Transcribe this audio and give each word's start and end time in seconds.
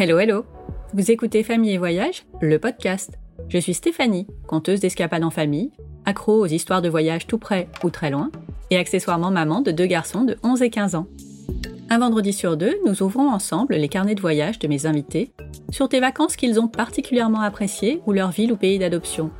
Hello, 0.00 0.20
hello 0.20 0.44
Vous 0.94 1.10
écoutez 1.10 1.42
Famille 1.42 1.72
et 1.72 1.78
Voyage, 1.78 2.24
le 2.40 2.60
podcast. 2.60 3.18
Je 3.48 3.58
suis 3.58 3.74
Stéphanie, 3.74 4.28
conteuse 4.46 4.78
d'escapades 4.78 5.24
en 5.24 5.30
famille, 5.30 5.72
accro 6.04 6.34
aux 6.38 6.46
histoires 6.46 6.82
de 6.82 6.88
voyage 6.88 7.26
tout 7.26 7.38
près 7.38 7.66
ou 7.82 7.90
très 7.90 8.10
loin, 8.10 8.30
et 8.70 8.76
accessoirement 8.76 9.32
maman 9.32 9.60
de 9.60 9.72
deux 9.72 9.86
garçons 9.86 10.22
de 10.22 10.36
11 10.44 10.62
et 10.62 10.70
15 10.70 10.94
ans. 10.94 11.08
Un 11.90 11.98
vendredi 11.98 12.32
sur 12.32 12.56
deux, 12.56 12.76
nous 12.86 13.02
ouvrons 13.02 13.28
ensemble 13.28 13.74
les 13.74 13.88
carnets 13.88 14.14
de 14.14 14.20
voyage 14.20 14.60
de 14.60 14.68
mes 14.68 14.86
invités 14.86 15.32
sur 15.72 15.88
des 15.88 15.98
vacances 15.98 16.36
qu'ils 16.36 16.60
ont 16.60 16.68
particulièrement 16.68 17.40
appréciées 17.40 18.00
ou 18.06 18.12
leur 18.12 18.30
ville 18.30 18.52
ou 18.52 18.56
pays 18.56 18.78
d'adoption. 18.78 19.32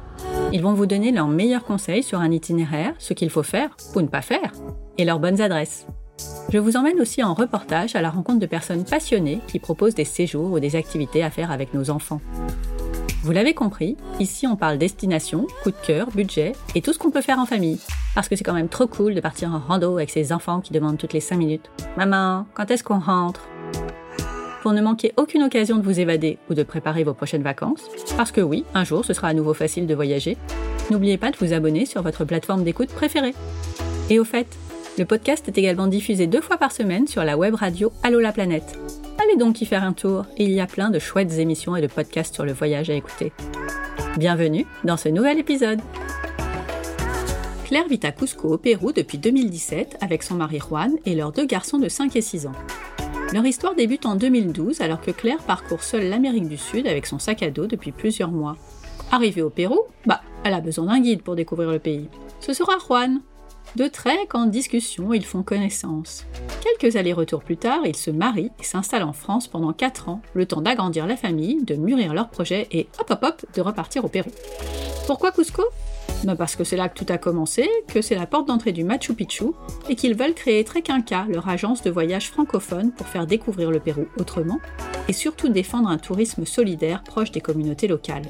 Ils 0.52 0.62
vont 0.62 0.74
vous 0.74 0.86
donner 0.86 1.12
leurs 1.12 1.28
meilleurs 1.28 1.64
conseils 1.64 2.02
sur 2.02 2.18
un 2.18 2.32
itinéraire, 2.32 2.94
ce 2.98 3.12
qu'il 3.12 3.30
faut 3.30 3.44
faire 3.44 3.76
ou 3.94 4.00
ne 4.00 4.08
pas 4.08 4.22
faire, 4.22 4.50
et 4.96 5.04
leurs 5.04 5.20
bonnes 5.20 5.40
adresses. 5.40 5.86
Je 6.50 6.56
vous 6.56 6.78
emmène 6.78 6.98
aussi 6.98 7.22
en 7.22 7.34
reportage 7.34 7.94
à 7.94 8.00
la 8.00 8.08
rencontre 8.08 8.38
de 8.38 8.46
personnes 8.46 8.84
passionnées 8.84 9.40
qui 9.48 9.58
proposent 9.58 9.94
des 9.94 10.06
séjours 10.06 10.50
ou 10.50 10.60
des 10.60 10.76
activités 10.76 11.22
à 11.22 11.30
faire 11.30 11.50
avec 11.50 11.74
nos 11.74 11.90
enfants. 11.90 12.22
Vous 13.22 13.32
l'avez 13.32 13.52
compris, 13.52 13.98
ici 14.18 14.46
on 14.46 14.56
parle 14.56 14.78
destination, 14.78 15.46
coup 15.62 15.70
de 15.70 15.76
cœur, 15.86 16.08
budget 16.10 16.52
et 16.74 16.80
tout 16.80 16.94
ce 16.94 16.98
qu'on 16.98 17.10
peut 17.10 17.20
faire 17.20 17.38
en 17.38 17.44
famille. 17.44 17.78
Parce 18.14 18.30
que 18.30 18.36
c'est 18.36 18.44
quand 18.44 18.54
même 18.54 18.70
trop 18.70 18.86
cool 18.86 19.14
de 19.14 19.20
partir 19.20 19.52
en 19.52 19.58
rando 19.58 19.98
avec 19.98 20.08
ses 20.08 20.32
enfants 20.32 20.62
qui 20.62 20.72
demandent 20.72 20.96
toutes 20.96 21.12
les 21.12 21.20
5 21.20 21.36
minutes 21.36 21.70
Maman, 21.98 22.46
quand 22.54 22.70
est-ce 22.70 22.82
qu'on 22.82 22.98
rentre? 22.98 23.46
Pour 24.62 24.72
ne 24.72 24.80
manquer 24.80 25.12
aucune 25.18 25.42
occasion 25.42 25.76
de 25.76 25.82
vous 25.82 26.00
évader 26.00 26.38
ou 26.48 26.54
de 26.54 26.62
préparer 26.62 27.04
vos 27.04 27.12
prochaines 27.12 27.42
vacances, 27.42 27.82
parce 28.16 28.32
que 28.32 28.40
oui, 28.40 28.64
un 28.72 28.84
jour 28.84 29.04
ce 29.04 29.12
sera 29.12 29.28
à 29.28 29.34
nouveau 29.34 29.52
facile 29.52 29.86
de 29.86 29.94
voyager, 29.94 30.38
n'oubliez 30.90 31.18
pas 31.18 31.30
de 31.30 31.36
vous 31.36 31.52
abonner 31.52 31.84
sur 31.84 32.00
votre 32.00 32.24
plateforme 32.24 32.64
d'écoute 32.64 32.88
préférée. 32.88 33.34
Et 34.08 34.18
au 34.18 34.24
fait, 34.24 34.46
le 34.98 35.04
podcast 35.04 35.46
est 35.46 35.56
également 35.56 35.86
diffusé 35.86 36.26
deux 36.26 36.40
fois 36.40 36.56
par 36.56 36.72
semaine 36.72 37.06
sur 37.06 37.22
la 37.22 37.38
web 37.38 37.54
radio 37.54 37.92
Allo 38.02 38.18
la 38.18 38.32
planète. 38.32 38.76
Allez 39.22 39.36
donc 39.36 39.60
y 39.60 39.64
faire 39.64 39.84
un 39.84 39.92
tour, 39.92 40.26
il 40.36 40.50
y 40.50 40.60
a 40.60 40.66
plein 40.66 40.90
de 40.90 40.98
chouettes 40.98 41.38
émissions 41.38 41.76
et 41.76 41.80
de 41.80 41.86
podcasts 41.86 42.34
sur 42.34 42.44
le 42.44 42.52
voyage 42.52 42.90
à 42.90 42.94
écouter. 42.94 43.32
Bienvenue 44.16 44.66
dans 44.82 44.96
ce 44.96 45.08
nouvel 45.08 45.38
épisode. 45.38 45.80
Claire 47.64 47.86
vit 47.86 48.00
à 48.02 48.10
Cusco 48.10 48.54
au 48.54 48.58
Pérou 48.58 48.90
depuis 48.90 49.18
2017 49.18 49.98
avec 50.00 50.24
son 50.24 50.34
mari 50.34 50.58
Juan 50.58 50.96
et 51.06 51.14
leurs 51.14 51.30
deux 51.30 51.46
garçons 51.46 51.78
de 51.78 51.88
5 51.88 52.16
et 52.16 52.20
6 52.20 52.48
ans. 52.48 52.52
Leur 53.32 53.46
histoire 53.46 53.76
débute 53.76 54.04
en 54.04 54.16
2012 54.16 54.80
alors 54.80 55.00
que 55.00 55.12
Claire 55.12 55.42
parcourt 55.46 55.84
seule 55.84 56.08
l'Amérique 56.08 56.48
du 56.48 56.56
Sud 56.56 56.88
avec 56.88 57.06
son 57.06 57.20
sac 57.20 57.44
à 57.44 57.50
dos 57.50 57.66
depuis 57.66 57.92
plusieurs 57.92 58.32
mois. 58.32 58.56
Arrivée 59.12 59.42
au 59.42 59.50
Pérou, 59.50 59.78
bah, 60.06 60.22
elle 60.42 60.54
a 60.54 60.60
besoin 60.60 60.86
d'un 60.86 61.00
guide 61.00 61.22
pour 61.22 61.36
découvrir 61.36 61.70
le 61.70 61.78
pays. 61.78 62.08
Ce 62.40 62.52
sera 62.52 62.78
Juan, 62.78 63.20
de 63.76 63.86
trek 63.86 64.28
en 64.34 64.46
discussion, 64.46 65.12
ils 65.12 65.24
font 65.24 65.42
connaissance. 65.42 66.26
Quelques 66.60 66.96
allers-retours 66.96 67.42
plus 67.42 67.56
tard, 67.56 67.80
ils 67.84 67.96
se 67.96 68.10
marient 68.10 68.50
et 68.58 68.64
s'installent 68.64 69.04
en 69.04 69.12
France 69.12 69.48
pendant 69.48 69.72
4 69.72 70.08
ans, 70.08 70.20
le 70.34 70.46
temps 70.46 70.60
d'agrandir 70.60 71.06
la 71.06 71.16
famille, 71.16 71.62
de 71.62 71.74
mûrir 71.74 72.14
leur 72.14 72.28
projet 72.28 72.66
et 72.70 72.88
hop 72.98 73.10
hop 73.10 73.20
hop 73.22 73.46
de 73.54 73.60
repartir 73.60 74.04
au 74.04 74.08
Pérou. 74.08 74.30
Pourquoi 75.06 75.32
Cusco? 75.32 75.62
Parce 76.36 76.56
que 76.56 76.64
c'est 76.64 76.76
là 76.76 76.88
que 76.88 76.98
tout 76.98 77.10
a 77.12 77.18
commencé, 77.18 77.68
que 77.88 78.02
c'est 78.02 78.14
la 78.14 78.26
porte 78.26 78.48
d'entrée 78.48 78.72
du 78.72 78.84
Machu 78.84 79.14
Picchu 79.14 79.46
et 79.88 79.94
qu'ils 79.94 80.14
veulent 80.14 80.34
créer 80.34 80.64
Trekinka, 80.64 81.26
leur 81.28 81.48
agence 81.48 81.82
de 81.82 81.90
voyage 81.90 82.30
francophone 82.30 82.92
pour 82.92 83.06
faire 83.06 83.26
découvrir 83.26 83.70
le 83.70 83.80
Pérou 83.80 84.06
autrement 84.18 84.58
et 85.08 85.12
surtout 85.12 85.48
défendre 85.48 85.88
un 85.88 85.98
tourisme 85.98 86.44
solidaire 86.44 87.02
proche 87.02 87.30
des 87.30 87.40
communautés 87.40 87.88
locales. 87.88 88.26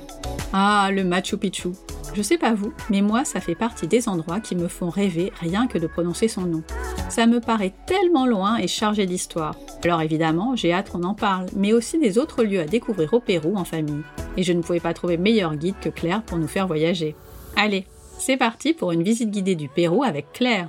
Ah, 0.52 0.90
le 0.92 1.04
Machu 1.04 1.36
Picchu 1.36 1.70
je 2.14 2.22
sais 2.22 2.38
pas 2.38 2.54
vous, 2.54 2.72
mais 2.90 3.02
moi 3.02 3.24
ça 3.24 3.40
fait 3.40 3.54
partie 3.54 3.86
des 3.86 4.08
endroits 4.08 4.40
qui 4.40 4.56
me 4.56 4.68
font 4.68 4.88
rêver 4.88 5.32
rien 5.40 5.66
que 5.66 5.78
de 5.78 5.86
prononcer 5.86 6.26
son 6.26 6.42
nom. 6.42 6.62
Ça 7.10 7.26
me 7.26 7.40
paraît 7.40 7.74
tellement 7.86 8.26
loin 8.26 8.56
et 8.56 8.66
chargé 8.66 9.06
d'histoire. 9.06 9.54
Alors 9.84 10.00
évidemment, 10.00 10.56
j'ai 10.56 10.72
hâte 10.72 10.90
qu'on 10.90 11.02
en 11.04 11.14
parle, 11.14 11.46
mais 11.54 11.72
aussi 11.72 11.98
des 11.98 12.18
autres 12.18 12.42
lieux 12.44 12.60
à 12.60 12.64
découvrir 12.64 13.12
au 13.14 13.20
Pérou 13.20 13.56
en 13.56 13.64
famille. 13.64 14.02
Et 14.36 14.42
je 14.42 14.52
ne 14.52 14.62
pouvais 14.62 14.80
pas 14.80 14.94
trouver 14.94 15.16
meilleur 15.16 15.54
guide 15.56 15.76
que 15.80 15.88
Claire 15.88 16.22
pour 16.22 16.38
nous 16.38 16.48
faire 16.48 16.66
voyager. 16.66 17.14
Allez, 17.60 17.86
c'est 18.20 18.36
parti 18.36 18.72
pour 18.72 18.92
une 18.92 19.02
visite 19.02 19.32
guidée 19.32 19.56
du 19.56 19.68
Pérou 19.68 20.04
avec 20.04 20.32
Claire. 20.32 20.68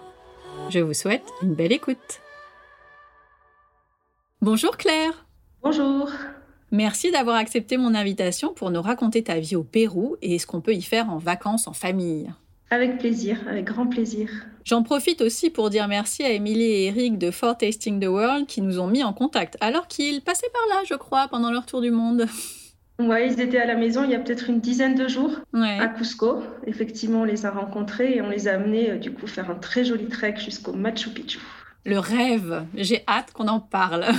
Je 0.71 0.79
vous 0.79 0.95
souhaite 0.95 1.21
une 1.43 1.53
belle 1.53 1.71
écoute. 1.71 2.19
Bonjour 4.41 4.75
Claire. 4.75 5.27
Bonjour. 5.61 6.09
Merci 6.71 7.11
d'avoir 7.11 7.35
accepté 7.35 7.77
mon 7.77 7.93
invitation 7.93 8.55
pour 8.55 8.71
nous 8.71 8.81
raconter 8.81 9.23
ta 9.23 9.37
vie 9.39 9.55
au 9.55 9.61
Pérou 9.61 10.15
et 10.23 10.39
ce 10.39 10.47
qu'on 10.47 10.61
peut 10.61 10.73
y 10.73 10.81
faire 10.81 11.11
en 11.11 11.19
vacances 11.19 11.67
en 11.67 11.73
famille. 11.73 12.33
Avec 12.71 12.97
plaisir, 12.97 13.37
avec 13.47 13.65
grand 13.65 13.85
plaisir. 13.85 14.27
J'en 14.65 14.81
profite 14.81 15.21
aussi 15.21 15.51
pour 15.51 15.69
dire 15.69 15.87
merci 15.87 16.23
à 16.23 16.31
Émilie 16.31 16.63
et 16.63 16.85
Eric 16.87 17.19
de 17.19 17.29
For 17.29 17.55
Tasting 17.55 17.99
the 17.99 18.07
World 18.07 18.47
qui 18.47 18.61
nous 18.61 18.79
ont 18.79 18.87
mis 18.87 19.03
en 19.03 19.13
contact 19.13 19.57
alors 19.61 19.87
qu'ils 19.87 20.23
passaient 20.23 20.49
par 20.51 20.75
là, 20.75 20.83
je 20.89 20.95
crois, 20.95 21.27
pendant 21.27 21.51
leur 21.51 21.67
tour 21.67 21.81
du 21.81 21.91
monde. 21.91 22.25
Ouais, 22.99 23.27
ils 23.27 23.39
étaient 23.39 23.59
à 23.59 23.65
la 23.65 23.75
maison 23.75 24.03
il 24.03 24.11
y 24.11 24.15
a 24.15 24.19
peut-être 24.19 24.49
une 24.49 24.59
dizaine 24.59 24.95
de 24.95 25.07
jours 25.07 25.31
à 25.53 25.87
Cusco. 25.87 26.43
Effectivement, 26.67 27.21
on 27.21 27.25
les 27.25 27.45
a 27.45 27.51
rencontrés 27.51 28.15
et 28.15 28.21
on 28.21 28.29
les 28.29 28.47
a 28.47 28.55
amenés 28.55 28.91
euh, 28.91 28.97
du 28.97 29.13
coup 29.13 29.25
faire 29.25 29.49
un 29.49 29.55
très 29.55 29.85
joli 29.85 30.07
trek 30.07 30.35
jusqu'au 30.37 30.73
Machu 30.73 31.09
Picchu. 31.09 31.39
Le 31.85 31.97
rêve, 31.97 32.65
j'ai 32.75 33.03
hâte 33.07 33.31
qu'on 33.31 33.47
en 33.47 33.61
parle. 33.61 34.05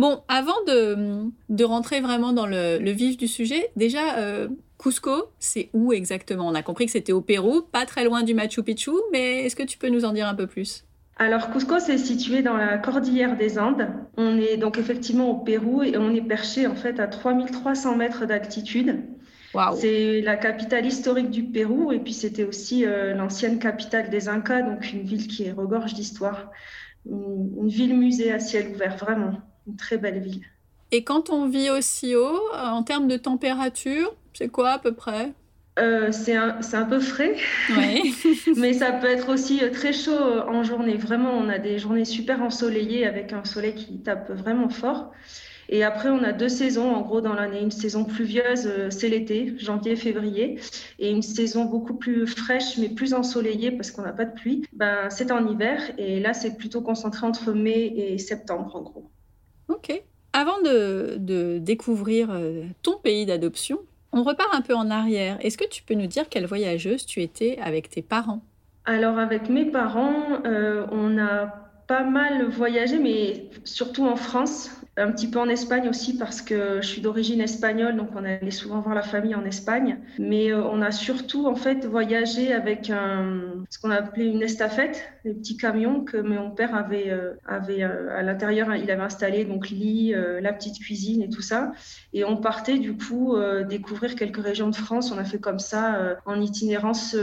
Bon, 0.00 0.22
avant 0.28 0.56
de, 0.66 1.62
rentrer 1.64 2.00
vraiment 2.00 2.32
dans 2.32 2.46
le, 2.46 2.90
vif 2.90 3.18
du 3.18 3.28
sujet, 3.28 3.70
déjà, 3.76 4.16
euh, 4.16 4.48
Cusco, 4.78 5.30
c'est 5.38 5.68
où 5.74 5.92
exactement? 5.92 6.48
On 6.48 6.54
a 6.54 6.62
compris 6.62 6.86
que 6.86 6.92
c'était 6.92 7.12
au 7.12 7.20
Pérou, 7.20 7.60
pas 7.60 7.84
très 7.84 8.04
loin 8.04 8.22
du 8.22 8.32
Machu 8.32 8.62
Picchu, 8.62 8.92
mais 9.12 9.44
est-ce 9.44 9.54
que 9.54 9.62
tu 9.62 9.76
peux 9.76 9.90
nous 9.90 10.06
en 10.06 10.14
dire 10.14 10.26
un 10.26 10.34
peu 10.34 10.46
plus? 10.46 10.86
Alors, 11.20 11.50
Cusco, 11.50 11.78
c'est 11.78 11.98
situé 11.98 12.40
dans 12.40 12.56
la 12.56 12.78
cordillère 12.78 13.36
des 13.36 13.58
Andes. 13.58 13.86
On 14.16 14.38
est 14.38 14.56
donc 14.56 14.78
effectivement 14.78 15.28
au 15.28 15.34
Pérou 15.34 15.82
et 15.82 15.98
on 15.98 16.14
est 16.14 16.22
perché 16.22 16.66
en 16.66 16.74
fait 16.74 16.98
à 16.98 17.08
3300 17.08 17.94
mètres 17.94 18.24
d'altitude. 18.24 19.04
C'est 19.76 20.22
la 20.22 20.36
capitale 20.36 20.86
historique 20.86 21.30
du 21.30 21.42
Pérou 21.44 21.92
et 21.92 21.98
puis 21.98 22.14
c'était 22.14 22.44
aussi 22.44 22.86
euh, 22.86 23.12
l'ancienne 23.12 23.58
capitale 23.58 24.08
des 24.08 24.30
Incas, 24.30 24.62
donc 24.62 24.90
une 24.94 25.02
ville 25.02 25.26
qui 25.26 25.50
regorge 25.50 25.92
d'histoire. 25.92 26.50
une 27.04 27.68
ville 27.68 27.98
musée 27.98 28.32
à 28.32 28.38
ciel 28.38 28.68
ouvert, 28.74 28.96
vraiment 28.96 29.42
une 29.66 29.76
très 29.76 29.98
belle 29.98 30.20
ville. 30.20 30.46
Et 30.90 31.04
quand 31.04 31.28
on 31.28 31.48
vit 31.48 31.68
aussi 31.68 32.16
haut, 32.16 32.40
euh, 32.54 32.64
en 32.64 32.82
termes 32.82 33.08
de 33.08 33.18
température, 33.18 34.14
c'est 34.32 34.48
quoi 34.48 34.70
à 34.70 34.78
peu 34.78 34.92
près? 34.92 35.34
Euh, 35.80 36.12
c'est 36.12 36.36
un, 36.36 36.58
un, 36.72 36.84
peu 36.84 37.00
frais, 37.00 37.36
mais 38.56 38.72
ça 38.72 38.92
peut 38.92 39.08
être 39.08 39.32
aussi 39.32 39.62
euh, 39.62 39.70
très 39.70 39.92
chaud 39.92 40.18
en 40.48 40.62
journée. 40.62 40.96
Vraiment, 40.96 41.32
on 41.32 41.48
a 41.48 41.58
des 41.58 41.78
journées 41.78 42.04
super 42.04 42.42
ensoleillées 42.42 43.06
avec 43.06 43.32
un 43.32 43.44
soleil 43.44 43.74
qui 43.74 43.98
tape 43.98 44.30
vraiment 44.30 44.68
fort. 44.68 45.12
Et 45.72 45.84
après, 45.84 46.08
on 46.08 46.22
a 46.24 46.32
deux 46.32 46.48
saisons 46.48 46.92
en 46.92 47.00
gros 47.02 47.20
dans 47.20 47.32
l'année. 47.32 47.60
Une 47.62 47.70
saison 47.70 48.04
pluvieuse, 48.04 48.68
c'est 48.90 49.08
l'été, 49.08 49.54
janvier-février, 49.56 50.58
et 50.98 51.10
une 51.10 51.22
saison 51.22 51.64
beaucoup 51.64 51.94
plus 51.94 52.26
fraîche 52.26 52.76
mais 52.76 52.88
plus 52.88 53.14
ensoleillée 53.14 53.70
parce 53.70 53.92
qu'on 53.92 54.02
n'a 54.02 54.12
pas 54.12 54.24
de 54.24 54.34
pluie. 54.34 54.64
Ben, 54.72 55.08
c'est 55.10 55.30
en 55.30 55.46
hiver, 55.46 55.80
et 55.96 56.18
là, 56.18 56.34
c'est 56.34 56.56
plutôt 56.56 56.80
concentré 56.80 57.24
entre 57.24 57.52
mai 57.52 57.92
et 57.96 58.18
septembre 58.18 58.74
en 58.74 58.82
gros. 58.82 59.10
Ok. 59.68 60.02
Avant 60.32 60.60
de, 60.62 61.58
découvrir 61.58 62.30
euh, 62.30 62.64
ton 62.82 62.98
pays 62.98 63.26
d'adoption, 63.26 63.80
on 64.12 64.22
repart 64.22 64.48
un 64.52 64.60
peu 64.60 64.74
en 64.74 64.90
arrière. 64.90 65.38
Est-ce 65.40 65.58
que 65.58 65.68
tu 65.68 65.82
peux 65.82 65.94
nous 65.94 66.06
dire 66.06 66.28
quelle 66.28 66.46
voyageuse 66.46 67.06
tu 67.06 67.22
étais 67.22 67.58
avec 67.62 67.90
tes 67.90 68.02
parents? 68.02 68.42
Alors 68.84 69.18
avec 69.18 69.48
mes 69.48 69.66
parents, 69.66 70.40
euh, 70.46 70.86
on 70.90 71.18
a 71.18 71.46
pas 71.86 72.02
mal 72.04 72.48
voyagé, 72.48 72.98
mais 72.98 73.50
surtout 73.64 74.06
en 74.06 74.16
France 74.16 74.70
un 75.00 75.10
petit 75.12 75.28
peu 75.28 75.38
en 75.38 75.48
Espagne 75.48 75.88
aussi 75.88 76.16
parce 76.16 76.42
que 76.42 76.80
je 76.80 76.86
suis 76.86 77.00
d'origine 77.00 77.40
espagnole, 77.40 77.96
donc 77.96 78.10
on 78.14 78.24
allait 78.24 78.50
souvent 78.50 78.80
voir 78.80 78.94
la 78.94 79.02
famille 79.02 79.34
en 79.34 79.44
Espagne. 79.44 79.98
Mais 80.18 80.52
euh, 80.52 80.62
on 80.64 80.82
a 80.82 80.90
surtout 80.90 81.46
en 81.46 81.54
fait 81.54 81.86
voyagé 81.86 82.52
avec 82.52 82.86
ce 82.86 83.78
qu'on 83.80 83.90
appelait 83.90 84.26
une 84.26 84.42
estafette, 84.42 85.02
des 85.24 85.34
petits 85.34 85.56
camions 85.56 86.04
que 86.04 86.16
mon 86.16 86.50
père 86.50 86.74
avait, 86.74 87.10
euh, 87.10 87.34
avait 87.46 87.82
euh, 87.82 88.16
à 88.16 88.22
l'intérieur. 88.22 88.74
Il 88.74 88.90
avait 88.90 89.02
installé 89.02 89.44
donc 89.44 89.68
lit, 89.70 90.14
la 90.40 90.52
petite 90.52 90.78
cuisine 90.78 91.22
et 91.22 91.28
tout 91.28 91.42
ça. 91.42 91.72
Et 92.12 92.24
on 92.24 92.36
partait 92.36 92.78
du 92.78 92.96
coup 92.96 93.36
découvrir 93.68 94.14
quelques 94.14 94.42
régions 94.42 94.68
de 94.68 94.76
France. 94.76 95.12
On 95.12 95.18
a 95.18 95.24
fait 95.24 95.38
comme 95.38 95.58
ça 95.58 96.16
en 96.26 96.40
itinérance 96.40 97.16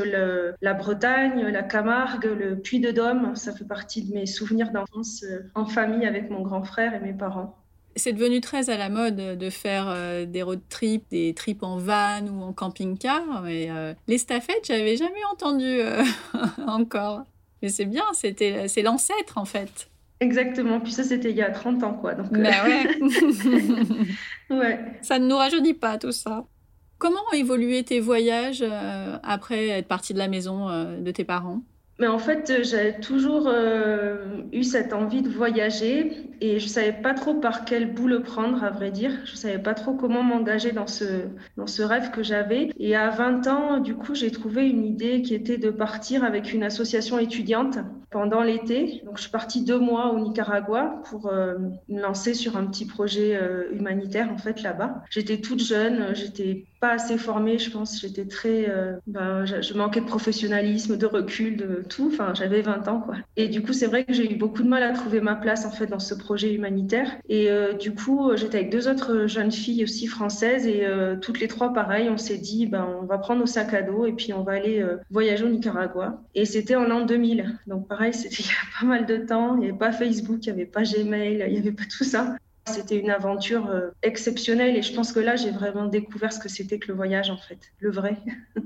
la 0.62 0.74
Bretagne, 0.74 1.48
la 1.48 1.64
Camargue, 1.64 2.26
le 2.26 2.56
Puy-de-Dôme. 2.58 3.36
Ça 3.36 3.54
fait 3.54 3.66
partie 3.66 4.04
de 4.04 4.14
mes 4.14 4.26
souvenirs 4.26 4.72
d'enfance 4.72 5.26
en 5.56 5.66
famille 5.66 6.06
avec 6.06 6.30
mon 6.30 6.42
grand 6.42 6.64
frère 6.64 6.94
et 6.94 7.00
mes 7.00 7.14
parents. 7.14 7.67
C'est 7.98 8.14
devenu 8.14 8.42
très 8.42 8.70
à 8.70 8.78
la 8.78 8.90
mode 8.90 9.16
de 9.16 9.50
faire 9.50 9.88
euh, 9.90 10.26
des 10.26 10.44
road 10.44 10.62
trips, 10.70 11.10
des 11.10 11.34
trips 11.34 11.64
en 11.64 11.78
van 11.78 12.26
ou 12.28 12.44
en 12.44 12.54
camping-car. 12.54 13.42
Mais 13.44 13.68
euh, 13.70 13.94
les 14.08 14.18
stafettes, 14.18 14.66
j'avais 14.66 14.96
jamais 14.96 15.24
entendu 15.32 15.66
euh, 15.66 16.04
encore. 16.68 17.24
Mais 17.62 17.70
c'est 17.70 17.86
bien, 17.86 18.04
c'était, 18.14 18.68
c'est 18.68 18.84
l'ancêtre 18.84 19.38
en 19.38 19.46
fait. 19.46 19.90
Exactement. 20.20 20.80
Puis 20.80 20.92
ça, 20.92 21.04
c'était 21.04 21.32
il 21.32 21.38
y 21.38 21.42
a 21.42 21.52
30 21.52 21.84
ans, 21.84 21.94
quoi. 21.94 22.14
Donc, 22.14 22.32
bah 22.32 22.50
ouais. 24.50 24.80
Ça 25.02 25.20
ne 25.20 25.28
nous 25.28 25.38
rajeunit 25.38 25.74
pas, 25.74 25.98
tout 25.98 26.12
ça. 26.12 26.46
Comment 26.98 27.20
ont 27.32 27.36
évolué 27.36 27.84
tes 27.84 28.00
voyages 28.00 28.66
après 29.22 29.68
être 29.68 29.88
parti 29.88 30.14
de 30.14 30.18
la 30.18 30.28
maison 30.28 30.70
de 30.98 31.12
tes 31.12 31.24
parents? 31.24 31.62
Mais 32.00 32.08
en 32.08 32.20
fait, 32.20 32.64
j'avais 32.64 33.00
toujours 33.00 33.52
eu 34.52 34.64
cette 34.64 34.94
envie 34.94 35.22
de 35.22 35.30
voyager 35.30 36.28
et 36.40 36.60
je 36.60 36.68
savais 36.68 36.94
pas 36.94 37.14
trop 37.14 37.36
par 37.36 37.66
quel 37.66 37.94
bout 37.94 38.08
le 38.08 38.22
prendre, 38.22 38.64
à 38.64 38.70
vrai 38.70 38.92
dire. 38.92 39.12
Je 39.26 39.36
savais 39.36 39.58
pas 39.58 39.74
trop 39.74 39.94
comment 39.94 40.22
m'engager 40.22 40.72
dans 40.72 40.88
ce, 40.88 41.06
dans 41.58 41.68
ce 41.68 41.82
rêve 41.82 42.12
que 42.12 42.22
j'avais. 42.22 42.70
Et 42.80 42.96
à 42.96 43.10
20 43.10 43.48
ans, 43.48 43.80
du 43.80 43.96
coup, 43.96 44.14
j'ai 44.14 44.32
trouvé 44.32 44.68
une 44.70 44.86
idée 44.86 45.22
qui 45.22 45.34
était 45.34 45.58
de 45.58 45.72
partir 45.72 46.24
avec 46.24 46.54
une 46.54 46.64
association 46.64 47.18
étudiante 47.18 47.80
pendant 48.12 48.42
l'été. 48.42 49.02
Donc, 49.06 49.18
je 49.18 49.24
suis 49.24 49.32
partie 49.32 49.64
deux 49.64 49.80
mois 49.80 50.14
au 50.14 50.20
Nicaragua 50.20 51.02
pour 51.10 51.28
euh, 51.28 51.56
me 51.90 52.02
lancer 52.02 52.34
sur 52.34 52.56
un 52.58 52.66
petit 52.68 52.86
projet 52.86 53.36
euh, 53.36 53.72
humanitaire, 53.72 54.30
en 54.32 54.38
fait, 54.38 54.62
là-bas. 54.62 55.04
J'étais 55.10 55.38
toute 55.38 55.64
jeune, 55.64 56.14
j'étais 56.14 56.66
pas 56.80 56.92
assez 56.92 57.18
formée, 57.18 57.58
je 57.58 57.72
pense. 57.72 58.02
J'étais 58.02 58.26
très. 58.26 58.70
Euh, 58.70 58.94
ben, 59.08 59.46
je 59.46 59.74
manquais 59.74 60.02
de 60.02 60.06
professionnalisme, 60.06 60.98
de 60.98 61.06
recul, 61.06 61.58
de 61.58 61.84
tout. 61.88 62.10
Enfin, 62.12 62.34
j'avais 62.34 62.62
20 62.62 62.88
ans, 62.88 63.02
quoi. 63.02 63.16
Et 63.36 63.48
du 63.48 63.62
coup, 63.62 63.74
c'est 63.74 63.88
vrai 63.88 64.04
que 64.04 64.14
j'ai 64.14 64.32
eu 64.32 64.36
beaucoup 64.36 64.64
de 64.64 64.68
mal 64.68 64.84
à 64.84 64.92
trouver 64.94 65.22
ma 65.22 65.36
place, 65.36 65.66
en 65.66 65.72
fait, 65.72 65.88
dans 65.88 66.00
ce 66.00 66.14
projet 66.14 66.54
humanitaire. 66.54 67.12
Et 67.30 67.50
euh, 67.50 67.74
du 67.74 67.94
coup, 67.94 68.32
j'étais 68.36 68.60
avec 68.60 68.72
deux 68.72 68.88
autres 68.88 69.28
jeunes 69.28 69.52
filles 69.52 69.84
aussi 69.84 70.08
françaises 70.08 70.68
et 70.68 70.86
euh, 70.86 71.16
toutes 71.16 71.40
les 71.40 71.48
trois, 71.48 71.74
pareil, 71.74 72.10
on 72.10 72.18
s'est 72.18 72.38
dit, 72.38 72.68
ben, 72.68 72.88
on 73.02 73.06
va 73.06 73.18
prendre 73.18 73.40
nos 73.40 73.46
sacs 73.46 73.74
à 73.74 73.82
dos 73.82 74.06
et 74.06 74.14
puis 74.14 74.34
on 74.34 74.44
va 74.44 74.54
aller 74.54 74.86
voyager 75.10 75.44
au 75.44 75.50
Nicaragua. 75.50 76.22
Et 76.36 76.46
c'était 76.46 76.76
en 76.76 76.84
l'an 76.84 77.06
2000. 77.06 77.60
Donc, 77.68 77.88
pareil, 77.88 78.14
c'était 78.14 78.36
il 78.44 78.46
y 78.46 78.50
a 78.50 78.80
pas 78.80 78.86
mal 78.86 79.06
de 79.06 79.18
temps. 79.18 79.56
Il 79.56 79.62
n'y 79.62 79.70
avait 79.70 79.78
pas 79.78 79.92
Facebook, 79.92 80.46
il 80.46 80.54
n'y 80.54 80.62
avait 80.62 80.66
pas 80.70 80.84
Gmail, 80.84 81.44
il 81.48 81.54
n'y 81.54 81.60
avait 81.60 81.72
pas 81.72 81.84
tout 81.86 82.04
ça. 82.04 82.36
C'était 82.68 82.98
une 82.98 83.10
aventure 83.10 83.70
euh, 83.70 83.90
exceptionnelle 84.04 84.76
et 84.76 84.82
je 84.82 84.94
pense 84.94 85.12
que 85.12 85.20
là, 85.20 85.36
j'ai 85.36 85.52
vraiment 85.52 85.86
découvert 85.86 86.32
ce 86.32 86.40
que 86.40 86.50
c'était 86.50 86.80
que 86.80 86.90
le 86.90 86.94
voyage, 86.94 87.30
en 87.30 87.38
fait, 87.38 87.60
le 87.80 87.92
vrai. 87.92 88.18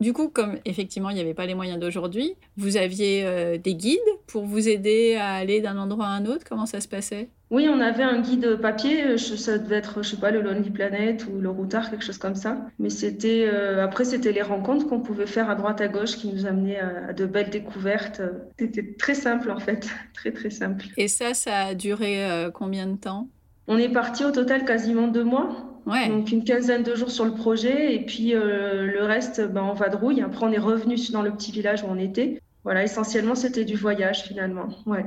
Du 0.00 0.14
coup, 0.14 0.28
comme 0.28 0.58
effectivement, 0.64 1.10
il 1.10 1.14
n'y 1.14 1.20
avait 1.20 1.34
pas 1.34 1.44
les 1.44 1.54
moyens 1.54 1.78
d'aujourd'hui, 1.78 2.34
vous 2.56 2.78
aviez 2.78 3.22
euh, 3.26 3.58
des 3.58 3.74
guides 3.74 3.98
pour 4.26 4.46
vous 4.46 4.66
aider 4.66 5.16
à 5.16 5.34
aller 5.34 5.60
d'un 5.60 5.76
endroit 5.76 6.06
à 6.06 6.10
un 6.10 6.24
autre? 6.24 6.44
Comment 6.48 6.64
ça 6.64 6.80
se 6.80 6.88
passait? 6.88 7.28
Oui, 7.50 7.68
on 7.68 7.80
avait 7.80 8.02
un 8.02 8.22
guide 8.22 8.56
papier. 8.62 9.18
Ça 9.18 9.58
devait 9.58 9.76
être, 9.76 10.02
je 10.02 10.10
sais 10.10 10.16
pas, 10.16 10.30
le 10.30 10.40
Lonely 10.40 10.70
Planet 10.70 11.26
ou 11.26 11.38
le 11.38 11.50
Routard, 11.50 11.90
quelque 11.90 12.04
chose 12.04 12.16
comme 12.16 12.34
ça. 12.34 12.66
Mais 12.78 12.88
c'était, 12.88 13.46
euh, 13.52 13.84
après, 13.84 14.06
c'était 14.06 14.32
les 14.32 14.40
rencontres 14.40 14.86
qu'on 14.86 15.00
pouvait 15.00 15.26
faire 15.26 15.50
à 15.50 15.54
droite 15.54 15.82
à 15.82 15.88
gauche 15.88 16.16
qui 16.16 16.32
nous 16.32 16.46
amenaient 16.46 16.80
à, 16.80 17.12
de 17.12 17.26
belles 17.26 17.50
découvertes. 17.50 18.22
C'était 18.58 18.94
très 18.98 19.14
simple, 19.14 19.50
en 19.50 19.60
fait. 19.60 19.86
Très, 20.14 20.32
très 20.32 20.50
simple. 20.50 20.86
Et 20.98 21.08
ça, 21.08 21.32
ça 21.32 21.56
a 21.56 21.74
duré 21.74 22.26
combien 22.52 22.86
de 22.86 22.96
temps? 22.96 23.28
On 23.70 23.78
est 23.78 23.88
parti 23.88 24.24
au 24.24 24.32
total 24.32 24.64
quasiment 24.64 25.06
deux 25.06 25.24
mois. 25.24 25.48
Donc 25.86 26.30
une 26.30 26.44
quinzaine 26.44 26.82
de 26.82 26.94
jours 26.94 27.10
sur 27.10 27.24
le 27.24 27.32
projet 27.32 27.94
et 27.94 28.04
puis 28.04 28.34
euh, 28.34 28.86
le 28.86 29.02
reste 29.04 29.40
ben, 29.40 29.62
en 29.62 29.74
vadrouille. 29.74 30.20
Après 30.20 30.44
on 30.44 30.52
est 30.52 30.58
revenu 30.58 30.96
dans 31.12 31.22
le 31.22 31.32
petit 31.32 31.52
village 31.52 31.82
où 31.82 31.86
on 31.88 31.98
était. 31.98 32.40
Voilà, 32.64 32.82
essentiellement 32.84 33.34
c'était 33.34 33.64
du 33.64 33.76
voyage 33.76 34.22
finalement. 34.22 34.68
Ouais. 34.86 35.04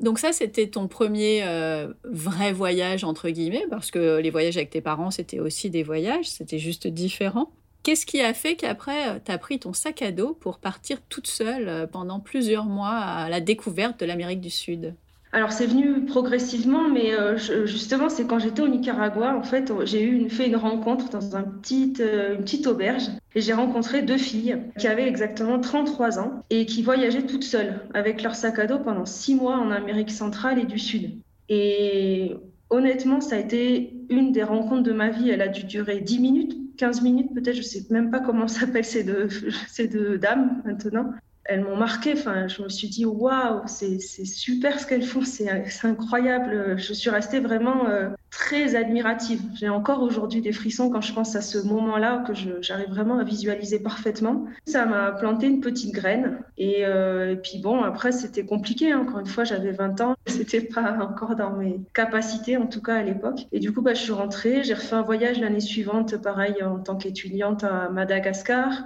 Donc 0.00 0.18
ça 0.18 0.32
c'était 0.32 0.68
ton 0.68 0.88
premier 0.88 1.42
euh, 1.44 1.92
vrai 2.04 2.52
voyage 2.52 3.04
entre 3.04 3.28
guillemets 3.30 3.66
parce 3.68 3.90
que 3.90 4.18
les 4.18 4.30
voyages 4.30 4.56
avec 4.56 4.70
tes 4.70 4.80
parents 4.80 5.10
c'était 5.10 5.40
aussi 5.40 5.70
des 5.70 5.82
voyages, 5.82 6.26
c'était 6.28 6.58
juste 6.58 6.86
différent. 6.86 7.50
Qu'est-ce 7.82 8.06
qui 8.06 8.22
a 8.22 8.32
fait 8.32 8.56
qu'après, 8.56 9.08
euh, 9.08 9.18
tu 9.24 9.30
as 9.30 9.38
pris 9.38 9.58
ton 9.58 9.72
sac 9.72 10.02
à 10.02 10.10
dos 10.10 10.34
pour 10.34 10.58
partir 10.58 11.02
toute 11.08 11.26
seule 11.26 11.88
pendant 11.92 12.18
plusieurs 12.18 12.64
mois 12.64 12.96
à 12.96 13.28
la 13.28 13.40
découverte 13.40 14.00
de 14.00 14.06
l'Amérique 14.06 14.40
du 14.40 14.50
Sud? 14.50 14.94
Alors 15.34 15.50
c'est 15.50 15.66
venu 15.66 16.04
progressivement, 16.04 16.88
mais 16.88 17.12
euh, 17.12 17.36
justement 17.66 18.08
c'est 18.08 18.24
quand 18.24 18.38
j'étais 18.38 18.62
au 18.62 18.68
Nicaragua, 18.68 19.36
en 19.36 19.42
fait, 19.42 19.72
j'ai 19.84 20.04
eu 20.04 20.30
fait 20.30 20.46
une 20.46 20.54
rencontre 20.54 21.08
dans 21.08 21.18
euh, 21.36 22.34
une 22.36 22.40
petite 22.44 22.66
auberge 22.68 23.08
et 23.34 23.40
j'ai 23.40 23.52
rencontré 23.52 24.02
deux 24.02 24.16
filles 24.16 24.58
qui 24.78 24.86
avaient 24.86 25.08
exactement 25.08 25.58
33 25.58 26.20
ans 26.20 26.44
et 26.50 26.66
qui 26.66 26.82
voyageaient 26.82 27.26
toutes 27.26 27.42
seules 27.42 27.80
avec 27.94 28.22
leur 28.22 28.36
sac 28.36 28.60
à 28.60 28.66
dos 28.66 28.78
pendant 28.78 29.06
six 29.06 29.34
mois 29.34 29.56
en 29.56 29.72
Amérique 29.72 30.12
centrale 30.12 30.60
et 30.60 30.66
du 30.66 30.78
Sud. 30.78 31.18
Et 31.48 32.36
honnêtement, 32.70 33.20
ça 33.20 33.34
a 33.34 33.40
été 33.40 33.92
une 34.10 34.30
des 34.30 34.44
rencontres 34.44 34.84
de 34.84 34.92
ma 34.92 35.10
vie. 35.10 35.30
Elle 35.30 35.42
a 35.42 35.48
dû 35.48 35.64
durer 35.64 35.98
10 35.98 36.20
minutes, 36.20 36.56
15 36.76 37.02
minutes 37.02 37.34
peut-être, 37.34 37.56
je 37.56 37.62
sais 37.62 37.82
même 37.90 38.12
pas 38.12 38.20
comment 38.20 38.46
s'appellent 38.48 38.84
ces 38.84 39.02
deux, 39.02 39.28
ces 39.66 39.88
deux 39.88 40.16
dames 40.16 40.62
maintenant 40.64 41.12
elles 41.44 41.62
m'ont 41.62 41.76
marqué. 41.76 42.14
Enfin, 42.14 42.48
je 42.48 42.62
me 42.62 42.68
suis 42.68 42.88
dit, 42.88 43.04
waouh, 43.04 43.62
c'est 43.66 43.98
super 43.98 44.80
ce 44.80 44.86
qu'elles 44.86 45.02
font, 45.02 45.22
c'est 45.22 45.48
incroyable. 45.82 46.78
Je 46.78 46.92
suis 46.92 47.10
restée 47.10 47.40
vraiment 47.40 47.86
euh, 47.88 48.10
très 48.30 48.74
admirative. 48.74 49.40
J'ai 49.54 49.68
encore 49.68 50.02
aujourd'hui 50.02 50.40
des 50.40 50.52
frissons 50.52 50.90
quand 50.90 51.00
je 51.00 51.12
pense 51.12 51.36
à 51.36 51.42
ce 51.42 51.58
moment-là 51.58 52.24
que 52.26 52.32
j'arrive 52.62 52.88
vraiment 52.88 53.18
à 53.18 53.24
visualiser 53.24 53.78
parfaitement. 53.78 54.46
Ça 54.66 54.86
m'a 54.86 55.12
planté 55.12 55.46
une 55.46 55.60
petite 55.60 55.94
graine. 55.94 56.38
Et, 56.56 56.84
euh, 56.84 57.36
puis 57.36 57.58
bon, 57.58 57.82
après, 57.82 58.12
c'était 58.12 58.44
compliqué. 58.44 58.94
Encore 58.94 59.20
une 59.20 59.26
fois, 59.26 59.44
j'avais 59.44 59.72
20 59.72 60.00
ans. 60.00 60.14
C'était 60.26 60.62
pas 60.62 60.96
encore 61.00 61.36
dans 61.36 61.52
mes 61.52 61.80
capacités, 61.94 62.56
en 62.56 62.66
tout 62.66 62.82
cas 62.82 62.96
à 62.96 63.02
l'époque. 63.02 63.46
Et 63.52 63.60
du 63.60 63.72
coup, 63.72 63.82
bah, 63.82 63.94
je 63.94 64.00
suis 64.00 64.12
rentrée. 64.12 64.62
J'ai 64.64 64.74
refait 64.74 64.96
un 64.96 65.02
voyage 65.02 65.38
l'année 65.38 65.60
suivante, 65.60 66.16
pareil, 66.16 66.62
en 66.62 66.78
tant 66.78 66.96
qu'étudiante 66.96 67.64
à 67.64 67.88
Madagascar. 67.90 68.84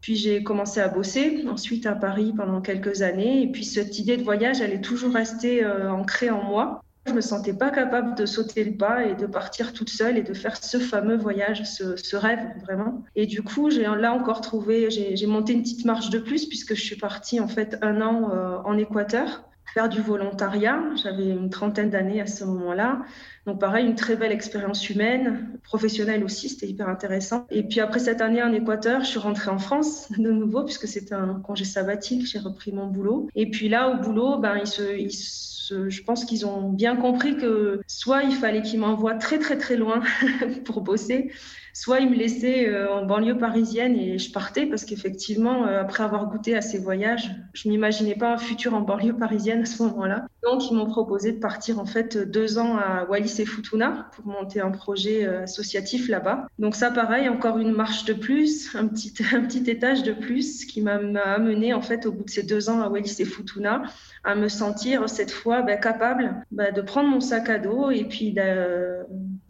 Puis 0.00 0.16
j'ai 0.16 0.42
commencé 0.42 0.80
à 0.80 0.88
bosser 0.88 1.44
ensuite 1.48 1.86
à 1.86 1.94
Paris 1.94 2.32
pendant 2.36 2.60
quelques 2.60 3.02
années. 3.02 3.42
Et 3.42 3.46
puis 3.48 3.64
cette 3.64 3.98
idée 3.98 4.16
de 4.16 4.22
voyage, 4.22 4.60
elle 4.60 4.72
est 4.72 4.80
toujours 4.80 5.12
restée 5.12 5.64
euh, 5.64 5.90
ancrée 5.92 6.30
en 6.30 6.42
moi. 6.42 6.82
Je 7.06 7.12
me 7.12 7.20
sentais 7.20 7.54
pas 7.54 7.70
capable 7.70 8.14
de 8.14 8.26
sauter 8.26 8.62
le 8.62 8.76
pas 8.76 9.04
et 9.04 9.14
de 9.14 9.26
partir 9.26 9.72
toute 9.72 9.88
seule 9.88 10.18
et 10.18 10.22
de 10.22 10.34
faire 10.34 10.56
ce 10.62 10.78
fameux 10.78 11.16
voyage, 11.16 11.64
ce, 11.64 12.16
rêve 12.16 12.40
vraiment. 12.62 13.04
Et 13.16 13.26
du 13.26 13.42
coup, 13.42 13.70
j'ai 13.70 13.82
là 13.82 14.12
encore 14.12 14.42
trouvé, 14.42 14.90
j'ai 14.90 15.26
monté 15.26 15.54
une 15.54 15.62
petite 15.62 15.86
marche 15.86 16.10
de 16.10 16.18
plus 16.18 16.46
puisque 16.46 16.74
je 16.74 16.82
suis 16.82 16.96
partie 16.96 17.40
en 17.40 17.48
fait 17.48 17.78
un 17.80 18.02
an 18.02 18.30
euh, 18.32 18.58
en 18.64 18.76
Équateur 18.76 19.44
faire 19.74 19.88
du 19.88 20.00
volontariat. 20.00 20.82
J'avais 21.02 21.28
une 21.28 21.50
trentaine 21.50 21.90
d'années 21.90 22.20
à 22.20 22.26
ce 22.26 22.44
moment-là. 22.44 23.02
Donc 23.46 23.60
pareil, 23.60 23.86
une 23.86 23.94
très 23.94 24.16
belle 24.16 24.32
expérience 24.32 24.88
humaine, 24.90 25.58
professionnelle 25.62 26.24
aussi, 26.24 26.48
c'était 26.48 26.66
hyper 26.66 26.88
intéressant. 26.88 27.46
Et 27.50 27.62
puis 27.62 27.80
après 27.80 27.98
cette 27.98 28.20
année 28.20 28.42
en 28.42 28.52
Équateur, 28.52 29.00
je 29.00 29.06
suis 29.06 29.18
rentrée 29.18 29.50
en 29.50 29.58
France 29.58 30.10
de 30.18 30.30
nouveau 30.30 30.64
puisque 30.64 30.86
c'était 30.86 31.14
un 31.14 31.40
congé 31.40 31.64
sabbatique, 31.64 32.26
j'ai 32.26 32.38
repris 32.38 32.72
mon 32.72 32.86
boulot. 32.86 33.28
Et 33.34 33.50
puis 33.50 33.68
là, 33.68 33.90
au 33.90 33.96
boulot, 34.02 34.38
ben, 34.38 34.58
ils 34.58 35.12
se, 35.12 35.88
je 35.88 36.02
pense 36.02 36.24
qu'ils 36.24 36.46
ont 36.46 36.68
bien 36.70 36.96
compris 36.96 37.36
que 37.36 37.80
soit 37.86 38.24
il 38.24 38.34
fallait 38.34 38.62
qu'ils 38.62 38.80
m'envoient 38.80 39.14
très 39.14 39.38
très 39.38 39.56
très 39.56 39.76
loin 39.76 40.02
pour 40.64 40.80
bosser, 40.80 41.30
soit 41.72 42.00
ils 42.00 42.10
me 42.10 42.16
laissaient 42.16 42.68
euh, 42.68 42.92
en 42.92 43.04
banlieue 43.04 43.38
parisienne 43.38 43.96
et 43.96 44.18
je 44.18 44.32
partais 44.32 44.66
parce 44.66 44.84
qu'effectivement, 44.84 45.66
euh, 45.66 45.80
après 45.80 46.02
avoir 46.02 46.26
goûté 46.26 46.56
à 46.56 46.60
ces 46.60 46.78
voyages, 46.78 47.30
je 47.52 47.68
m'imaginais 47.68 48.14
pas 48.14 48.34
un 48.34 48.38
futur 48.38 48.74
en 48.74 48.80
banlieue 48.80 49.16
parisienne 49.16 49.62
à 49.62 49.64
ce 49.66 49.82
moment-là. 49.82 50.26
Donc, 50.42 50.70
ils 50.70 50.74
m'ont 50.74 50.86
proposé 50.86 51.32
de 51.32 51.38
partir 51.38 51.78
en 51.78 51.86
fait 51.86 52.16
deux 52.16 52.58
ans 52.58 52.76
à 52.76 53.04
Wallis 53.04 53.40
et 53.40 53.46
Futuna 53.46 54.10
pour 54.14 54.26
monter 54.26 54.60
un 54.60 54.70
projet 54.70 55.26
euh, 55.26 55.42
associatif 55.42 56.08
là-bas. 56.08 56.46
Donc 56.58 56.74
ça, 56.74 56.90
pareil, 56.90 57.28
encore 57.28 57.58
une 57.58 57.72
marche 57.72 58.04
de 58.04 58.14
plus, 58.14 58.74
un 58.74 58.86
petit, 58.86 59.12
un 59.34 59.42
petit 59.42 59.70
étage 59.70 60.02
de 60.02 60.12
plus 60.12 60.64
qui 60.64 60.80
m'a 60.80 61.00
amené 61.24 61.74
en 61.74 61.82
fait 61.82 62.06
au 62.06 62.12
bout 62.12 62.24
de 62.24 62.30
ces 62.30 62.42
deux 62.42 62.70
ans 62.70 62.80
à 62.80 62.88
Wallis 62.88 63.16
et 63.18 63.24
Futuna 63.24 63.82
à 64.24 64.34
me 64.34 64.48
sentir 64.48 65.08
cette 65.08 65.30
fois 65.30 65.62
bah, 65.62 65.76
capable 65.76 66.44
bah, 66.50 66.70
de 66.72 66.80
prendre 66.82 67.08
mon 67.08 67.20
sac 67.20 67.48
à 67.48 67.58
dos 67.58 67.90
et 67.90 68.04
puis 68.04 68.32
de, 68.32 69.00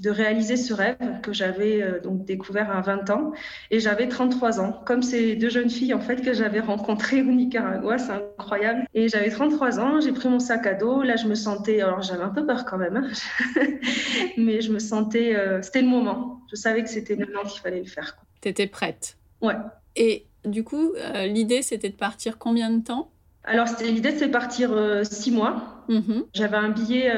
de 0.02 0.10
réaliser 0.10 0.56
ce 0.56 0.72
rêve 0.72 1.20
que 1.22 1.32
j'avais 1.32 1.82
euh, 1.82 2.00
donc 2.00 2.24
découvert 2.24 2.70
à 2.70 2.80
20 2.80 3.10
ans. 3.10 3.32
Et 3.70 3.80
j'avais 3.80 4.08
33 4.08 4.60
ans. 4.60 4.82
Comme 4.84 5.02
ces 5.02 5.36
deux 5.36 5.50
jeunes 5.50 5.70
filles 5.70 5.94
en 5.94 6.00
fait 6.00 6.22
que 6.22 6.32
j'avais 6.32 6.60
rencontrées 6.60 7.22
au 7.22 7.26
Nicaragua 7.26 7.98
c'est 7.98 8.12
incroyable. 8.12 8.86
Et 8.94 9.08
j'avais 9.08 9.30
33 9.30 9.80
ans 9.80 10.00
j'ai 10.00 10.12
pris 10.12 10.28
mon 10.28 10.40
sac 10.40 10.66
à 10.66 10.74
dos. 10.74 11.02
Là 11.02 11.16
je 11.16 11.26
me 11.26 11.34
sentais 11.34 11.80
alors 11.80 12.02
j'avais 12.02 12.22
un 12.22 12.30
peu 12.30 12.46
peur 12.46 12.64
quand 12.64 12.78
même 12.78 12.96
hein. 12.96 13.60
mais 14.36 14.60
je 14.60 14.72
me 14.72 14.78
sentais 14.78 15.36
euh, 15.36 15.62
c'était 15.62 15.82
le 15.82 15.88
moment. 15.88 16.40
Je 16.50 16.56
savais 16.56 16.82
que 16.82 16.90
c'était 16.90 17.16
maintenant 17.16 17.42
qu'il 17.42 17.60
fallait 17.60 17.80
le 17.80 17.86
faire 17.86 18.16
tu 18.42 18.48
étais 18.48 18.66
prête. 18.66 19.18
Ouais. 19.42 19.54
Et 19.96 20.26
du 20.44 20.64
coup 20.64 20.92
euh, 20.96 21.26
l'idée 21.26 21.62
c'était 21.62 21.90
de 21.90 21.96
partir 21.96 22.38
combien 22.38 22.70
de 22.70 22.82
temps? 22.82 23.10
Alors, 23.42 23.66
l'idée, 23.82 24.10
c'est 24.10 24.28
partir 24.28 24.70
six 25.02 25.30
mois. 25.30 25.82
Mm-hmm. 25.88 26.24
J'avais 26.34 26.58
un 26.58 26.68
billet, 26.68 27.10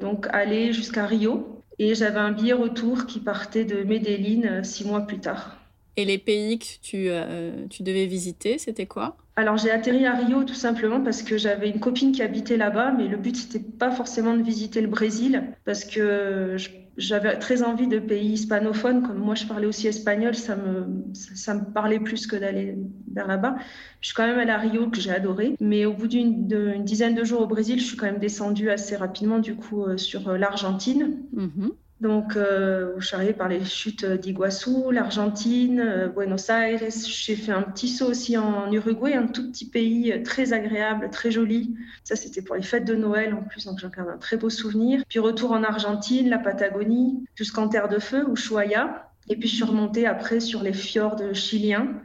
donc, 0.00 0.28
aller 0.30 0.72
jusqu'à 0.72 1.04
Rio. 1.04 1.57
Et 1.78 1.94
j'avais 1.94 2.18
un 2.18 2.32
billet 2.32 2.52
retour 2.52 3.06
qui 3.06 3.20
partait 3.20 3.64
de 3.64 3.82
Medellin 3.84 4.42
euh, 4.44 4.62
six 4.62 4.84
mois 4.84 5.02
plus 5.02 5.18
tard. 5.18 5.56
Et 5.96 6.04
les 6.04 6.18
pays 6.18 6.58
que 6.58 6.66
tu, 6.82 7.08
euh, 7.08 7.66
tu 7.70 7.82
devais 7.82 8.06
visiter, 8.06 8.58
c'était 8.58 8.86
quoi? 8.86 9.16
Alors 9.36 9.56
j'ai 9.56 9.70
atterri 9.70 10.04
à 10.04 10.14
Rio 10.14 10.42
tout 10.42 10.54
simplement 10.54 11.00
parce 11.00 11.22
que 11.22 11.38
j'avais 11.38 11.70
une 11.70 11.78
copine 11.78 12.10
qui 12.10 12.22
habitait 12.22 12.56
là-bas, 12.56 12.92
mais 12.98 13.06
le 13.06 13.16
but 13.16 13.36
c'était 13.36 13.60
pas 13.60 13.92
forcément 13.92 14.36
de 14.36 14.42
visiter 14.42 14.80
le 14.80 14.88
Brésil 14.88 15.44
parce 15.64 15.84
que 15.84 16.56
j'avais 16.98 17.38
très 17.38 17.62
envie 17.62 17.86
de 17.86 17.98
pays 17.98 18.32
hispanophones. 18.32 19.06
Comme 19.06 19.18
moi 19.18 19.34
je 19.34 19.46
parlais 19.46 19.66
aussi 19.66 19.86
espagnol, 19.86 20.34
ça 20.34 20.56
me, 20.56 21.04
ça, 21.14 21.54
me 21.54 21.64
parlait 21.72 22.00
plus 22.00 22.26
que 22.26 22.36
d'aller 22.36 22.76
vers 23.12 23.26
là-bas. 23.26 23.56
Je 24.00 24.08
suis 24.08 24.14
quand 24.14 24.26
même 24.26 24.38
allée 24.38 24.50
à 24.50 24.58
Rio 24.58 24.90
que 24.90 25.00
j'ai 25.00 25.12
adoré, 25.12 25.54
mais 25.60 25.86
au 25.86 25.94
bout 25.94 26.08
d'une 26.08 26.46
dizaine 26.84 27.14
de 27.14 27.24
jours 27.24 27.40
au 27.40 27.46
Brésil, 27.46 27.80
je 27.80 27.84
suis 27.84 27.96
quand 27.96 28.06
même 28.06 28.18
descendue 28.18 28.70
assez 28.70 28.96
rapidement 28.96 29.38
du 29.38 29.54
coup 29.54 29.84
euh, 29.84 29.96
sur 29.96 30.32
l'Argentine. 30.32 31.22
Mm-hmm. 31.34 31.70
Donc, 32.00 32.36
euh, 32.36 33.00
suis 33.00 33.16
arrivée 33.16 33.32
par 33.32 33.48
les 33.48 33.64
chutes 33.64 34.04
d'Iguassou, 34.04 34.92
l'Argentine, 34.92 35.80
euh, 35.80 36.08
Buenos 36.08 36.48
Aires. 36.48 36.80
J'ai 36.90 37.34
fait 37.34 37.50
un 37.50 37.62
petit 37.62 37.88
saut 37.88 38.06
aussi 38.06 38.36
en 38.36 38.70
Uruguay, 38.72 39.14
un 39.14 39.26
tout 39.26 39.50
petit 39.50 39.68
pays 39.68 40.22
très 40.22 40.52
agréable, 40.52 41.10
très 41.10 41.32
joli. 41.32 41.74
Ça, 42.04 42.14
c'était 42.14 42.42
pour 42.42 42.54
les 42.54 42.62
fêtes 42.62 42.84
de 42.84 42.94
Noël 42.94 43.34
en 43.34 43.42
plus, 43.42 43.64
donc 43.64 43.80
quand 43.80 44.02
même 44.02 44.14
un 44.14 44.18
très 44.18 44.36
beau 44.36 44.48
souvenir. 44.48 45.02
Puis 45.08 45.18
retour 45.18 45.50
en 45.50 45.64
Argentine, 45.64 46.28
la 46.28 46.38
Patagonie, 46.38 47.24
jusqu'en 47.34 47.68
Terre 47.68 47.88
de 47.88 47.98
Feu, 47.98 48.26
Ushuaia. 48.32 49.10
Et 49.28 49.36
puis 49.36 49.48
je 49.48 49.56
suis 49.56 49.64
remontée 49.64 50.06
après 50.06 50.40
sur 50.40 50.62
les 50.62 50.72
fjords 50.72 51.34
chiliens 51.34 52.00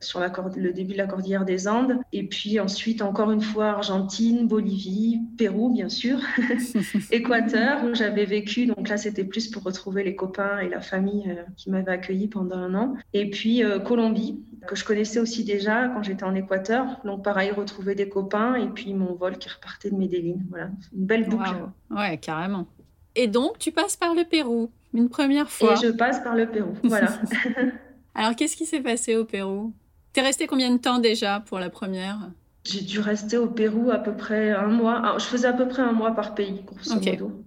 sur 0.00 0.20
la, 0.20 0.32
le 0.56 0.72
début 0.72 0.92
de 0.92 0.98
la 0.98 1.06
cordillère 1.06 1.44
des 1.44 1.68
Andes. 1.68 1.98
Et 2.12 2.24
puis 2.24 2.60
ensuite, 2.60 3.02
encore 3.02 3.30
une 3.30 3.40
fois, 3.40 3.66
Argentine, 3.66 4.46
Bolivie, 4.46 5.20
Pérou, 5.36 5.72
bien 5.72 5.88
sûr, 5.88 6.18
Équateur, 7.10 7.84
où 7.84 7.94
j'avais 7.94 8.24
vécu. 8.24 8.66
Donc 8.66 8.88
là, 8.88 8.96
c'était 8.96 9.24
plus 9.24 9.48
pour 9.48 9.62
retrouver 9.62 10.04
les 10.04 10.14
copains 10.14 10.58
et 10.60 10.68
la 10.68 10.80
famille 10.80 11.24
euh, 11.28 11.42
qui 11.56 11.70
m'avaient 11.70 11.92
accueilli 11.92 12.28
pendant 12.28 12.56
un 12.56 12.74
an. 12.74 12.94
Et 13.12 13.30
puis 13.30 13.64
euh, 13.64 13.78
Colombie, 13.78 14.40
que 14.66 14.76
je 14.76 14.84
connaissais 14.84 15.18
aussi 15.18 15.44
déjà 15.44 15.88
quand 15.88 16.02
j'étais 16.02 16.24
en 16.24 16.34
Équateur. 16.34 17.00
Donc 17.04 17.24
pareil, 17.24 17.50
retrouver 17.50 17.94
des 17.94 18.08
copains 18.08 18.54
et 18.54 18.68
puis 18.68 18.94
mon 18.94 19.14
vol 19.14 19.38
qui 19.38 19.48
repartait 19.48 19.90
de 19.90 19.96
Medellin. 19.96 20.36
Voilà, 20.50 20.70
une 20.96 21.06
belle 21.06 21.28
boucle. 21.28 21.54
Ouais, 21.90 22.18
carrément. 22.18 22.66
Et 23.14 23.26
donc, 23.26 23.58
tu 23.58 23.72
passes 23.72 23.96
par 23.96 24.14
le 24.14 24.24
Pérou, 24.24 24.70
une 24.94 25.08
première 25.08 25.50
fois. 25.50 25.72
Et 25.72 25.76
je 25.76 25.90
passe 25.90 26.20
par 26.20 26.36
le 26.36 26.46
Pérou, 26.46 26.74
voilà. 26.84 27.08
Alors, 28.14 28.36
qu'est-ce 28.36 28.56
qui 28.56 28.66
s'est 28.66 28.80
passé 28.80 29.16
au 29.16 29.24
Pérou? 29.24 29.72
T'es 30.12 30.22
resté 30.22 30.46
combien 30.46 30.70
de 30.70 30.78
temps 30.78 30.98
déjà 30.98 31.40
pour 31.40 31.58
la 31.58 31.70
première? 31.70 32.30
J'ai 32.64 32.82
dû 32.82 33.00
rester 33.00 33.36
au 33.36 33.46
Pérou 33.46 33.90
à 33.90 33.98
peu 33.98 34.14
près 34.16 34.50
un 34.50 34.66
mois. 34.66 35.00
Ah, 35.04 35.16
je 35.18 35.24
faisais 35.24 35.46
à 35.46 35.52
peu 35.52 35.68
près 35.68 35.82
un 35.82 35.92
mois 35.92 36.14
par 36.14 36.34
pays, 36.34 36.62
grosso 36.66 36.94
modo. 37.00 37.44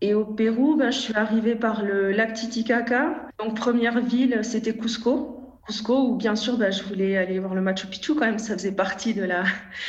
Et 0.00 0.14
au 0.14 0.24
Pérou, 0.24 0.76
ben, 0.76 0.90
je 0.90 0.98
suis 0.98 1.14
arrivée 1.14 1.56
par 1.56 1.82
le 1.82 2.12
lac 2.12 2.34
Titicaca. 2.34 3.28
Donc, 3.38 3.56
première 3.56 4.00
ville, 4.00 4.40
c'était 4.42 4.76
Cusco. 4.76 5.35
Cusco, 5.66 6.08
où 6.08 6.16
bien 6.16 6.36
sûr, 6.36 6.56
bah, 6.56 6.70
je 6.70 6.82
voulais 6.82 7.16
aller 7.16 7.38
voir 7.38 7.54
le 7.54 7.60
Machu 7.60 7.86
Picchu 7.86 8.14
quand 8.14 8.26
même, 8.26 8.38
ça 8.38 8.54
faisait 8.54 8.72
partie 8.72 9.14
de 9.14 9.24
la 9.24 9.44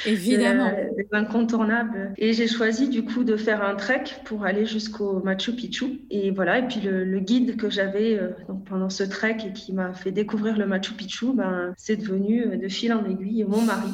évidemment 0.05 0.71
incontournable. 1.11 2.13
Et 2.17 2.33
j'ai 2.33 2.47
choisi 2.47 2.89
du 2.89 3.03
coup 3.03 3.23
de 3.23 3.37
faire 3.37 3.63
un 3.63 3.75
trek 3.75 4.03
pour 4.25 4.45
aller 4.45 4.65
jusqu'au 4.65 5.21
Machu 5.23 5.53
Picchu. 5.53 6.01
Et 6.09 6.31
voilà, 6.31 6.59
et 6.59 6.67
puis 6.67 6.81
le, 6.81 7.19
guide 7.19 7.57
que 7.57 7.69
j'avais 7.69 8.17
euh, 8.17 8.29
donc 8.47 8.63
pendant 8.65 8.89
ce 8.89 9.03
trek 9.03 9.37
et 9.45 9.53
qui 9.53 9.73
m'a 9.73 9.93
fait 9.93 10.11
découvrir 10.11 10.57
le 10.57 10.65
Machu 10.65 10.93
Picchu, 10.93 11.33
ben, 11.33 11.73
c'est 11.77 11.97
devenu 11.97 12.45
euh, 12.45 12.57
de 12.57 12.67
fil 12.67 12.93
en 12.93 13.03
aiguille 13.05 13.43
mon 13.43 13.61
mari. 13.61 13.89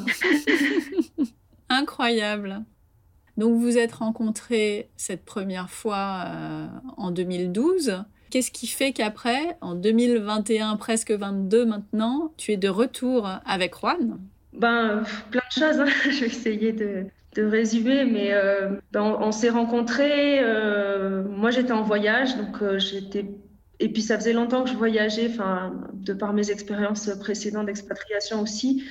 Incroyable. 1.68 2.62
Donc 3.36 3.58
vous 3.58 3.76
êtes 3.78 3.92
rencontrés 3.92 4.90
cette 4.96 5.24
première 5.24 5.70
fois 5.70 6.24
euh, 6.26 6.66
en 6.96 7.10
2012. 7.10 8.04
Qu'est-ce 8.34 8.50
qui 8.50 8.66
fait 8.66 8.90
qu'après, 8.90 9.56
en 9.60 9.76
2021, 9.76 10.74
presque 10.74 11.12
22 11.12 11.66
maintenant, 11.66 12.32
tu 12.36 12.50
es 12.50 12.56
de 12.56 12.68
retour 12.68 13.30
avec 13.46 13.76
Juan? 13.76 14.18
Ben, 14.52 15.04
plein 15.30 15.42
de 15.48 15.52
choses. 15.52 15.78
Hein. 15.78 15.86
Je 16.10 16.18
vais 16.18 16.26
essayer 16.26 16.72
de, 16.72 17.06
résumer, 17.36 18.04
mais 18.04 18.32
euh, 18.32 18.70
ben, 18.90 19.02
on, 19.20 19.30
s'est 19.30 19.50
rencontrés. 19.50 20.40
Euh, 20.40 21.22
moi, 21.22 21.52
j'étais 21.52 21.70
en 21.70 21.84
voyage, 21.84 22.36
donc 22.36 22.60
euh, 22.60 22.76
j'étais. 22.80 23.24
Et 23.78 23.88
puis, 23.88 24.02
ça 24.02 24.18
faisait 24.18 24.32
longtemps 24.32 24.64
que 24.64 24.70
je 24.70 24.74
voyageais, 24.74 25.30
enfin, 25.30 25.72
de 25.92 26.12
par 26.12 26.32
mes 26.32 26.50
expériences 26.50 27.08
précédentes 27.20 27.66
d'expatriation 27.66 28.42
aussi. 28.42 28.82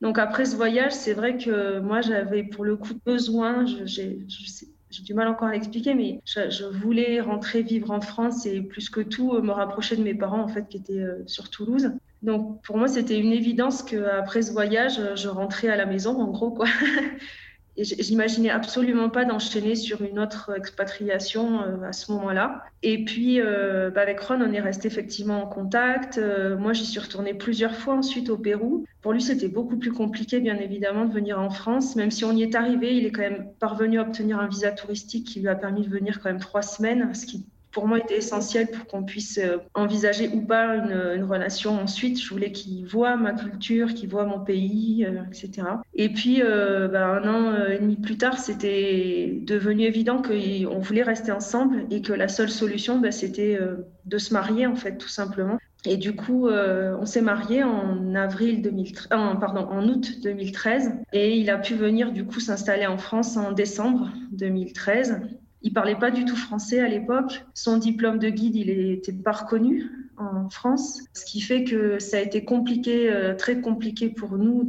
Donc, 0.00 0.18
après 0.18 0.46
ce 0.46 0.56
voyage, 0.56 0.92
c'est 0.92 1.12
vrai 1.12 1.36
que 1.36 1.80
moi, 1.80 2.00
j'avais 2.00 2.44
pour 2.44 2.64
le 2.64 2.78
coup 2.78 2.94
besoin, 3.04 3.66
je, 3.66 3.84
je 3.84 4.46
sais, 4.46 4.68
j'ai 4.96 5.02
du 5.02 5.14
mal 5.14 5.28
encore 5.28 5.48
à 5.48 5.52
l'expliquer, 5.52 5.94
mais 5.94 6.20
je, 6.24 6.64
voulais 6.64 7.20
rentrer 7.20 7.62
vivre 7.62 7.90
en 7.90 8.00
France 8.00 8.46
et 8.46 8.62
plus 8.62 8.88
que 8.88 9.00
tout 9.00 9.40
me 9.42 9.52
rapprocher 9.52 9.96
de 9.96 10.02
mes 10.02 10.14
parents 10.14 10.40
en 10.40 10.48
fait 10.48 10.68
qui 10.68 10.78
étaient 10.78 11.00
euh, 11.00 11.22
sur 11.26 11.50
Toulouse. 11.50 11.92
Donc 12.22 12.62
pour 12.62 12.78
moi 12.78 12.88
c'était 12.88 13.18
une 13.18 13.32
évidence 13.32 13.82
qu'après 13.82 14.42
ce 14.42 14.52
voyage 14.52 15.00
je 15.16 15.28
rentrais 15.28 15.68
à 15.68 15.76
la 15.76 15.84
maison 15.84 16.18
en 16.18 16.30
gros 16.30 16.50
quoi. 16.50 16.66
J'imaginais 17.78 18.50
absolument 18.50 19.10
pas 19.10 19.24
d'enchaîner 19.24 19.74
sur 19.74 20.02
une 20.02 20.18
autre 20.18 20.52
expatriation 20.56 21.62
euh, 21.62 21.88
à 21.88 21.92
ce 21.92 22.10
moment-là. 22.12 22.64
Et 22.82 23.04
puis, 23.04 23.40
euh, 23.40 23.90
bah, 23.90 24.00
avec 24.00 24.18
Ron, 24.20 24.40
on 24.40 24.52
est 24.52 24.60
resté 24.60 24.88
effectivement 24.88 25.42
en 25.42 25.46
contact. 25.46 26.16
Euh, 26.16 26.56
moi, 26.56 26.72
j'y 26.72 26.86
suis 26.86 27.00
retournée 27.00 27.34
plusieurs 27.34 27.74
fois 27.74 27.94
ensuite 27.94 28.30
au 28.30 28.38
Pérou. 28.38 28.84
Pour 29.02 29.12
lui, 29.12 29.20
c'était 29.20 29.48
beaucoup 29.48 29.76
plus 29.76 29.92
compliqué, 29.92 30.40
bien 30.40 30.56
évidemment, 30.56 31.04
de 31.04 31.12
venir 31.12 31.38
en 31.38 31.50
France. 31.50 31.96
Même 31.96 32.10
si 32.10 32.24
on 32.24 32.32
y 32.32 32.42
est 32.42 32.54
arrivé, 32.54 32.96
il 32.96 33.04
est 33.04 33.12
quand 33.12 33.22
même 33.22 33.48
parvenu 33.58 33.98
à 33.98 34.02
obtenir 34.02 34.38
un 34.38 34.48
visa 34.48 34.72
touristique 34.72 35.26
qui 35.26 35.40
lui 35.40 35.48
a 35.48 35.54
permis 35.54 35.82
de 35.82 35.90
venir 35.90 36.20
quand 36.20 36.30
même 36.30 36.40
trois 36.40 36.62
semaines, 36.62 37.14
ce 37.14 37.26
qui 37.26 37.44
pour 37.76 37.86
moi 37.86 37.98
était 37.98 38.16
essentiel 38.16 38.68
pour 38.68 38.86
qu'on 38.86 39.02
puisse 39.02 39.36
euh, 39.36 39.58
envisager 39.74 40.30
ou 40.32 40.40
pas 40.40 40.76
une, 40.76 41.24
relation 41.24 41.78
ensuite. 41.78 42.18
Je 42.18 42.26
voulais 42.30 42.50
qu'il 42.50 42.86
voit 42.86 43.16
ma 43.16 43.34
culture, 43.34 43.92
qu'il 43.92 44.08
voit 44.08 44.24
mon 44.24 44.40
pays, 44.40 45.04
euh, 45.04 45.20
etc. 45.30 45.68
Et 45.92 46.08
puis, 46.08 46.40
euh, 46.40 46.88
bah, 46.88 47.04
un 47.04 47.28
an 47.28 47.66
et 47.66 47.78
demi 47.78 47.96
plus 47.96 48.16
tard, 48.16 48.38
c'était 48.38 49.40
devenu 49.42 49.82
évident 49.82 50.22
qu'on 50.22 50.78
voulait 50.78 51.02
rester 51.02 51.32
ensemble 51.32 51.84
et 51.90 52.00
que 52.00 52.14
la 52.14 52.28
seule 52.28 52.48
solution, 52.48 52.98
bah, 52.98 53.12
c'était 53.12 53.60
de 54.06 54.18
se 54.18 54.32
marier, 54.32 54.66
en 54.66 54.76
fait, 54.76 54.96
tout 54.96 55.08
simplement. 55.08 55.58
Et 55.84 55.98
du 55.98 56.16
coup, 56.16 56.48
on 56.48 57.04
s'est 57.04 57.20
marié 57.20 57.62
en 57.62 58.14
avril 58.14 58.62
2013, 58.62 59.08
pardon, 59.38 59.68
en 59.70 59.86
août 59.86 60.22
2013, 60.22 60.92
et 61.12 61.36
il 61.36 61.50
a 61.50 61.58
pu 61.58 61.74
venir 61.74 62.12
du 62.12 62.24
coup 62.24 62.40
s'installer 62.40 62.86
en 62.86 62.96
France 62.96 63.36
en 63.36 63.52
décembre 63.52 64.08
2013. 64.32 65.20
Il 65.66 65.72
parlait 65.72 65.96
pas 65.96 66.12
du 66.12 66.24
tout 66.24 66.36
français 66.36 66.78
à 66.78 66.86
l'époque. 66.86 67.44
Son 67.52 67.76
diplôme 67.76 68.20
de 68.20 68.28
guide, 68.28 68.54
il 68.54 68.68
n'était 68.68 69.12
pas 69.12 69.32
reconnu 69.32 69.90
en 70.16 70.48
France, 70.48 71.02
ce 71.12 71.24
qui 71.24 71.40
fait 71.40 71.64
que 71.64 71.98
ça 71.98 72.18
a 72.18 72.20
été 72.20 72.44
compliqué, 72.44 73.10
euh, 73.10 73.34
très 73.34 73.60
compliqué 73.60 74.08
pour 74.08 74.38
nous 74.38 74.62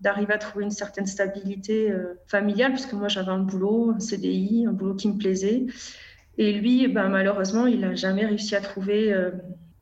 d'arriver 0.00 0.32
à 0.32 0.38
trouver 0.38 0.66
une 0.66 0.70
certaine 0.70 1.06
stabilité 1.06 1.90
euh, 1.90 2.14
familiale, 2.28 2.70
puisque 2.70 2.92
moi 2.92 3.08
j'avais 3.08 3.32
un 3.32 3.40
boulot, 3.40 3.90
un 3.90 3.98
CDI, 3.98 4.66
un 4.68 4.72
boulot 4.72 4.94
qui 4.94 5.08
me 5.08 5.18
plaisait. 5.18 5.66
Et 6.38 6.52
lui, 6.52 6.86
ben, 6.86 7.08
malheureusement, 7.08 7.66
il 7.66 7.80
n'a 7.80 7.96
jamais 7.96 8.24
réussi 8.24 8.54
à 8.54 8.60
trouver 8.60 9.12
euh, 9.12 9.32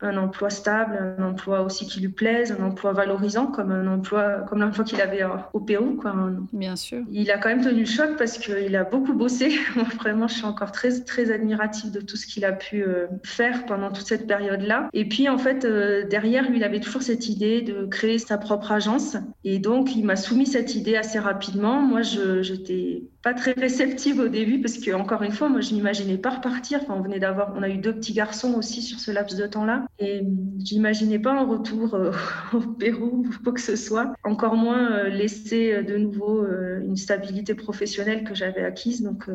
un 0.01 0.17
emploi 0.17 0.49
stable, 0.49 1.15
un 1.17 1.23
emploi 1.23 1.61
aussi 1.61 1.85
qui 1.85 1.99
lui 1.99 2.09
plaise, 2.09 2.55
un 2.57 2.63
emploi 2.63 2.93
valorisant 2.93 3.47
comme 3.47 3.71
un 3.71 3.87
emploi 3.87 4.45
comme 4.47 4.59
l'emploi 4.59 4.85
qu'il 4.85 5.01
avait 5.01 5.23
au 5.53 5.59
Pérou 5.59 5.95
quoi. 5.95 6.13
Bien 6.53 6.75
sûr. 6.75 7.03
Il 7.11 7.29
a 7.31 7.37
quand 7.37 7.49
même 7.49 7.61
tenu 7.61 7.81
le 7.81 7.85
choc 7.85 8.17
parce 8.17 8.37
qu'il 8.37 8.75
a 8.75 8.83
beaucoup 8.83 9.13
bossé. 9.13 9.59
Vraiment, 9.99 10.27
je 10.27 10.35
suis 10.35 10.45
encore 10.45 10.71
très 10.71 11.01
très 11.01 11.31
admirative 11.31 11.91
de 11.91 12.01
tout 12.01 12.15
ce 12.15 12.25
qu'il 12.25 12.45
a 12.45 12.53
pu 12.53 12.83
euh, 12.83 13.07
faire 13.23 13.65
pendant 13.65 13.91
toute 13.91 14.07
cette 14.07 14.27
période-là. 14.27 14.89
Et 14.93 15.07
puis 15.07 15.27
en 15.27 15.37
fait 15.37 15.65
euh, 15.65 16.05
derrière 16.07 16.49
lui, 16.49 16.57
il 16.57 16.63
avait 16.63 16.79
toujours 16.79 17.01
cette 17.01 17.27
idée 17.27 17.61
de 17.61 17.85
créer 17.85 18.19
sa 18.19 18.37
propre 18.37 18.71
agence 18.71 19.17
et 19.43 19.59
donc 19.59 19.95
il 19.95 20.05
m'a 20.05 20.15
soumis 20.15 20.47
cette 20.47 20.75
idée 20.75 20.95
assez 20.95 21.19
rapidement. 21.19 21.81
Moi, 21.81 22.01
je 22.01 22.41
j'étais 22.41 23.03
pas 23.21 23.33
très 23.33 23.51
réceptive 23.51 24.19
au 24.19 24.29
début 24.29 24.61
parce 24.61 24.77
que 24.77 24.91
encore 24.91 25.23
une 25.23 25.31
fois, 25.31 25.49
moi 25.49 25.59
je 25.59 25.73
n'imaginais 25.73 26.17
pas 26.17 26.29
repartir. 26.29 26.79
Enfin, 26.81 26.95
on 26.97 27.01
venait 27.01 27.19
d'avoir, 27.19 27.53
on 27.55 27.63
a 27.63 27.69
eu 27.69 27.77
deux 27.77 27.93
petits 27.93 28.13
garçons 28.13 28.53
aussi 28.53 28.81
sur 28.81 28.99
ce 28.99 29.11
laps 29.11 29.37
de 29.37 29.45
temps-là. 29.45 29.85
Et 29.99 30.21
j'imaginais 30.57 31.19
pas 31.19 31.33
un 31.33 31.45
retour 31.45 31.95
euh, 31.95 32.11
au 32.53 32.59
Pérou 32.59 33.25
ou 33.25 33.43
quoi 33.43 33.53
que 33.53 33.61
ce 33.61 33.75
soit, 33.75 34.13
encore 34.23 34.55
moins 34.55 34.91
euh, 34.91 35.09
laisser 35.09 35.73
euh, 35.73 35.83
de 35.83 35.97
nouveau 35.97 36.45
une 36.81 36.95
stabilité 36.95 37.55
professionnelle 37.55 38.23
que 38.23 38.35
j'avais 38.35 38.63
acquise. 38.63 39.01
Donc, 39.01 39.29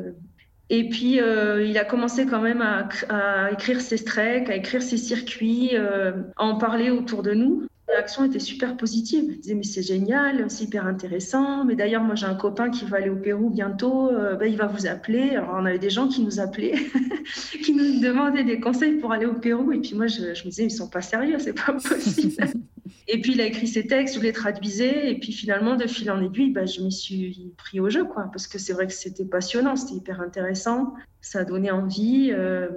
et 0.70 0.88
puis, 0.88 1.18
il 1.18 1.78
a 1.78 1.84
commencé 1.84 2.24
quand 2.26 2.40
même 2.40 2.62
à, 2.62 2.88
à, 3.10 3.52
écrire 3.52 3.80
ses 3.80 4.02
treks, 4.02 4.48
à 4.48 4.56
écrire 4.56 4.82
ses 4.82 4.96
circuits, 4.96 5.76
à 5.76 6.14
en 6.38 6.56
parler 6.56 6.90
autour 6.90 7.22
de 7.22 7.32
nous. 7.32 7.66
La 7.94 8.00
réaction 8.00 8.24
était 8.24 8.40
super 8.40 8.76
positive. 8.76 9.24
Il 9.28 9.38
disait 9.38 9.54
mais 9.54 9.62
c'est 9.62 9.84
génial, 9.84 10.50
c'est 10.50 10.64
hyper 10.64 10.84
intéressant. 10.84 11.64
Mais 11.64 11.76
d'ailleurs 11.76 12.02
moi 12.02 12.16
j'ai 12.16 12.26
un 12.26 12.34
copain 12.34 12.68
qui 12.68 12.84
va 12.86 12.96
aller 12.96 13.08
au 13.08 13.14
Pérou 13.14 13.50
bientôt, 13.50 14.10
ben, 14.10 14.46
il 14.46 14.56
va 14.56 14.66
vous 14.66 14.88
appeler. 14.88 15.36
Alors 15.36 15.54
on 15.60 15.64
avait 15.64 15.78
des 15.78 15.90
gens 15.90 16.08
qui 16.08 16.22
nous 16.22 16.40
appelaient, 16.40 16.74
qui 17.64 17.72
nous 17.72 18.00
demandaient 18.00 18.42
des 18.42 18.58
conseils 18.58 18.94
pour 18.94 19.12
aller 19.12 19.26
au 19.26 19.34
Pérou. 19.34 19.70
Et 19.70 19.78
puis 19.78 19.94
moi 19.94 20.08
je, 20.08 20.22
me 20.22 20.48
disais 20.48 20.64
ils 20.64 20.72
sont 20.72 20.88
pas 20.88 21.02
sérieux, 21.02 21.38
c'est 21.38 21.52
pas 21.52 21.72
possible. 21.72 22.34
et 23.06 23.20
puis 23.20 23.34
il 23.34 23.40
a 23.40 23.46
écrit 23.46 23.68
ses 23.68 23.86
textes, 23.86 24.16
je 24.16 24.20
les 24.20 24.32
traduisais. 24.32 25.12
Et 25.12 25.20
puis 25.20 25.32
finalement 25.32 25.76
de 25.76 25.86
fil 25.86 26.10
en 26.10 26.20
aiguille, 26.20 26.50
ben, 26.50 26.66
je 26.66 26.80
m'y 26.80 26.90
suis 26.90 27.52
pris 27.56 27.78
au 27.78 27.90
jeu 27.90 28.04
quoi, 28.04 28.28
parce 28.32 28.48
que 28.48 28.58
c'est 28.58 28.72
vrai 28.72 28.88
que 28.88 28.92
c'était 28.92 29.24
passionnant, 29.24 29.76
c'était 29.76 29.94
hyper 29.94 30.20
intéressant, 30.20 30.94
ça 31.20 31.38
a 31.40 31.44
donné 31.44 31.70
envie. 31.70 32.32
Euh, 32.32 32.70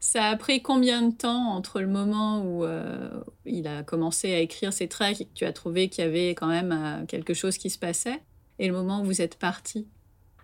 ça 0.00 0.24
a 0.26 0.36
pris 0.36 0.62
combien 0.62 1.02
de 1.02 1.14
temps 1.14 1.50
entre 1.50 1.80
le 1.80 1.86
moment 1.88 2.42
où 2.42 2.64
euh, 2.64 3.10
il 3.44 3.66
a 3.66 3.82
commencé 3.82 4.32
à 4.32 4.38
écrire 4.40 4.72
ses 4.72 4.88
tracks 4.88 5.20
et 5.20 5.24
que 5.26 5.32
tu 5.34 5.44
as 5.44 5.52
trouvé 5.52 5.88
qu'il 5.88 6.04
y 6.04 6.06
avait 6.06 6.30
quand 6.30 6.46
même 6.46 6.72
euh, 6.72 7.06
quelque 7.06 7.34
chose 7.34 7.58
qui 7.58 7.70
se 7.70 7.78
passait 7.78 8.22
et 8.58 8.68
le 8.68 8.72
moment 8.72 9.00
où 9.00 9.04
vous 9.04 9.20
êtes 9.22 9.38
parti? 9.38 9.88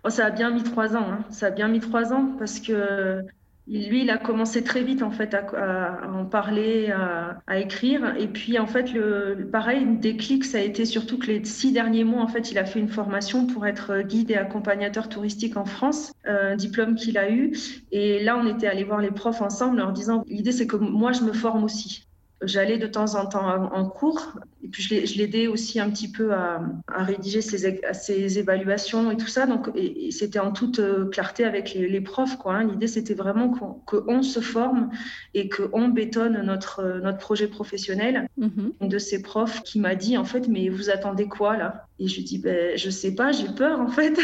Oh, 0.03 0.09
Ça 0.09 0.27
a 0.27 0.29
bien 0.31 0.51
mis 0.51 0.63
trois 0.63 0.95
ans. 0.95 1.11
Hein. 1.11 1.25
Ça 1.31 1.47
a 1.47 1.51
bien 1.51 1.67
mis 1.67 1.79
trois 1.79 2.13
ans 2.13 2.35
parce 2.37 2.59
que 2.59 3.21
Lui, 3.67 4.03
il 4.03 4.09
a 4.11 4.17
commencé 4.17 4.63
très 4.63 4.83
vite 4.83 5.01
en 5.01 5.09
fait 5.09 5.33
à, 5.33 6.07
en 6.07 6.25
parler, 6.25 6.91
à, 6.91 7.59
écrire. 7.59 8.15
Et 8.17 8.27
puis 8.27 8.59
en 8.59 8.67
fait, 8.67 8.93
le, 8.93 9.49
pareil, 9.51 9.85
déclic, 9.97 10.45
ça 10.45 10.59
a 10.59 10.61
été 10.61 10.85
surtout 10.85 11.17
que 11.17 11.27
les 11.27 11.43
six 11.43 11.71
derniers 11.71 12.03
mois, 12.03 12.21
en 12.21 12.27
fait, 12.27 12.51
il 12.51 12.59
a 12.59 12.65
fait 12.65 12.79
une 12.79 12.89
formation 12.89 13.47
pour 13.47 13.65
être 13.65 14.01
guide 14.01 14.29
et 14.29 14.35
accompagnateur 14.35 15.09
touristique 15.09 15.57
en 15.57 15.65
France, 15.65 16.13
un 16.25 16.55
diplôme 16.55 16.95
qu'il 16.95 17.17
a 17.17 17.31
eu. 17.31 17.57
Et 17.91 18.23
là, 18.23 18.37
on 18.37 18.47
était 18.47 18.67
allé 18.67 18.83
voir 18.83 19.01
les 19.01 19.11
profs 19.11 19.41
ensemble, 19.41 19.79
en 19.81 19.85
leur 19.85 19.93
disant 19.93 20.23
l'idée, 20.27 20.51
c'est 20.51 20.67
que 20.67 20.77
moi, 20.77 21.11
je 21.11 21.23
me 21.23 21.33
forme 21.33 21.63
aussi. 21.63 22.05
J'allais 22.41 22.77
de 22.77 22.87
temps 22.87 23.15
en 23.15 23.25
temps 23.25 23.47
en 23.47 23.85
cours 23.85 24.33
et 24.61 24.67
puis 24.67 24.83
je 24.83 25.17
l'aidais 25.17 25.47
aussi 25.47 25.79
un 25.79 25.89
petit 25.89 26.11
peu 26.11 26.33
à, 26.33 26.61
rédiger 26.89 27.41
ses, 27.41 28.39
évaluations 28.39 29.09
et 29.11 29.17
tout 29.17 29.27
ça. 29.27 29.45
Donc 29.45 29.69
c'était 30.11 30.39
en 30.39 30.51
toute 30.51 30.79
euh, 30.79 31.05
clarté 31.05 31.45
avec 31.45 31.73
les, 31.73 32.01
profs. 32.01 32.37
Quoi, 32.37 32.55
hein. 32.55 32.63
L'idée 32.65 32.87
c'était 32.87 33.13
vraiment 33.13 33.49
qu'on 33.85 34.21
se 34.21 34.39
forme 34.39 34.89
et 35.33 35.49
qu'on 35.49 35.87
bétonne 35.87 36.41
notre, 36.41 36.99
notre 37.01 37.19
projet 37.19 37.47
professionnel. 37.47 38.27
Mm-hmm. 38.39 38.87
De 38.87 38.97
ces 38.97 39.21
profs 39.21 39.63
qui 39.63 39.79
m'a 39.79 39.95
dit 39.95 40.17
en 40.17 40.25
fait 40.25 40.47
mais 40.47 40.69
vous 40.69 40.89
attendez 40.89 41.27
quoi 41.27 41.57
là? 41.57 41.87
Et 41.99 42.07
je 42.07 42.17
lui 42.17 42.23
dis 42.23 42.39
ben, 42.39 42.77
je 42.77 42.89
sais 42.89 43.15
pas, 43.15 43.31
j'ai 43.31 43.47
peur 43.47 43.79
en 43.79 43.87
fait. 43.87 44.19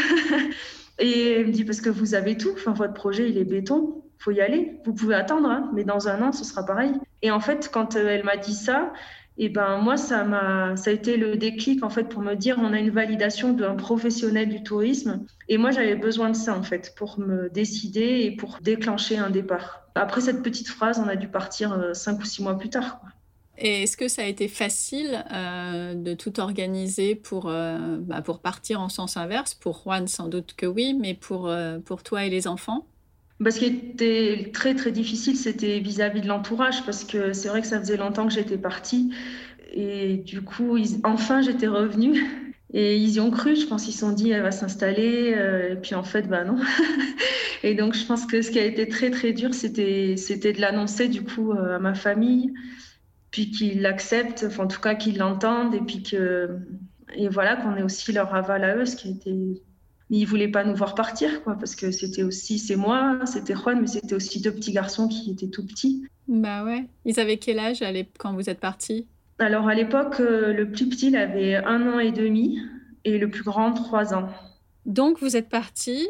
et 0.99 1.33
elle 1.33 1.47
me 1.47 1.51
dit 1.51 1.63
parce 1.63 1.81
que 1.81 1.89
vous 1.89 2.13
avez 2.13 2.35
tout. 2.35 2.51
Enfin 2.53 2.73
votre 2.73 2.93
projet 2.93 3.29
il 3.29 3.37
est 3.37 3.45
béton 3.45 4.01
faut 4.21 4.31
y 4.31 4.41
aller. 4.41 4.77
Vous 4.85 4.93
pouvez 4.93 5.15
attendre, 5.15 5.49
hein, 5.49 5.71
mais 5.73 5.83
dans 5.83 6.07
un 6.07 6.21
an, 6.21 6.31
ce 6.31 6.45
sera 6.45 6.63
pareil. 6.63 6.93
Et 7.21 7.31
en 7.31 7.39
fait, 7.39 7.69
quand 7.71 7.95
euh, 7.95 8.07
elle 8.07 8.23
m'a 8.23 8.37
dit 8.37 8.53
ça, 8.53 8.93
et 9.37 9.45
eh 9.45 9.49
ben 9.49 9.77
moi, 9.77 9.97
ça 9.97 10.23
m'a, 10.23 10.75
ça 10.75 10.89
a 10.89 10.93
été 10.93 11.17
le 11.17 11.37
déclic 11.37 11.83
en 11.83 11.89
fait 11.89 12.03
pour 12.03 12.21
me 12.21 12.35
dire, 12.35 12.57
on 12.59 12.73
a 12.73 12.79
une 12.79 12.89
validation 12.89 13.53
d'un 13.53 13.75
professionnel 13.75 14.49
du 14.49 14.61
tourisme. 14.61 15.25
Et 15.47 15.57
moi, 15.57 15.71
j'avais 15.71 15.95
besoin 15.95 16.29
de 16.29 16.35
ça 16.35 16.55
en 16.55 16.63
fait 16.63 16.93
pour 16.95 17.17
me 17.17 17.49
décider 17.49 18.21
et 18.23 18.35
pour 18.35 18.59
déclencher 18.61 19.17
un 19.17 19.29
départ. 19.29 19.87
Après 19.95 20.21
cette 20.21 20.43
petite 20.43 20.67
phrase, 20.67 20.99
on 20.99 21.07
a 21.07 21.15
dû 21.15 21.27
partir 21.27 21.73
euh, 21.73 21.93
cinq 21.93 22.19
ou 22.19 22.25
six 22.25 22.43
mois 22.43 22.57
plus 22.57 22.69
tard. 22.69 23.01
Et 23.57 23.83
est-ce 23.83 23.95
que 23.95 24.07
ça 24.07 24.23
a 24.23 24.25
été 24.25 24.47
facile 24.47 25.23
euh, 25.31 25.93
de 25.93 26.13
tout 26.13 26.39
organiser 26.39 27.15
pour, 27.15 27.43
bah, 27.43 28.21
pour 28.23 28.39
partir 28.39 28.81
en 28.81 28.89
sens 28.89 29.17
inverse? 29.17 29.53
Pour 29.53 29.83
Juan, 29.83 30.07
sans 30.07 30.27
doute 30.27 30.55
que 30.55 30.65
oui, 30.65 30.95
mais 30.99 31.13
pour, 31.13 31.51
pour 31.85 32.01
toi 32.01 32.25
et 32.25 32.29
les 32.29 32.47
enfants? 32.47 32.87
Ce 33.49 33.59
qui 33.59 33.65
était 33.65 34.51
très 34.53 34.75
très 34.75 34.91
difficile, 34.91 35.35
c'était 35.35 35.79
vis-à-vis 35.79 36.21
de 36.21 36.27
l'entourage, 36.27 36.85
parce 36.85 37.03
que 37.03 37.33
c'est 37.33 37.47
vrai 37.47 37.61
que 37.61 37.67
ça 37.67 37.79
faisait 37.79 37.97
longtemps 37.97 38.27
que 38.27 38.33
j'étais 38.33 38.57
partie. 38.57 39.11
Et 39.73 40.17
du 40.17 40.41
coup, 40.41 40.77
enfin, 41.03 41.41
j'étais 41.41 41.67
revenue. 41.67 42.23
Et 42.73 42.97
ils 42.97 43.13
y 43.13 43.19
ont 43.19 43.31
cru, 43.31 43.55
je 43.55 43.65
pense 43.65 43.83
qu'ils 43.83 43.93
se 43.93 43.99
sont 43.99 44.11
dit, 44.11 44.31
elle 44.31 44.43
va 44.43 44.51
s'installer. 44.51 45.33
Euh, 45.35 45.73
et 45.73 45.75
puis 45.75 45.95
en 45.95 46.03
fait, 46.03 46.27
bah 46.27 46.43
non. 46.43 46.57
et 47.63 47.73
donc, 47.75 47.95
je 47.95 48.05
pense 48.05 48.25
que 48.25 48.41
ce 48.41 48.51
qui 48.51 48.59
a 48.59 48.65
été 48.65 48.87
très 48.87 49.09
très 49.11 49.33
dur, 49.33 49.53
c'était, 49.53 50.15
c'était 50.17 50.53
de 50.53 50.61
l'annoncer 50.61 51.07
du 51.07 51.23
coup 51.23 51.51
euh, 51.51 51.75
à 51.75 51.79
ma 51.79 51.95
famille, 51.95 52.53
puis 53.31 53.51
qu'ils 53.51 53.81
l'acceptent, 53.81 54.45
enfin 54.47 54.65
en 54.65 54.67
tout 54.67 54.79
cas 54.79 54.95
qu'ils 54.95 55.17
l'entendent, 55.17 55.75
et 55.75 55.81
puis 55.81 56.03
que. 56.03 56.49
Et 57.15 57.27
voilà, 57.27 57.57
qu'on 57.57 57.75
ait 57.75 57.83
aussi 57.83 58.13
leur 58.13 58.33
aval 58.33 58.63
à 58.63 58.77
eux, 58.77 58.85
ce 58.85 58.95
qui 58.95 59.09
a 59.09 59.11
été 59.11 59.61
mais 60.11 60.17
ils 60.17 60.25
voulaient 60.25 60.49
pas 60.49 60.65
nous 60.65 60.75
voir 60.75 60.93
partir, 60.93 61.41
quoi, 61.43 61.55
parce 61.55 61.73
que 61.73 61.89
c'était 61.89 62.23
aussi, 62.23 62.59
c'est 62.59 62.75
moi, 62.75 63.19
c'était 63.25 63.55
Juan, 63.55 63.79
mais 63.79 63.87
c'était 63.87 64.13
aussi 64.13 64.41
deux 64.41 64.51
petits 64.51 64.73
garçons 64.73 65.07
qui 65.07 65.31
étaient 65.31 65.47
tout 65.47 65.65
petits. 65.65 66.05
Bah 66.27 66.65
ouais. 66.65 66.85
Ils 67.05 67.19
avaient 67.19 67.37
quel 67.37 67.59
âge 67.59 67.81
quand 68.19 68.33
vous 68.33 68.49
êtes 68.49 68.59
partis? 68.59 69.07
Alors 69.39 69.69
à 69.69 69.73
l'époque, 69.73 70.19
euh, 70.19 70.51
le 70.53 70.69
plus 70.69 70.87
petit, 70.89 71.07
il 71.07 71.15
avait 71.15 71.55
un 71.55 71.87
an 71.87 71.99
et 71.99 72.11
demi, 72.11 72.59
et 73.05 73.17
le 73.17 73.29
plus 73.29 73.43
grand, 73.43 73.71
trois 73.71 74.13
ans. 74.13 74.27
Donc 74.85 75.19
vous 75.21 75.37
êtes 75.37 75.47
partis 75.47 76.07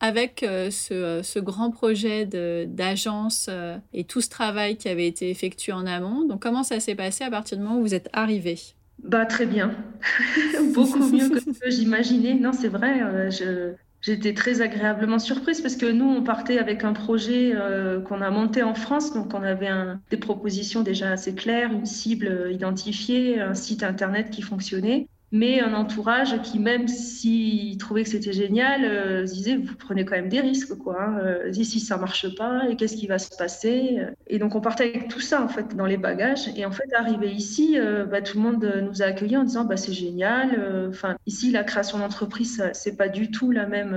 avec 0.00 0.42
euh, 0.42 0.70
ce, 0.70 1.20
ce, 1.22 1.38
grand 1.38 1.70
projet 1.70 2.26
d'agence 2.26 3.46
euh, 3.50 3.76
et 3.92 4.04
tout 4.04 4.20
ce 4.20 4.30
travail 4.30 4.76
qui 4.76 4.88
avait 4.88 5.06
été 5.06 5.28
effectué 5.30 5.72
en 5.72 5.86
amont. 5.86 6.26
Donc 6.26 6.42
comment 6.42 6.62
ça 6.62 6.80
s'est 6.80 6.94
passé 6.94 7.22
à 7.22 7.30
partir 7.30 7.58
du 7.58 7.62
moment 7.62 7.78
où 7.78 7.82
vous 7.82 7.94
êtes 7.94 8.08
arrivés? 8.12 8.58
Bah, 9.02 9.26
très 9.26 9.46
bien. 9.46 9.74
Beaucoup 10.74 11.08
mieux 11.10 11.28
que 11.28 11.40
ce 11.40 11.58
que 11.58 11.70
j'imaginais. 11.70 12.34
Non, 12.34 12.52
c'est 12.52 12.68
vrai. 12.68 13.02
Euh, 13.02 13.72
j'étais 14.00 14.34
très 14.34 14.60
agréablement 14.60 15.18
surprise 15.18 15.60
parce 15.60 15.76
que 15.76 15.86
nous, 15.86 16.08
on 16.08 16.22
partait 16.22 16.58
avec 16.58 16.84
un 16.84 16.92
projet 16.92 17.52
euh, 17.54 18.00
qu'on 18.00 18.20
a 18.20 18.30
monté 18.30 18.62
en 18.62 18.74
France. 18.74 19.12
Donc, 19.12 19.34
on 19.34 19.42
avait 19.42 19.70
des 20.10 20.16
propositions 20.16 20.82
déjà 20.82 21.10
assez 21.12 21.34
claires, 21.34 21.72
une 21.72 21.86
cible 21.86 22.48
identifiée, 22.50 23.40
un 23.40 23.54
site 23.54 23.82
internet 23.82 24.30
qui 24.30 24.42
fonctionnait 24.42 25.08
mais 25.32 25.60
un 25.60 25.72
entourage 25.72 26.40
qui, 26.42 26.58
même 26.58 26.86
s'il 26.88 27.78
trouvait 27.78 28.04
que 28.04 28.10
c'était 28.10 28.34
génial, 28.34 28.84
euh, 28.84 29.24
disait 29.24 29.56
vous 29.56 29.74
prenez 29.76 30.04
quand 30.04 30.14
même 30.14 30.28
des 30.28 30.40
risques, 30.40 30.76
quoi. 30.76 31.02
Hein. 31.02 31.18
Euh, 31.24 31.52
si 31.52 31.80
ça 31.80 31.96
marche 31.96 32.34
pas, 32.36 32.68
et 32.68 32.76
qu'est-ce 32.76 32.96
qui 32.96 33.06
va 33.06 33.18
se 33.18 33.34
passer? 33.36 34.00
Et 34.26 34.38
donc 34.38 34.54
on 34.54 34.60
partait 34.60 34.84
avec 34.84 35.08
tout 35.08 35.20
ça 35.20 35.42
en 35.42 35.48
fait 35.48 35.74
dans 35.74 35.86
les 35.86 35.96
bagages. 35.96 36.48
Et 36.56 36.66
en 36.66 36.70
fait, 36.70 36.92
arrivé 36.94 37.30
ici, 37.32 37.78
euh, 37.78 38.04
bah, 38.04 38.20
tout 38.20 38.36
le 38.36 38.42
monde 38.42 38.82
nous 38.82 39.00
a 39.00 39.06
accueillis 39.06 39.38
en 39.38 39.44
disant 39.44 39.64
bah 39.64 39.78
c'est 39.78 39.94
génial. 39.94 40.86
Enfin, 40.90 41.16
ici 41.26 41.50
la 41.50 41.64
création 41.64 41.98
d'entreprise, 41.98 42.62
c'est 42.74 42.96
pas 42.96 43.08
du 43.08 43.30
tout 43.30 43.50
la 43.50 43.66
même. 43.66 43.96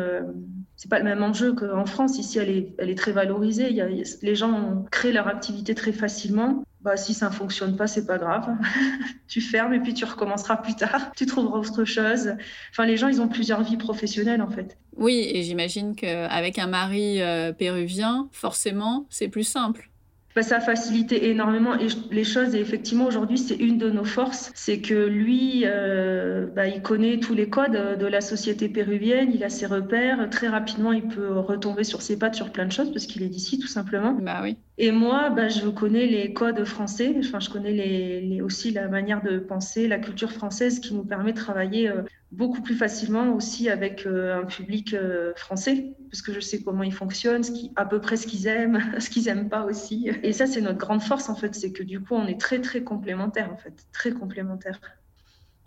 C'est 0.78 0.90
pas 0.90 1.00
le 1.00 1.06
même 1.06 1.24
enjeu 1.24 1.54
qu'en 1.54 1.86
France. 1.86 2.18
Ici, 2.18 2.40
elle 2.40 2.50
est, 2.50 2.74
elle 2.78 2.90
est 2.90 2.98
très 2.98 3.12
valorisée. 3.12 3.70
Il 3.70 3.76
y 3.76 3.82
a, 3.82 3.88
les 3.88 4.36
gens 4.36 4.86
créent 4.92 5.14
leur 5.14 5.28
activité 5.28 5.76
très 5.76 5.92
facilement 5.92 6.64
bah, 6.86 6.98
si 6.98 7.16
ça 7.16 7.30
ne 7.30 7.34
fonctionne 7.34 7.76
pas, 7.76 7.88
c'est 7.88 8.06
pas 8.06 8.20
grave. 8.20 8.48
tu 9.28 9.42
fermes 9.42 9.74
et 9.74 9.80
puis 9.80 9.96
tu 9.96 10.06
recommenceras 10.06 10.58
plus 10.58 10.76
tard. 10.76 11.12
Tu 11.16 11.26
trouveras 11.26 11.58
autre 11.58 11.84
chose. 11.84 12.36
Enfin, 12.70 12.86
les 12.86 12.96
gens, 12.96 13.08
ils 13.08 13.20
ont 13.22 13.28
plusieurs 13.28 13.64
vies 13.64 13.76
professionnelles, 13.76 14.42
en 14.42 14.52
fait. 14.52 14.78
Oui, 14.96 15.28
et 15.34 15.42
j'imagine 15.42 15.96
qu'avec 15.96 16.60
un 16.60 16.68
mari 16.68 17.22
euh, 17.22 17.52
péruvien, 17.54 18.30
forcément, 18.32 19.08
c'est 19.10 19.30
plus 19.30 19.44
simple. 19.44 19.90
Bah, 20.36 20.44
ça 20.44 20.58
a 20.58 20.60
facilité 20.60 21.30
énormément 21.30 21.76
les 22.12 22.24
choses. 22.26 22.56
Et 22.56 22.60
effectivement, 22.60 23.06
aujourd'hui, 23.06 23.38
c'est 23.38 23.56
une 23.56 23.78
de 23.78 23.90
nos 23.90 24.04
forces. 24.04 24.52
C'est 24.54 24.82
que 24.82 24.94
lui, 24.94 25.64
euh, 25.66 26.46
bah, 26.54 26.68
il 26.68 26.82
connaît 26.82 27.20
tous 27.20 27.34
les 27.34 27.50
codes 27.50 27.98
de 27.98 28.06
la 28.06 28.20
société 28.20 28.68
péruvienne, 28.68 29.32
il 29.34 29.46
a 29.46 29.50
ses 29.50 29.66
repères. 29.66 30.30
Très 30.30 30.50
rapidement, 30.50 30.92
il 30.92 31.08
peut 31.08 31.40
retomber 31.40 31.86
sur 31.86 32.02
ses 32.02 32.20
pattes 32.20 32.36
sur 32.36 32.52
plein 32.52 32.66
de 32.66 32.72
choses 32.74 32.92
parce 32.92 33.06
qu'il 33.06 33.24
est 33.24 33.30
d'ici, 33.30 33.60
tout 33.60 33.68
simplement. 33.68 34.12
Bah 34.12 34.42
oui. 34.44 34.58
Et 34.78 34.92
moi, 34.92 35.30
bah, 35.30 35.48
je 35.48 35.70
connais 35.70 36.06
les 36.06 36.34
codes 36.34 36.66
français, 36.66 37.16
enfin, 37.18 37.40
je 37.40 37.50
connais 37.50 37.72
les, 37.72 38.42
aussi 38.42 38.72
la 38.72 38.90
manière 38.90 39.24
de 39.24 39.40
penser, 39.40 39.88
la 39.88 40.00
culture 40.00 40.34
française 40.34 40.82
qui 40.82 40.94
nous 40.94 41.06
permet 41.06 41.32
de 41.32 41.38
travailler 41.38 41.88
euh, 41.90 42.02
beaucoup 42.32 42.62
plus 42.62 42.76
facilement 42.76 43.34
aussi 43.34 43.70
avec 43.70 44.06
euh, 44.06 44.42
un 44.42 44.46
public 44.46 44.94
euh, 44.94 45.34
français, 45.36 45.94
parce 46.10 46.22
que 46.22 46.34
je 46.34 46.40
sais 46.40 46.62
comment 46.62 46.84
ils 46.84 46.94
fonctionnent, 46.94 47.44
à 47.76 47.86
peu 47.86 48.02
près 48.02 48.18
ce 48.18 48.28
qu'ils 48.28 48.48
aiment, 48.48 48.80
ce 49.00 49.10
qu'ils 49.10 49.26
n'aiment 49.26 49.50
pas 49.50 49.64
aussi. 49.64 50.10
Et 50.24 50.34
ça, 50.34 50.48
c'est 50.48 50.62
notre 50.62 50.78
grande 50.78 51.02
force, 51.02 51.30
en 51.30 51.36
fait, 51.36 51.56
c'est 51.56 51.72
que 51.72 51.84
du 51.84 52.00
coup, 52.00 52.16
on 52.16 52.28
est 52.28 52.40
très, 52.40 52.60
très 52.60 52.84
complémentaires, 52.84 53.52
en 53.52 53.58
fait, 53.58 53.74
très 53.92 54.12
complémentaires. 54.12 54.80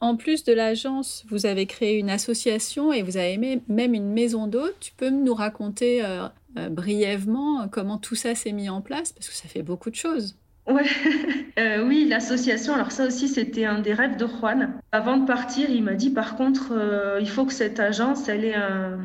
En 0.00 0.16
plus 0.16 0.44
de 0.44 0.52
l'agence, 0.52 1.24
vous 1.28 1.46
avez 1.46 1.66
créé 1.66 1.98
une 1.98 2.10
association 2.10 2.92
et 2.92 3.02
vous 3.02 3.16
avez 3.16 3.60
même 3.66 3.94
une 3.94 4.12
maison 4.12 4.46
d'hôtes. 4.46 4.76
Tu 4.78 4.92
peux 4.92 5.10
nous 5.10 5.34
raconter 5.34 6.04
euh, 6.04 6.28
brièvement 6.70 7.66
comment 7.68 7.98
tout 7.98 8.14
ça 8.14 8.36
s'est 8.36 8.52
mis 8.52 8.68
en 8.68 8.80
place 8.80 9.12
Parce 9.12 9.28
que 9.28 9.34
ça 9.34 9.48
fait 9.48 9.62
beaucoup 9.62 9.90
de 9.90 9.96
choses. 9.96 10.36
Ouais. 10.68 10.84
Euh, 11.58 11.84
oui, 11.84 12.06
l'association, 12.08 12.72
alors 12.74 12.92
ça 12.92 13.04
aussi, 13.04 13.26
c'était 13.26 13.64
un 13.64 13.80
des 13.80 13.92
rêves 13.92 14.16
de 14.16 14.28
Juan. 14.28 14.80
Avant 14.92 15.16
de 15.16 15.26
partir, 15.26 15.68
il 15.68 15.82
m'a 15.82 15.94
dit, 15.94 16.10
par 16.10 16.36
contre, 16.36 16.68
euh, 16.70 17.18
il 17.20 17.28
faut 17.28 17.44
que 17.46 17.52
cette 17.52 17.80
agence, 17.80 18.28
elle 18.28 18.44
ait 18.44 18.54
un, 18.54 19.00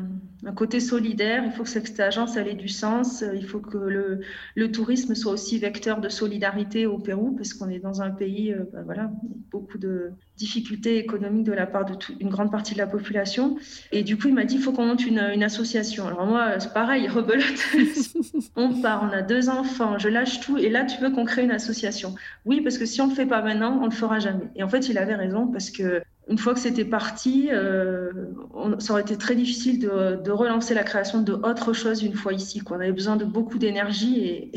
un 0.46 0.52
côté 0.52 0.80
solidaire, 0.80 1.42
il 1.44 1.52
faut 1.52 1.62
que 1.62 1.68
cette 1.68 1.98
agence 2.00 2.36
ait 2.36 2.54
du 2.54 2.68
sens, 2.68 3.24
il 3.34 3.46
faut 3.46 3.60
que 3.60 3.78
le, 3.78 4.20
le, 4.54 4.72
tourisme 4.72 5.14
soit 5.14 5.32
aussi 5.32 5.58
vecteur 5.58 6.00
de 6.00 6.08
solidarité 6.08 6.86
au 6.86 6.98
Pérou, 6.98 7.32
parce 7.32 7.54
qu'on 7.54 7.68
est 7.68 7.78
dans 7.78 8.02
un 8.02 8.10
pays, 8.10 8.52
euh, 8.52 8.64
bah 8.72 8.82
voilà, 8.84 9.10
beaucoup 9.50 9.78
de 9.78 10.12
difficultés 10.36 10.98
économiques 10.98 11.44
de 11.44 11.52
la 11.52 11.66
part 11.66 11.84
de 11.84 11.94
une 12.20 12.28
grande 12.28 12.50
partie 12.50 12.74
de 12.74 12.78
la 12.78 12.86
population. 12.86 13.56
Et 13.92 14.02
du 14.02 14.18
coup, 14.18 14.28
il 14.28 14.34
m'a 14.34 14.44
dit, 14.44 14.56
il 14.56 14.60
faut 14.60 14.72
qu'on 14.72 14.86
monte 14.86 15.06
une, 15.06 15.30
une, 15.32 15.42
association. 15.42 16.06
Alors 16.06 16.26
moi, 16.26 16.58
c'est 16.58 16.72
pareil, 16.72 17.08
rebelote. 17.08 17.44
on 18.56 18.80
part, 18.80 19.08
on 19.08 19.14
a 19.14 19.22
deux 19.22 19.48
enfants, 19.48 19.98
je 19.98 20.08
lâche 20.08 20.40
tout, 20.40 20.58
et 20.58 20.68
là, 20.68 20.84
tu 20.84 21.00
veux 21.00 21.10
qu'on 21.10 21.24
crée 21.24 21.44
une 21.44 21.52
association. 21.52 22.14
Oui, 22.44 22.60
parce 22.60 22.78
que 22.78 22.86
si 22.86 23.00
on 23.00 23.06
ne 23.06 23.10
le 23.10 23.16
fait 23.16 23.26
pas 23.26 23.42
maintenant, 23.42 23.78
on 23.78 23.84
ne 23.84 23.90
le 23.90 23.96
fera 23.96 24.18
jamais. 24.18 24.48
Et 24.56 24.62
en 24.62 24.68
fait, 24.68 24.88
il 24.88 24.98
avait 24.98 25.14
raison, 25.14 25.46
parce 25.46 25.70
que 25.70 26.02
une 26.28 26.38
fois 26.38 26.54
que 26.54 26.60
c'était 26.60 26.84
parti, 26.84 27.48
euh, 27.52 28.10
ça 28.78 28.92
aurait 28.92 29.02
été 29.02 29.16
très 29.16 29.34
difficile 29.34 29.78
de, 29.78 30.30
relancer 30.30 30.74
la 30.74 30.82
création 30.82 31.20
de 31.20 31.32
autre 31.32 31.72
chose 31.72 32.02
une 32.02 32.14
fois 32.14 32.32
ici. 32.32 32.62
On 32.70 32.74
avait 32.74 32.92
besoin 32.92 33.16
de 33.16 33.24
beaucoup 33.24 33.58
d'énergie 33.58 34.24
et, 34.24 34.52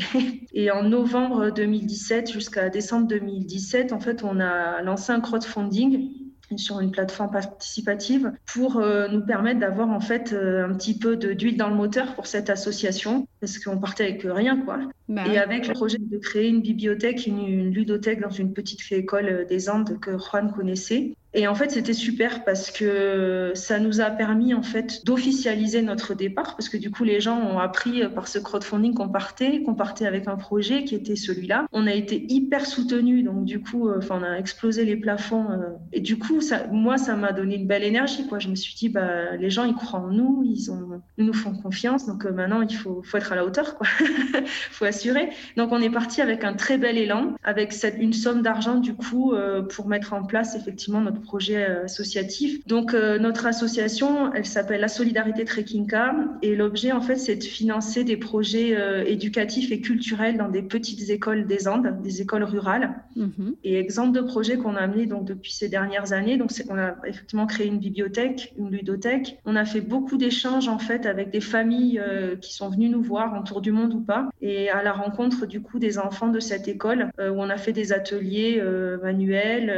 et, 0.54 0.72
en 0.72 0.84
novembre 0.84 1.52
2017 1.52 2.32
jusqu'à 2.32 2.70
décembre 2.70 3.08
2017, 3.08 3.94
en 3.94 4.00
fait, 4.00 4.24
on 4.24 4.40
a 4.40 4.82
lancé 4.82 5.12
un 5.12 5.20
crowdfunding 5.20 6.28
sur 6.56 6.80
une 6.80 6.92
plateforme 6.92 7.32
participative 7.32 8.32
pour 8.46 8.78
euh, 8.78 9.10
nous 9.10 9.26
permettre 9.26 9.60
d'avoir 9.60 9.90
en 9.90 10.00
fait 10.00 10.32
euh, 10.32 10.66
un 10.66 10.74
petit 10.74 10.98
peu 10.98 11.18
d'huile 11.18 11.58
dans 11.58 11.70
le 11.70 11.76
moteur 11.76 12.16
pour 12.16 12.26
cette 12.28 12.50
association 12.50 13.28
parce 13.42 13.60
qu'on 13.60 13.78
partait 13.78 14.04
avec 14.04 14.22
rien 14.24 14.62
quoi. 14.62 14.80
Bah 15.10 15.24
et 15.28 15.38
avec 15.38 15.68
le 15.68 15.74
projet 15.74 15.98
de 16.00 16.18
créer 16.18 16.48
une 16.48 16.62
bibliothèque, 16.62 17.28
une, 17.28 17.70
ludothèque 17.72 18.22
dans 18.22 18.30
une 18.30 18.54
petite 18.54 18.80
école 18.92 19.46
des 19.50 19.70
Andes 19.70 20.00
que 20.00 20.18
Juan 20.18 20.52
connaissait. 20.52 21.14
Et 21.38 21.48
en 21.48 21.54
fait, 21.54 21.70
c'était 21.70 21.94
super 21.94 22.44
parce 22.44 22.72
que 22.72 23.52
ça 23.54 23.78
nous 23.78 24.02
a 24.02 24.10
permis 24.10 24.56
en 24.56 24.64
fait 24.64 25.06
d'officialiser 25.06 25.84
notre 25.84 26.16
départ 26.16 26.56
parce 26.56 26.68
que 26.68 26.78
du 26.78 26.90
coup, 26.90 27.04
les 27.04 27.22
gens 27.22 27.40
ont 27.40 27.60
appris 27.60 28.02
par 28.10 28.28
ce 28.28 28.40
crowdfunding 28.40 28.96
qu'on 28.96 29.08
partait, 29.08 29.62
qu'on 29.62 29.76
partait 29.76 30.08
avec 30.08 30.28
un 30.28 30.36
projet 30.36 30.84
qui 30.84 30.96
était 30.96 31.16
celui-là. 31.16 31.68
On 31.74 31.86
a 31.86 31.94
été 31.94 32.26
hyper 32.28 32.66
soutenus, 32.66 33.24
donc 33.24 33.46
du 33.46 33.62
coup, 33.62 33.88
euh, 33.88 34.00
enfin, 34.00 34.20
on 34.20 34.24
a 34.24 34.40
explosé 34.40 34.84
les 34.84 34.96
plafonds. 34.96 35.52
Euh, 35.52 35.76
et 35.94 36.00
du 36.00 36.18
coup, 36.18 36.42
ça, 36.42 36.66
moi, 36.72 36.98
ça 36.98 37.16
m'a 37.16 37.32
donné 37.34 37.58
une 37.58 37.68
belle 37.68 37.84
énergie. 37.84 38.26
Quoi. 38.26 38.40
Je 38.40 38.48
me 38.48 38.56
suis 38.56 38.74
dit, 38.74 38.90
bah, 38.90 39.36
les 39.36 39.52
gens, 39.52 39.66
ils 39.66 39.76
croient 39.76 40.00
en 40.00 40.08
nous, 40.08 40.42
ils, 40.44 40.72
ont, 40.72 41.04
nous 41.20 41.34
font 41.34 41.54
confiance. 41.54 42.08
Donc 42.08 42.26
euh, 42.26 42.32
maintenant, 42.32 42.64
il 42.64 42.76
faut, 42.76 43.04
faut 43.04 43.18
être 43.18 43.32
à 43.32 43.36
la 43.36 43.46
hauteur, 43.46 43.76
quoi. 43.76 43.86
faut 44.72 44.86
assurer. 44.86 45.30
Donc 45.56 45.72
on 45.72 45.82
est 45.84 45.92
parti 45.92 46.20
avec 46.20 46.44
un 46.44 46.54
très 46.54 46.80
bel 46.80 46.98
élan, 46.98 47.36
avec 47.44 47.74
cette, 47.74 47.98
une 48.00 48.14
somme 48.14 48.42
d'argent 48.42 48.80
du 48.80 48.96
coup 48.96 49.36
pour 49.70 49.88
mettre 49.88 50.14
en 50.14 50.24
place 50.24 50.56
effectivement 50.56 51.02
notre 51.02 51.22
projet 51.28 51.66
associatif. 51.66 52.66
Donc 52.68 52.94
notre 52.94 53.46
association, 53.46 54.34
elle 54.34 54.46
s'appelle 54.46 54.82
la 54.82 54.88
Solidarité 54.88 55.46
Trekkinga 55.46 56.16
et 56.42 56.56
l'objet 56.56 56.92
en 56.92 57.02
fait, 57.02 57.18
c'est 57.18 57.36
de 57.36 57.44
financer 57.44 58.04
des 58.04 58.18
projets 58.18 58.76
éducatifs 59.06 59.72
et 59.72 59.82
culturels 59.82 60.38
dans 60.38 60.50
des 60.50 60.62
petites 60.62 61.10
écoles 61.10 61.48
des 61.48 61.68
Andes, 61.68 62.02
des 62.02 62.22
écoles 62.22 62.44
rurales. 62.44 62.96
Mhm. 63.16 63.56
Et 63.64 63.80
exemple 63.80 64.16
de 64.16 64.22
projet 64.22 64.58
qu'on 64.58 64.76
a 64.76 64.80
amené 64.80 65.06
donc 65.06 65.26
depuis 65.26 65.54
ces 65.54 65.70
dernières 65.70 66.14
années, 66.14 66.38
donc 66.38 66.52
on 66.70 66.78
a 66.78 66.96
effectivement 67.06 67.48
créé 67.48 67.68
une 67.68 67.80
bibliothèque, 67.80 68.54
une 68.58 68.72
ludothèque. 68.72 69.40
On 69.46 69.56
a 69.56 69.66
fait 69.66 69.82
beaucoup 69.82 70.18
d'échanges 70.18 70.68
en 70.68 70.80
fait 70.80 71.06
avec 71.06 71.32
des 71.32 71.42
familles 71.42 72.00
euh, 72.00 72.36
qui 72.36 72.54
sont 72.54 72.70
venues 72.70 72.90
nous 72.90 73.02
voir 73.02 73.34
en 73.34 73.44
tour 73.44 73.62
du 73.62 73.72
monde 73.72 73.94
ou 73.94 74.02
pas, 74.02 74.30
et 74.42 74.70
à 74.70 74.84
la 74.84 74.94
rencontre 74.94 75.46
du 75.46 75.62
coup 75.62 75.80
des 75.80 75.98
enfants 75.98 76.30
de 76.30 76.40
cette 76.40 76.68
école 76.68 77.10
euh, 77.20 77.30
où 77.30 77.40
on 77.40 77.50
a 77.50 77.58
fait 77.58 77.74
des 77.74 77.94
ateliers 77.94 78.60
euh, 78.62 78.98
manuels. 79.02 79.70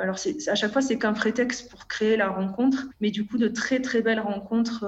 alors 0.00 0.16
à 0.46 0.54
chaque 0.54 0.72
fois 0.72 0.82
c'est 0.82 0.97
qu'un 0.98 1.12
prétexte 1.12 1.70
pour 1.70 1.86
créer 1.86 2.16
la 2.16 2.28
rencontre, 2.28 2.86
mais 3.00 3.10
du 3.10 3.26
coup 3.26 3.38
de 3.38 3.48
très 3.48 3.80
très 3.80 4.02
belles 4.02 4.20
rencontres 4.20 4.86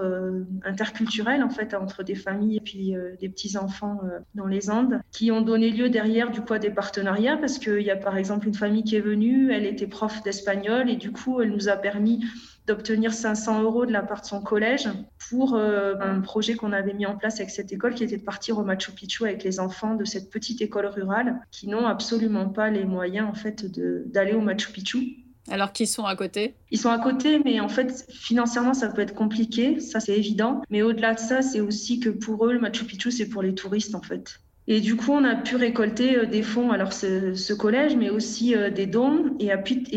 interculturelles 0.64 1.42
en 1.42 1.50
fait 1.50 1.74
entre 1.74 2.02
des 2.02 2.14
familles 2.14 2.56
et 2.56 2.60
puis 2.60 2.94
des 3.20 3.28
petits 3.28 3.56
enfants 3.56 4.00
dans 4.34 4.46
les 4.46 4.70
Andes 4.70 5.00
qui 5.10 5.30
ont 5.30 5.40
donné 5.40 5.70
lieu 5.70 5.88
derrière 5.88 6.30
du 6.30 6.40
coup 6.40 6.52
à 6.52 6.58
des 6.58 6.70
partenariats 6.70 7.36
parce 7.36 7.58
qu'il 7.58 7.82
y 7.82 7.90
a 7.90 7.96
par 7.96 8.16
exemple 8.16 8.46
une 8.46 8.54
famille 8.54 8.84
qui 8.84 8.96
est 8.96 9.00
venue, 9.00 9.52
elle 9.52 9.66
était 9.66 9.86
prof 9.86 10.22
d'espagnol 10.22 10.90
et 10.90 10.96
du 10.96 11.12
coup 11.12 11.40
elle 11.40 11.50
nous 11.50 11.68
a 11.68 11.76
permis 11.76 12.24
d'obtenir 12.66 13.12
500 13.12 13.62
euros 13.62 13.86
de 13.86 13.92
la 13.92 14.02
part 14.02 14.20
de 14.20 14.26
son 14.26 14.40
collège 14.40 14.88
pour 15.28 15.54
euh, 15.54 15.94
un 16.00 16.20
projet 16.20 16.54
qu'on 16.54 16.72
avait 16.72 16.92
mis 16.92 17.06
en 17.06 17.16
place 17.16 17.40
avec 17.40 17.50
cette 17.50 17.72
école 17.72 17.94
qui 17.94 18.04
était 18.04 18.16
de 18.16 18.22
partir 18.22 18.58
au 18.58 18.64
Machu 18.64 18.92
Picchu 18.92 19.24
avec 19.24 19.42
les 19.42 19.58
enfants 19.58 19.94
de 19.94 20.04
cette 20.04 20.30
petite 20.30 20.60
école 20.60 20.86
rurale 20.86 21.40
qui 21.50 21.68
n'ont 21.68 21.86
absolument 21.86 22.48
pas 22.48 22.70
les 22.70 22.84
moyens 22.84 23.28
en 23.28 23.34
fait 23.34 23.66
d'aller 24.12 24.34
au 24.34 24.40
Machu 24.40 24.72
Picchu. 24.72 25.16
Alors 25.50 25.72
qu'ils 25.72 25.88
sont 25.88 26.04
à 26.04 26.14
côté? 26.16 26.54
Ils 26.70 26.78
sont 26.78 26.90
à 26.90 26.98
côté, 26.98 27.40
mais 27.44 27.60
en 27.60 27.68
fait, 27.68 28.06
financièrement, 28.08 28.72
ça 28.72 28.88
peut 28.88 29.02
être 29.02 29.14
compliqué, 29.14 29.80
ça 29.80 30.00
c'est 30.00 30.16
évident. 30.16 30.62
Mais 30.70 30.82
au-delà 30.82 31.14
de 31.14 31.18
ça, 31.18 31.42
c'est 31.42 31.60
aussi 31.60 32.00
que 32.00 32.08
pour 32.08 32.46
eux, 32.46 32.52
le 32.52 32.60
Machu 32.60 32.84
Picchu, 32.84 33.10
c'est 33.10 33.28
pour 33.28 33.42
les 33.42 33.54
touristes 33.54 33.94
en 33.94 34.02
fait. 34.02 34.40
Et 34.68 34.80
du 34.80 34.94
coup, 34.94 35.10
on 35.10 35.24
a 35.24 35.34
pu 35.34 35.56
récolter 35.56 36.16
euh, 36.16 36.26
des 36.26 36.42
fonds, 36.42 36.70
alors 36.70 36.92
ce, 36.92 37.52
collège, 37.54 37.96
mais 37.96 38.08
aussi 38.08 38.54
euh, 38.54 38.70
des 38.70 38.86
dons. 38.86 39.36
Et, 39.40 39.50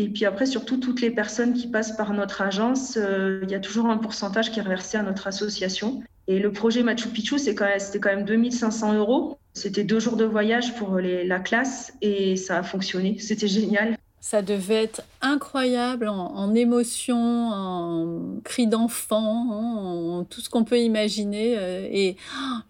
puis 0.08 0.24
après, 0.24 0.46
surtout, 0.46 0.78
toutes 0.78 1.00
les 1.00 1.12
personnes 1.12 1.54
qui 1.54 1.68
passent 1.68 1.96
par 1.96 2.12
notre 2.12 2.42
agence, 2.42 2.98
euh, 3.00 3.40
il 3.44 3.50
y 3.52 3.54
a 3.54 3.60
toujours 3.60 3.86
un 3.86 3.98
pourcentage 3.98 4.50
qui 4.50 4.58
est 4.58 4.62
reversé 4.62 4.96
à 4.96 5.04
notre 5.04 5.28
association. 5.28 6.02
Et 6.26 6.40
le 6.40 6.50
projet 6.50 6.82
Machu 6.82 7.08
Picchu, 7.08 7.38
c'était 7.38 7.54
quand, 7.54 7.68
quand 8.00 8.08
même 8.08 8.24
2500 8.24 8.94
euros. 8.94 9.38
C'était 9.52 9.84
deux 9.84 10.00
jours 10.00 10.16
de 10.16 10.24
voyage 10.24 10.74
pour 10.74 10.98
la 10.98 11.38
classe 11.38 11.92
et 12.00 12.34
ça 12.34 12.58
a 12.58 12.62
fonctionné. 12.64 13.18
C'était 13.20 13.46
génial. 13.46 13.96
Ça 14.24 14.40
devait 14.40 14.84
être 14.84 15.02
incroyable 15.20 16.08
en, 16.08 16.54
émotion, 16.54 17.50
en 17.52 18.40
cris 18.42 18.66
d'enfant, 18.66 19.50
en 19.50 20.24
tout 20.24 20.40
ce 20.40 20.48
qu'on 20.48 20.64
peut 20.64 20.80
imaginer. 20.80 21.58
Euh, 21.58 21.86
et 21.92 22.16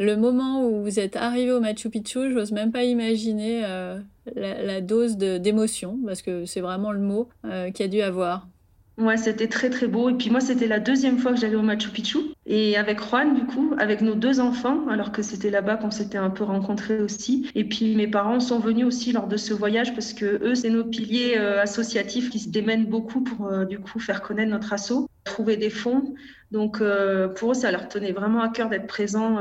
le 0.00 0.16
moment 0.16 0.66
où 0.66 0.82
vous 0.82 0.98
êtes 0.98 1.14
arrivé 1.14 1.52
au 1.52 1.60
Machu 1.60 1.90
Picchu, 1.90 2.32
j'ose 2.32 2.50
même 2.50 2.72
pas 2.72 2.82
imaginer 2.82 3.62
euh, 3.66 4.00
la, 4.34 4.80
dose 4.80 5.16
d'émotion, 5.16 6.00
parce 6.04 6.22
que 6.22 6.44
c'est 6.44 6.60
vraiment 6.60 6.90
le 6.90 6.98
mot 6.98 7.28
euh, 7.44 7.70
qu'il 7.70 7.86
a 7.86 7.88
dû 7.88 8.02
avoir. 8.02 8.48
Ouais, 8.96 9.16
c'était 9.16 9.48
très 9.48 9.70
très 9.70 9.88
beau. 9.88 10.08
Et 10.08 10.14
puis 10.14 10.30
moi, 10.30 10.40
c'était 10.40 10.68
la 10.68 10.78
deuxième 10.78 11.18
fois 11.18 11.32
que 11.32 11.40
j'allais 11.40 11.56
au 11.56 11.62
Machu 11.62 11.90
Picchu. 11.90 12.18
Et 12.46 12.76
avec 12.76 13.00
Juan, 13.00 13.34
du 13.34 13.44
coup, 13.44 13.74
avec 13.78 14.02
nos 14.02 14.14
deux 14.14 14.38
enfants, 14.38 14.86
alors 14.88 15.10
que 15.10 15.20
c'était 15.22 15.50
là-bas 15.50 15.76
qu'on 15.76 15.90
s'était 15.90 16.18
un 16.18 16.30
peu 16.30 16.44
rencontrés 16.44 17.00
aussi. 17.00 17.50
Et 17.56 17.64
puis 17.64 17.96
mes 17.96 18.06
parents 18.06 18.38
sont 18.38 18.60
venus 18.60 18.86
aussi 18.86 19.12
lors 19.12 19.26
de 19.26 19.36
ce 19.36 19.52
voyage 19.52 19.94
parce 19.94 20.12
que 20.12 20.40
eux, 20.44 20.54
c'est 20.54 20.70
nos 20.70 20.84
piliers 20.84 21.36
euh, 21.38 21.60
associatifs 21.60 22.30
qui 22.30 22.38
se 22.38 22.50
démènent 22.50 22.86
beaucoup 22.86 23.22
pour 23.22 23.46
euh, 23.46 23.64
du 23.64 23.80
coup 23.80 23.98
faire 23.98 24.22
connaître 24.22 24.50
notre 24.50 24.72
asso, 24.72 25.08
trouver 25.24 25.56
des 25.56 25.70
fonds. 25.70 26.14
Donc 26.50 26.80
euh, 26.80 27.28
pour 27.28 27.50
eux, 27.50 27.54
ça 27.54 27.72
leur 27.72 27.88
tenait 27.88 28.12
vraiment 28.12 28.40
à 28.40 28.48
cœur 28.48 28.68
d'être 28.68 28.86
présents 28.86 29.40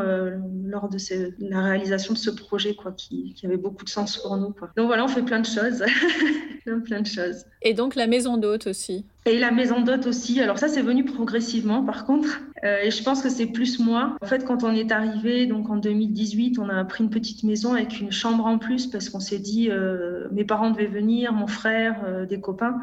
lors 0.66 0.90
de 0.90 0.98
la 1.40 1.62
réalisation 1.62 2.14
de 2.14 2.18
ce 2.18 2.32
projet, 2.32 2.74
quoi, 2.74 2.92
qui, 2.92 3.34
qui, 3.36 3.46
avait 3.46 3.58
beaucoup 3.58 3.86
de 3.86 3.90
sens 3.90 4.18
pour 4.18 4.38
nous. 4.38 4.50
Quoi. 4.50 4.72
Donc 4.76 4.88
voilà, 4.88 5.04
on 5.04 5.08
fait 5.08 5.22
plein 5.22 5.40
de 5.40 5.46
choses, 5.46 5.84
plein, 6.66 6.80
plein 6.80 7.02
de 7.02 7.08
choses. 7.08 7.46
Et 7.62 7.74
donc 7.74 7.96
la 7.96 8.08
maison 8.08 8.38
d'hôte 8.38 8.68
aussi. 8.68 9.06
Et 9.26 9.40
la 9.40 9.52
maison 9.52 9.82
d'hôte 9.82 10.06
aussi. 10.06 10.42
Alors 10.42 10.60
ça, 10.60 10.68
c'est 10.68 10.82
venu 10.82 11.06
progressivement, 11.06 11.84
par 11.84 12.06
contre. 12.06 12.42
Euh, 12.66 12.82
et 12.84 12.92
je 12.92 13.02
pense 13.04 13.22
que 13.22 13.30
c'est 13.30 13.46
plus 13.46 13.80
moi. 13.80 14.18
En 14.22 14.26
fait, 14.26 14.44
quand 14.44 14.64
on 14.64 14.74
est 14.74 14.92
arrivé, 14.92 15.46
donc 15.46 15.70
en 15.70 15.78
2018, 15.78 16.60
on 16.60 16.68
a 16.68 16.84
pris 16.84 17.06
une 17.06 17.10
petite 17.10 17.44
maison 17.44 17.74
avec 17.74 18.02
une 18.02 18.12
chambre 18.12 18.46
en 18.46 18.58
plus 18.58 18.88
parce 18.88 19.10
qu'on 19.10 19.22
s'est 19.22 19.40
dit, 19.40 19.70
euh, 19.70 20.28
mes 20.32 20.44
parents 20.44 20.72
devaient 20.72 20.88
venir, 20.88 21.32
mon 21.32 21.48
frère, 21.48 22.04
euh, 22.06 22.26
des 22.26 22.42
copains 22.42 22.82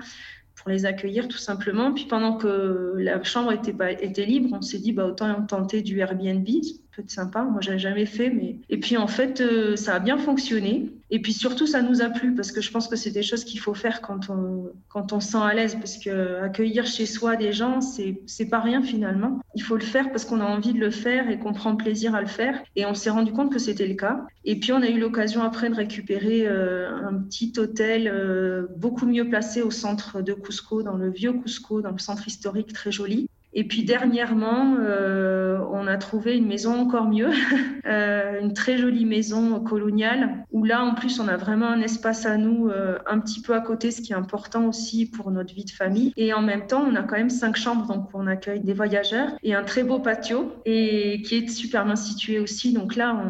pour 0.60 0.70
les 0.70 0.84
accueillir 0.84 1.26
tout 1.26 1.38
simplement. 1.38 1.92
Puis 1.92 2.04
pendant 2.04 2.36
que 2.36 2.94
la 2.98 3.22
chambre 3.22 3.52
était, 3.52 3.74
était 4.04 4.26
libre, 4.26 4.50
on 4.52 4.60
s'est 4.60 4.78
dit 4.78 4.92
bah, 4.92 5.06
autant 5.06 5.42
tenter 5.46 5.80
du 5.80 5.98
Airbnb, 6.00 6.46
peut 6.94 7.02
être 7.02 7.10
sympa. 7.10 7.42
Moi, 7.42 7.60
j'avais 7.60 7.78
jamais 7.78 8.06
fait, 8.06 8.30
mais 8.30 8.56
et 8.68 8.78
puis 8.78 8.96
en 8.96 9.06
fait, 9.06 9.42
ça 9.76 9.94
a 9.94 9.98
bien 9.98 10.18
fonctionné. 10.18 10.90
Et 11.12 11.20
puis 11.20 11.32
surtout, 11.32 11.66
ça 11.66 11.82
nous 11.82 12.02
a 12.02 12.08
plu 12.08 12.34
parce 12.34 12.52
que 12.52 12.60
je 12.60 12.70
pense 12.70 12.86
que 12.86 12.94
c'est 12.94 13.10
des 13.10 13.22
choses 13.22 13.44
qu'il 13.44 13.58
faut 13.58 13.74
faire 13.74 14.00
quand 14.00 14.30
on, 14.30 14.70
quand 14.88 15.12
on 15.12 15.18
se 15.18 15.32
sent 15.32 15.38
à 15.42 15.52
l'aise 15.54 15.74
parce 15.74 15.98
que 15.98 16.40
accueillir 16.40 16.86
chez 16.86 17.04
soi 17.04 17.34
des 17.34 17.52
gens, 17.52 17.80
c'est, 17.80 18.20
c'est 18.26 18.46
pas 18.46 18.60
rien 18.60 18.80
finalement. 18.80 19.40
Il 19.56 19.62
faut 19.62 19.74
le 19.74 19.82
faire 19.82 20.10
parce 20.12 20.24
qu'on 20.24 20.40
a 20.40 20.44
envie 20.44 20.72
de 20.72 20.78
le 20.78 20.90
faire 20.90 21.28
et 21.28 21.38
qu'on 21.38 21.52
prend 21.52 21.74
plaisir 21.74 22.14
à 22.14 22.20
le 22.20 22.28
faire. 22.28 22.62
Et 22.76 22.86
on 22.86 22.94
s'est 22.94 23.10
rendu 23.10 23.32
compte 23.32 23.52
que 23.52 23.58
c'était 23.58 23.88
le 23.88 23.94
cas. 23.94 24.24
Et 24.44 24.60
puis 24.60 24.72
on 24.72 24.82
a 24.82 24.88
eu 24.88 25.00
l'occasion 25.00 25.42
après 25.42 25.68
de 25.68 25.74
récupérer 25.74 26.46
euh, 26.46 26.96
un 27.04 27.14
petit 27.14 27.52
hôtel 27.58 28.08
euh, 28.08 28.66
beaucoup 28.76 29.06
mieux 29.06 29.28
placé 29.28 29.62
au 29.62 29.72
centre 29.72 30.22
de 30.22 30.32
Cusco, 30.32 30.84
dans 30.84 30.96
le 30.96 31.10
vieux 31.10 31.32
Cusco, 31.32 31.82
dans 31.82 31.90
le 31.90 31.98
centre 31.98 32.28
historique 32.28 32.72
très 32.72 32.92
joli. 32.92 33.28
Et 33.52 33.64
puis 33.64 33.82
dernièrement, 33.82 34.76
euh, 34.78 35.58
on 35.72 35.88
a 35.88 35.96
trouvé 35.96 36.36
une 36.36 36.46
maison 36.46 36.78
encore 36.78 37.08
mieux, 37.08 37.30
euh, 37.86 38.40
une 38.40 38.52
très 38.52 38.78
jolie 38.78 39.04
maison 39.04 39.60
coloniale, 39.60 40.44
où 40.52 40.64
là, 40.64 40.84
en 40.84 40.94
plus, 40.94 41.18
on 41.18 41.26
a 41.26 41.36
vraiment 41.36 41.66
un 41.66 41.80
espace 41.80 42.26
à 42.26 42.36
nous 42.36 42.68
euh, 42.68 42.98
un 43.06 43.18
petit 43.18 43.42
peu 43.42 43.54
à 43.54 43.60
côté, 43.60 43.90
ce 43.90 44.02
qui 44.02 44.12
est 44.12 44.16
important 44.16 44.66
aussi 44.66 45.06
pour 45.06 45.32
notre 45.32 45.52
vie 45.52 45.64
de 45.64 45.70
famille. 45.70 46.12
Et 46.16 46.32
en 46.32 46.42
même 46.42 46.66
temps, 46.68 46.84
on 46.88 46.94
a 46.94 47.02
quand 47.02 47.16
même 47.16 47.30
cinq 47.30 47.56
chambres, 47.56 47.86
donc 47.92 48.08
on 48.14 48.28
accueille 48.28 48.60
des 48.60 48.74
voyageurs, 48.74 49.30
et 49.42 49.54
un 49.54 49.64
très 49.64 49.82
beau 49.82 49.98
patio, 49.98 50.52
et 50.64 51.20
qui 51.22 51.36
est 51.36 51.48
super 51.48 51.84
bien 51.84 51.96
situé 51.96 52.38
aussi. 52.38 52.72
Donc 52.72 52.94
là, 52.94 53.20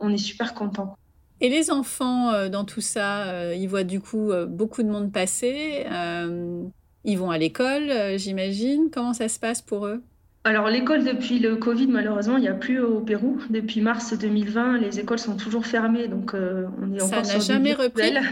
on, 0.00 0.06
on 0.06 0.12
est 0.12 0.18
super 0.18 0.54
content. 0.54 0.96
Et 1.40 1.48
les 1.48 1.70
enfants 1.70 2.48
dans 2.48 2.64
tout 2.64 2.80
ça, 2.80 3.52
ils 3.54 3.66
voient 3.66 3.84
du 3.84 4.00
coup 4.00 4.30
beaucoup 4.48 4.82
de 4.82 4.88
monde 4.88 5.12
passer. 5.12 5.84
Ils 7.06 7.18
vont 7.18 7.30
à 7.30 7.38
l'école, 7.38 7.88
euh, 7.88 8.18
j'imagine. 8.18 8.90
Comment 8.92 9.14
ça 9.14 9.28
se 9.28 9.38
passe 9.38 9.62
pour 9.62 9.86
eux? 9.86 10.02
Alors 10.42 10.68
l'école 10.68 11.04
depuis 11.04 11.38
le 11.38 11.56
Covid 11.56 11.88
malheureusement 11.88 12.36
il 12.36 12.42
n'y 12.42 12.48
a 12.48 12.54
plus 12.54 12.80
au 12.80 13.00
Pérou. 13.00 13.38
Depuis 13.50 13.80
mars 13.80 14.16
2020 14.16 14.78
les 14.78 15.00
écoles 15.00 15.18
sont 15.18 15.36
toujours 15.36 15.66
fermées. 15.66 16.08
Donc 16.08 16.34
euh, 16.34 16.66
on 16.80 16.92
est 16.92 17.02
encore 17.02 17.24
ça 17.24 17.34
n'a 17.34 17.40
jamais 17.40 17.72
repris? 17.72 18.12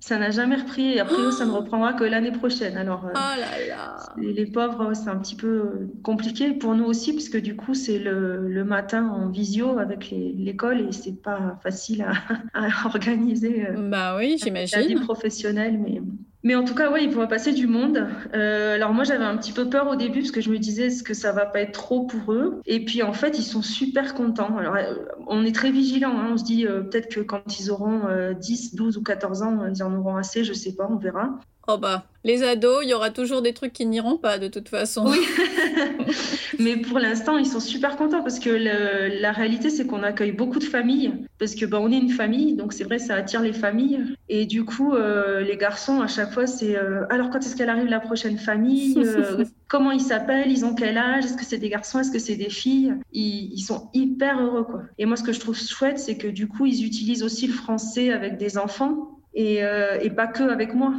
Ça 0.00 0.18
n'a 0.18 0.30
jamais 0.30 0.56
repris. 0.56 0.92
Et 0.92 1.00
après 1.00 1.32
ça 1.32 1.46
ne 1.46 1.50
reprendra 1.50 1.94
que 1.94 2.04
l'année 2.04 2.32
prochaine. 2.32 2.76
Alors 2.76 3.06
euh, 3.06 3.12
oh 3.14 3.40
là 3.40 3.66
là. 3.66 3.96
Les, 4.18 4.44
pauvres 4.44 4.92
c'est 4.92 5.08
un 5.08 5.16
petit 5.16 5.34
peu 5.34 5.88
compliqué 6.02 6.52
pour 6.52 6.74
nous 6.74 6.84
aussi 6.84 7.14
puisque 7.14 7.40
du 7.40 7.56
coup 7.56 7.72
c'est 7.72 7.98
le, 7.98 8.64
matin 8.64 9.08
en 9.08 9.30
visio 9.30 9.78
avec 9.78 10.10
l'école 10.10 10.82
et 10.82 10.92
c'est 10.92 11.22
pas 11.22 11.58
facile 11.62 12.02
à, 12.02 12.12
à 12.52 12.86
organiser 12.86 13.66
bah 13.78 14.16
oui 14.18 14.36
j'imagine. 14.42 14.78
la 14.78 14.86
vie 14.86 14.94
professionnelle 14.96 15.78
mais 15.78 16.02
mais 16.44 16.54
en 16.54 16.62
tout 16.62 16.74
cas, 16.74 16.92
oui, 16.92 17.00
il 17.04 17.10
pourra 17.10 17.26
passer 17.26 17.52
du 17.52 17.66
monde. 17.66 18.06
Euh, 18.34 18.74
alors 18.74 18.92
moi, 18.92 19.04
j'avais 19.04 19.24
un 19.24 19.36
petit 19.38 19.52
peu 19.52 19.70
peur 19.70 19.88
au 19.88 19.96
début 19.96 20.20
parce 20.20 20.30
que 20.30 20.42
je 20.42 20.50
me 20.50 20.58
disais, 20.58 20.86
est-ce 20.86 21.02
que 21.02 21.14
ça 21.14 21.32
va 21.32 21.46
pas 21.46 21.60
être 21.60 21.72
trop 21.72 22.06
pour 22.06 22.34
eux? 22.34 22.60
Et 22.66 22.84
puis 22.84 23.02
en 23.02 23.14
fait, 23.14 23.38
ils 23.38 23.42
sont 23.42 23.62
super 23.62 24.12
contents. 24.12 24.58
Alors 24.58 24.76
euh, 24.76 24.94
on 25.26 25.42
est 25.42 25.54
très 25.54 25.70
vigilants. 25.70 26.18
Hein. 26.18 26.28
On 26.32 26.36
se 26.36 26.44
dit 26.44 26.66
euh, 26.66 26.82
peut-être 26.82 27.08
que 27.08 27.20
quand 27.20 27.58
ils 27.58 27.70
auront 27.70 28.02
10, 28.38 28.74
12 28.74 28.98
ou 28.98 29.02
14 29.02 29.42
ans, 29.42 29.66
ils 29.66 29.82
en 29.82 29.94
auront 29.96 30.16
assez, 30.16 30.44
je 30.44 30.52
sais 30.52 30.74
pas, 30.74 30.86
on 30.90 30.96
verra. 30.96 31.40
Oh 31.66 31.78
bah, 31.78 32.04
les 32.24 32.42
ados, 32.42 32.80
il 32.82 32.90
y 32.90 32.94
aura 32.94 33.10
toujours 33.10 33.42
des 33.42 33.52
trucs 33.52 33.72
qui 33.72 33.86
n'iront 33.86 34.16
pas 34.16 34.38
de 34.38 34.48
toute 34.48 34.68
façon. 34.68 35.06
Oui, 35.06 35.18
mais 36.58 36.76
pour 36.76 36.98
l'instant, 36.98 37.36
ils 37.38 37.46
sont 37.46 37.60
super 37.60 37.96
contents 37.96 38.22
parce 38.22 38.38
que 38.38 38.50
la 38.50 39.32
réalité, 39.32 39.70
c'est 39.70 39.86
qu'on 39.86 40.02
accueille 40.02 40.32
beaucoup 40.32 40.58
de 40.58 40.64
familles 40.64 41.12
parce 41.38 41.54
que 41.54 41.66
bah, 41.66 41.78
on 41.80 41.90
est 41.90 41.98
une 41.98 42.10
famille, 42.10 42.54
donc 42.54 42.72
c'est 42.72 42.84
vrai, 42.84 42.98
ça 42.98 43.14
attire 43.14 43.42
les 43.42 43.52
familles. 43.52 44.00
Et 44.30 44.46
du 44.46 44.64
coup, 44.64 44.94
euh, 44.94 45.40
les 45.40 45.56
garçons, 45.56 46.00
à 46.00 46.06
chaque 46.06 46.32
fois, 46.32 46.46
c'est 46.46 46.76
euh, 46.76 47.04
alors 47.10 47.28
quand 47.28 47.40
est-ce 47.40 47.56
qu'elle 47.56 47.68
arrive 47.68 47.88
la 47.88 48.00
prochaine 48.00 48.38
famille 48.38 48.94
euh, 48.96 49.44
Comment 49.68 49.90
ils 49.90 50.00
s'appellent 50.00 50.50
Ils 50.50 50.64
ont 50.64 50.74
quel 50.74 50.96
âge 50.96 51.24
Est-ce 51.24 51.36
que 51.36 51.44
c'est 51.44 51.58
des 51.58 51.68
garçons 51.68 51.98
Est-ce 51.98 52.10
que 52.10 52.18
c'est 52.18 52.36
des 52.36 52.50
filles? 52.50 52.94
Ils, 53.12 53.52
ils, 53.52 53.62
sont 53.62 53.90
hyper 53.92 54.40
heureux, 54.40 54.64
quoi. 54.64 54.82
Et 54.98 55.04
moi, 55.04 55.16
ce 55.16 55.22
que 55.22 55.32
je 55.32 55.40
trouve 55.40 55.58
chouette, 55.58 55.98
c'est 55.98 56.16
que 56.16 56.28
du 56.28 56.46
coup, 56.46 56.64
ils 56.64 56.86
utilisent 56.86 57.22
aussi 57.22 57.46
le 57.46 57.52
français 57.52 58.12
avec 58.12 58.38
des 58.38 58.56
enfants. 58.56 59.10
Et, 59.34 59.56
et, 60.02 60.10
pas 60.10 60.28
que 60.28 60.44
avec 60.44 60.74
moi. 60.74 60.94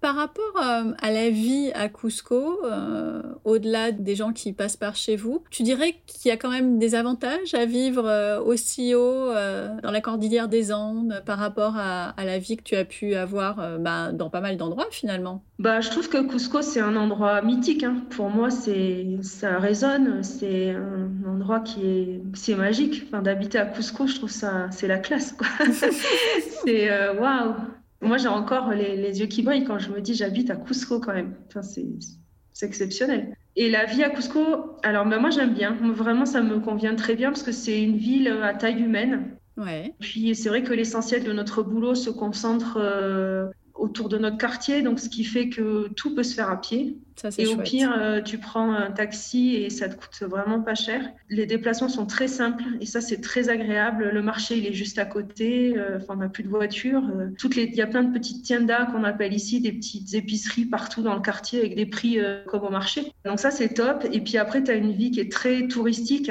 Par 0.00 0.14
rapport 0.14 0.56
euh, 0.56 0.92
à 1.02 1.10
la 1.10 1.28
vie 1.28 1.70
à 1.74 1.90
Cusco, 1.90 2.64
euh, 2.64 3.20
au-delà 3.44 3.92
des 3.92 4.16
gens 4.16 4.32
qui 4.32 4.54
passent 4.54 4.78
par 4.78 4.96
chez 4.96 5.14
vous, 5.14 5.44
tu 5.50 5.62
dirais 5.62 5.96
qu'il 6.06 6.30
y 6.30 6.32
a 6.32 6.38
quand 6.38 6.48
même 6.48 6.78
des 6.78 6.94
avantages 6.94 7.52
à 7.52 7.66
vivre 7.66 8.06
euh, 8.06 8.40
aussi 8.40 8.94
haut 8.94 9.30
dans 9.30 9.90
la 9.90 10.00
cordillère 10.00 10.48
des 10.48 10.72
Andes 10.72 11.22
par 11.26 11.38
rapport 11.38 11.74
à, 11.76 12.14
la 12.24 12.38
vie 12.38 12.56
que 12.56 12.62
tu 12.62 12.76
as 12.76 12.84
pu 12.84 13.14
avoir 13.14 13.78
bah, 13.78 14.12
dans 14.12 14.30
pas 14.30 14.40
mal 14.40 14.56
d'endroits 14.56 14.86
finalement? 14.90 15.42
Bah, 15.58 15.80
Je 15.80 15.90
trouve 15.90 16.08
que 16.08 16.18
Cusco, 16.26 16.62
c'est 16.62 16.80
un 16.80 16.96
endroit 16.96 17.42
mythique. 17.42 17.82
Hein. 17.82 17.96
Pour 18.10 18.30
moi, 18.30 18.48
ça 18.50 19.58
résonne. 19.58 20.22
C'est 20.22 20.70
un 20.70 21.28
endroit 21.28 21.60
qui 21.60 22.20
est, 22.48 22.54
magique. 22.54 23.10
D'habiter 23.22 23.58
à 23.58 23.66
Cusco, 23.66 24.06
je 24.06 24.16
trouve 24.16 24.30
ça, 24.30 24.68
c'est 24.70 24.88
la 24.88 24.98
classe. 24.98 25.34
c'est 26.64 27.10
waouh 27.18 27.54
moi, 28.02 28.16
j'ai 28.16 28.28
encore 28.28 28.70
les, 28.70 29.20
yeux 29.20 29.26
qui 29.26 29.42
brillent 29.42 29.64
quand 29.64 29.78
je 29.78 29.90
me 29.90 30.00
dis 30.00 30.14
j'habite 30.14 30.50
à 30.50 30.56
Cusco 30.56 31.00
quand 31.00 31.12
même. 31.12 31.34
Enfin, 31.48 31.62
c'est 31.62 32.66
exceptionnel. 32.66 33.34
Et 33.56 33.70
la 33.70 33.84
vie 33.84 34.02
à 34.02 34.10
Cusco, 34.10 34.76
alors 34.82 35.06
ben, 35.06 35.18
moi 35.18 35.30
j'aime 35.30 35.54
bien. 35.54 35.76
Vraiment, 35.82 36.24
ça 36.24 36.40
me 36.40 36.60
convient 36.60 36.94
très 36.94 37.14
bien 37.14 37.30
parce 37.30 37.42
que 37.42 37.52
c'est 37.52 37.82
une 37.82 37.96
ville 37.96 38.28
à 38.42 38.54
taille 38.54 38.80
humaine. 38.80 39.36
Ouais. 39.56 39.94
Puis 40.00 40.34
c'est 40.34 40.48
vrai 40.48 40.62
que 40.62 40.72
l'essentiel 40.72 41.24
de 41.24 41.32
notre 41.32 41.62
boulot 41.62 41.94
se 41.94 42.08
concentre 42.08 42.78
euh, 42.80 43.48
autour 43.80 44.10
de 44.10 44.18
notre 44.18 44.36
quartier, 44.36 44.82
donc 44.82 45.00
ce 45.00 45.08
qui 45.08 45.24
fait 45.24 45.48
que 45.48 45.88
tout 45.96 46.14
peut 46.14 46.22
se 46.22 46.34
faire 46.34 46.50
à 46.50 46.60
pied. 46.60 46.98
et 47.38 47.46
au 47.46 47.56
pire, 47.56 47.92
euh, 47.98 48.20
tu 48.20 48.38
prends 48.38 48.72
un 48.72 48.90
taxi 48.90 49.56
et 49.56 49.70
ça 49.70 49.88
te 49.88 49.94
coûte 49.94 50.28
vraiment 50.28 50.60
pas 50.60 50.74
cher. 50.74 51.02
Les 51.30 51.46
déplacements 51.46 51.88
sont 51.88 52.06
très 52.06 52.28
simples 52.28 52.62
et 52.80 52.86
ça 52.86 53.00
c'est 53.00 53.22
très 53.22 53.48
agréable. 53.48 54.10
Le 54.12 54.22
marché 54.22 54.58
il 54.58 54.66
est 54.66 54.74
juste 54.74 54.98
à 54.98 55.06
côté, 55.06 55.74
euh, 55.78 55.98
on 56.08 56.16
n'a 56.16 56.28
plus 56.28 56.42
de 56.42 56.48
voiture. 56.48 57.02
Euh, 57.08 57.28
toutes 57.38 57.56
les, 57.56 57.64
il 57.64 57.74
y 57.74 57.82
a 57.82 57.86
plein 57.86 58.02
de 58.02 58.12
petites 58.12 58.44
tiendas 58.44 58.86
qu'on 58.86 59.02
appelle 59.02 59.32
ici 59.32 59.60
des 59.60 59.72
petites 59.72 60.12
épiceries 60.12 60.66
partout 60.66 61.02
dans 61.02 61.14
le 61.14 61.22
quartier 61.22 61.60
avec 61.60 61.74
des 61.74 61.86
prix 61.86 62.18
comme 62.46 62.62
au 62.62 62.70
marché. 62.70 63.12
Donc 63.24 63.40
ça 63.40 63.50
c'est 63.50 63.70
top. 63.70 64.06
Et 64.12 64.20
puis 64.20 64.36
après 64.36 64.62
tu 64.62 64.70
as 64.70 64.74
une 64.74 64.92
vie 64.92 65.10
qui 65.10 65.20
est 65.20 65.32
très 65.32 65.66
touristique. 65.68 66.30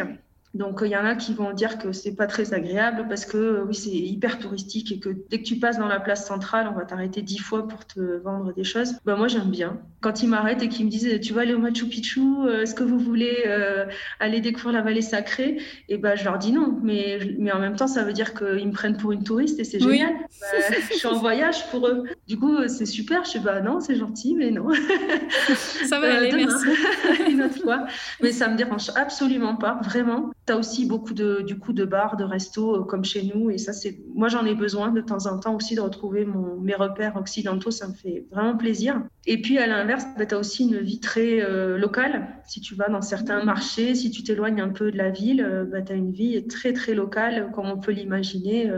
Donc, 0.55 0.79
il 0.83 0.89
y 0.89 0.97
en 0.97 1.05
a 1.05 1.15
qui 1.15 1.33
vont 1.33 1.53
dire 1.53 1.77
que 1.77 1.91
c'est 1.91 2.15
pas 2.15 2.25
très 2.25 2.53
agréable 2.53 3.05
parce 3.07 3.25
que 3.25 3.63
oui, 3.67 3.75
c'est 3.75 3.91
hyper 3.91 4.39
touristique 4.39 4.91
et 4.91 4.99
que 4.99 5.09
dès 5.29 5.39
que 5.39 5.43
tu 5.43 5.57
passes 5.57 5.77
dans 5.77 5.87
la 5.87 5.99
place 5.99 6.25
centrale, 6.25 6.67
on 6.71 6.77
va 6.77 6.85
t'arrêter 6.85 7.21
dix 7.21 7.37
fois 7.37 7.67
pour 7.67 7.85
te 7.85 7.99
vendre 8.23 8.53
des 8.53 8.63
choses. 8.63 8.95
Ben, 9.05 9.15
moi, 9.15 9.27
j'aime 9.27 9.51
bien. 9.51 9.77
Quand 10.01 10.23
ils 10.23 10.29
m'arrêtent 10.29 10.63
et 10.63 10.69
qu'ils 10.69 10.85
me 10.85 10.89
disent, 10.91 11.19
tu 11.21 11.33
vas 11.33 11.41
aller 11.41 11.53
au 11.53 11.59
Machu 11.59 11.85
Picchu, 11.85 12.21
euh, 12.21 12.63
est-ce 12.63 12.73
que 12.73 12.83
vous 12.83 12.97
voulez 12.97 13.43
euh, 13.45 13.85
aller 14.19 14.41
découvrir 14.41 14.73
la 14.73 14.81
vallée 14.81 15.01
sacrée? 15.01 15.57
Et 15.87 15.95
eh 15.95 15.97
ben, 15.97 16.15
je 16.15 16.23
leur 16.23 16.39
dis 16.39 16.51
non. 16.51 16.79
Mais, 16.81 17.19
mais 17.37 17.51
en 17.51 17.59
même 17.59 17.75
temps, 17.75 17.87
ça 17.87 18.03
veut 18.03 18.13
dire 18.13 18.33
qu'ils 18.33 18.67
me 18.67 18.71
prennent 18.71 18.97
pour 18.97 19.11
une 19.11 19.23
touriste 19.23 19.59
et 19.59 19.63
c'est 19.63 19.79
génial. 19.79 20.13
Ben, 20.39 20.77
je 20.89 20.95
suis 20.95 21.07
en 21.07 21.19
voyage 21.19 21.69
pour 21.69 21.87
eux. 21.87 22.05
Du 22.27 22.39
coup, 22.39 22.67
c'est 22.67 22.85
super. 22.85 23.25
Je 23.25 23.31
dis, 23.31 23.39
bah 23.39 23.61
non, 23.61 23.81
c'est 23.81 23.95
gentil, 23.95 24.35
mais 24.35 24.51
non. 24.51 24.69
ça 25.85 25.99
va 25.99 26.07
euh, 26.07 26.17
aller, 26.17 26.31
merci. 26.31 26.67
une 27.29 27.41
autre 27.41 27.61
fois. 27.61 27.85
Mais 28.21 28.31
ça 28.31 28.47
me 28.47 28.55
dérange 28.55 28.89
absolument 28.95 29.55
pas, 29.55 29.79
vraiment 29.83 30.31
tu 30.49 30.53
as 30.53 30.57
aussi 30.57 30.87
beaucoup 30.87 31.13
de, 31.13 31.41
du 31.41 31.59
coup, 31.59 31.73
de 31.73 31.85
bars, 31.85 32.17
de 32.17 32.23
restos 32.23 32.75
euh, 32.75 32.83
comme 32.83 33.05
chez 33.05 33.21
nous. 33.23 33.51
Et 33.51 33.59
ça, 33.59 33.71
c'est, 33.71 33.99
moi, 34.15 34.29
j'en 34.29 34.45
ai 34.45 34.55
besoin 34.55 34.89
de 34.89 34.99
temps 34.99 35.27
en 35.27 35.37
temps 35.37 35.55
aussi 35.55 35.75
de 35.75 35.81
retrouver 35.81 36.25
mon, 36.25 36.59
mes 36.59 36.73
repères 36.73 37.15
occidentaux. 37.17 37.69
Ça 37.69 37.87
me 37.87 37.93
fait 37.93 38.25
vraiment 38.31 38.57
plaisir. 38.57 39.03
Et 39.27 39.39
puis, 39.39 39.59
à 39.59 39.67
l'inverse, 39.67 40.05
bah, 40.17 40.25
tu 40.25 40.33
as 40.33 40.39
aussi 40.39 40.63
une 40.63 40.79
vie 40.79 40.99
très 40.99 41.41
euh, 41.41 41.77
locale. 41.77 42.27
Si 42.47 42.61
tu 42.61 42.73
vas 42.73 42.89
dans 42.89 43.03
certains 43.03 43.43
marchés, 43.43 43.93
si 43.93 44.09
tu 44.09 44.23
t'éloignes 44.23 44.59
un 44.59 44.69
peu 44.69 44.91
de 44.91 44.97
la 44.97 45.11
ville, 45.11 45.45
euh, 45.47 45.65
bah, 45.65 45.83
tu 45.83 45.93
as 45.93 45.95
une 45.95 46.11
vie 46.11 46.47
très, 46.47 46.73
très 46.73 46.95
locale, 46.95 47.51
comme 47.53 47.67
on 47.67 47.77
peut 47.77 47.91
l'imaginer 47.91 48.71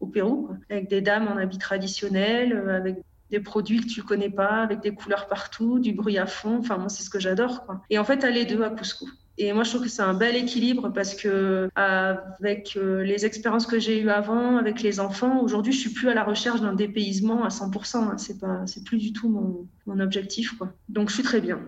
au 0.00 0.06
Pérou, 0.06 0.50
avec 0.68 0.88
des 0.90 1.00
dames 1.00 1.28
en 1.28 1.38
habits 1.38 1.58
traditionnels, 1.58 2.62
avec 2.68 2.98
des 3.30 3.40
produits 3.40 3.80
que 3.80 3.86
tu 3.86 4.02
connais 4.02 4.30
pas, 4.30 4.62
avec 4.62 4.80
des 4.80 4.94
couleurs 4.94 5.26
partout, 5.26 5.78
du 5.78 5.92
bruit 5.92 6.18
à 6.18 6.26
fond. 6.26 6.58
Enfin, 6.58 6.76
moi, 6.76 6.88
c'est 6.90 7.02
ce 7.02 7.10
que 7.10 7.18
j'adore. 7.18 7.64
Quoi. 7.64 7.80
Et 7.88 7.98
en 7.98 8.04
fait, 8.04 8.24
aller 8.24 8.44
deux 8.44 8.62
à 8.62 8.70
Cusco. 8.70 9.06
Et 9.36 9.52
moi, 9.52 9.64
je 9.64 9.70
trouve 9.70 9.82
que 9.82 9.88
c'est 9.88 10.02
un 10.02 10.14
bel 10.14 10.36
équilibre 10.36 10.92
parce 10.92 11.14
que 11.14 11.68
avec 11.74 12.76
euh, 12.76 13.02
les 13.02 13.26
expériences 13.26 13.66
que 13.66 13.80
j'ai 13.80 14.00
eues 14.00 14.10
avant, 14.10 14.58
avec 14.58 14.80
les 14.80 15.00
enfants, 15.00 15.40
aujourd'hui, 15.40 15.72
je 15.72 15.80
suis 15.80 15.90
plus 15.90 16.08
à 16.08 16.14
la 16.14 16.22
recherche 16.22 16.60
d'un 16.60 16.72
dépaysement 16.72 17.44
à 17.44 17.48
100%. 17.48 17.96
Hein. 17.96 18.14
C'est 18.16 18.38
pas, 18.38 18.62
c'est 18.66 18.84
plus 18.84 18.98
du 18.98 19.12
tout 19.12 19.28
mon, 19.28 19.66
mon 19.86 19.98
objectif, 20.00 20.56
quoi. 20.56 20.72
Donc, 20.88 21.08
je 21.08 21.14
suis 21.14 21.24
très 21.24 21.40
bien. 21.40 21.58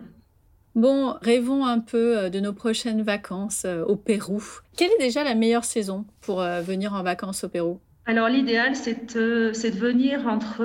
Bon, 0.77 1.15
rêvons 1.23 1.67
un 1.67 1.81
peu 1.81 2.19
euh, 2.19 2.31
de 2.31 2.39
nos 2.39 2.53
prochaines 2.53 3.03
vacances 3.03 3.65
euh, 3.65 3.83
au 3.85 3.97
Pérou. 3.97 4.43
Quelle 4.77 4.91
est 4.93 5.05
déjà 5.05 5.25
la 5.25 5.35
meilleure 5.35 5.65
saison 5.65 6.05
pour 6.21 6.43
venir 6.43 6.93
en 6.93 7.03
vacances 7.03 7.45
au 7.45 7.49
Pérou? 7.49 7.81
Alors 8.05 8.29
l'idéal, 8.29 8.77
c'est 8.77 9.17
de, 9.17 9.51
de, 9.51 9.77
venir 9.77 10.29
entre 10.29 10.63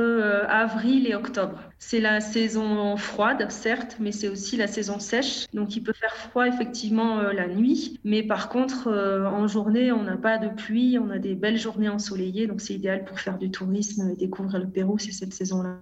avril 0.47 1.07
et 1.07 1.15
octobre. 1.15 1.70
C'est 1.83 1.99
la 1.99 2.21
saison 2.21 2.95
froide, 2.95 3.49
certes, 3.49 3.97
mais 3.99 4.11
c'est 4.11 4.29
aussi 4.29 4.55
la 4.55 4.67
saison 4.67 4.99
sèche. 4.99 5.47
Donc 5.51 5.75
il 5.75 5.81
peut 5.81 5.93
faire 5.93 6.15
froid 6.15 6.47
effectivement 6.47 7.19
euh, 7.19 7.33
la 7.33 7.47
nuit, 7.47 7.99
mais 8.05 8.21
par 8.21 8.49
contre 8.49 8.87
euh, 8.87 9.25
en 9.25 9.47
journée, 9.47 9.91
on 9.91 10.03
n'a 10.03 10.15
pas 10.15 10.37
de 10.37 10.47
pluie, 10.47 10.99
on 10.99 11.09
a 11.09 11.17
des 11.17 11.33
belles 11.33 11.57
journées 11.57 11.89
ensoleillées, 11.89 12.45
donc 12.45 12.61
c'est 12.61 12.75
idéal 12.75 13.03
pour 13.03 13.19
faire 13.19 13.39
du 13.39 13.49
tourisme 13.49 14.11
et 14.11 14.15
découvrir 14.15 14.59
le 14.59 14.67
Pérou, 14.67 14.99
c'est 14.99 15.11
cette 15.11 15.33
saison-là. 15.33 15.79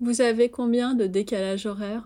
Vous 0.00 0.22
avez 0.22 0.48
combien 0.48 0.94
de 0.94 1.06
décalage 1.06 1.66
horaire 1.66 2.04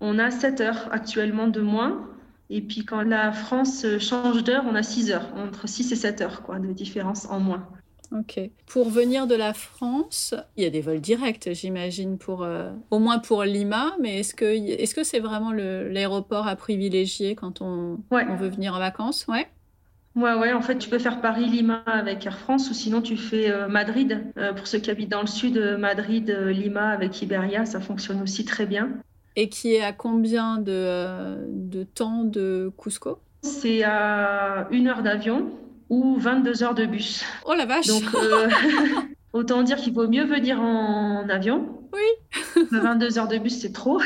On 0.00 0.20
a 0.20 0.30
7 0.30 0.60
heures 0.60 0.88
actuellement 0.92 1.48
de 1.48 1.60
moins. 1.60 2.08
Et 2.48 2.62
puis 2.62 2.84
quand 2.84 3.02
la 3.02 3.32
France 3.32 3.84
change 3.98 4.44
d'heure, 4.44 4.64
on 4.70 4.74
a 4.76 4.84
6 4.84 5.10
heures, 5.10 5.28
entre 5.36 5.68
6 5.68 5.90
et 5.90 5.96
7 5.96 6.20
heures 6.20 6.42
quoi, 6.42 6.60
de 6.60 6.72
différence 6.72 7.26
en 7.28 7.40
moins. 7.40 7.68
Ok. 8.12 8.40
Pour 8.66 8.90
venir 8.90 9.26
de 9.26 9.34
la 9.34 9.54
France, 9.54 10.34
il 10.56 10.64
y 10.64 10.66
a 10.66 10.70
des 10.70 10.80
vols 10.80 11.00
directs, 11.00 11.48
j'imagine, 11.52 12.18
pour 12.18 12.42
euh, 12.42 12.70
au 12.90 12.98
moins 12.98 13.18
pour 13.18 13.44
Lima. 13.44 13.92
Mais 14.00 14.20
est-ce 14.20 14.34
que 14.34 14.44
est-ce 14.44 14.94
que 14.94 15.04
c'est 15.04 15.20
vraiment 15.20 15.52
l'aéroport 15.52 16.46
à 16.46 16.56
privilégier 16.56 17.34
quand 17.34 17.60
on, 17.60 17.98
on, 18.10 18.36
veut 18.36 18.48
venir 18.48 18.74
en 18.74 18.78
vacances? 18.78 19.26
Ouais. 19.28 19.48
Ouais, 20.16 20.34
ouais, 20.34 20.52
en 20.52 20.62
fait, 20.62 20.78
tu 20.78 20.88
peux 20.88 21.00
faire 21.00 21.20
Paris-Lima 21.20 21.82
avec 21.86 22.24
Air 22.24 22.38
France 22.38 22.70
ou 22.70 22.74
sinon 22.74 23.02
tu 23.02 23.16
fais 23.16 23.50
euh, 23.50 23.66
Madrid. 23.66 24.24
Euh, 24.38 24.52
pour 24.52 24.68
ceux 24.68 24.78
qui 24.78 24.90
habitent 24.90 25.10
dans 25.10 25.22
le 25.22 25.26
sud, 25.26 25.58
Madrid-Lima 25.78 26.90
avec 26.90 27.20
Iberia, 27.20 27.66
ça 27.66 27.80
fonctionne 27.80 28.22
aussi 28.22 28.44
très 28.44 28.66
bien. 28.66 28.90
Et 29.34 29.48
qui 29.48 29.74
est 29.74 29.82
à 29.82 29.92
combien 29.92 30.58
de, 30.58 31.48
de 31.48 31.82
temps 31.82 32.22
de 32.22 32.70
Cusco? 32.78 33.18
C'est 33.42 33.82
à 33.82 34.68
une 34.70 34.86
heure 34.86 35.02
d'avion 35.02 35.50
ou 35.94 36.16
22 36.18 36.64
heures 36.64 36.74
de 36.74 36.86
bus. 36.86 37.24
Oh 37.46 37.54
la 37.54 37.66
vache 37.66 37.86
Donc, 37.86 38.02
euh, 38.14 38.48
autant 39.32 39.62
dire 39.62 39.76
qu'il 39.76 39.92
vaut 39.92 40.08
mieux 40.08 40.24
venir 40.24 40.60
en 40.60 41.28
avion. 41.28 41.78
Oui. 41.92 42.62
22 42.72 43.18
heures 43.18 43.28
de 43.28 43.38
bus, 43.38 43.60
c'est 43.60 43.72
trop. 43.72 44.00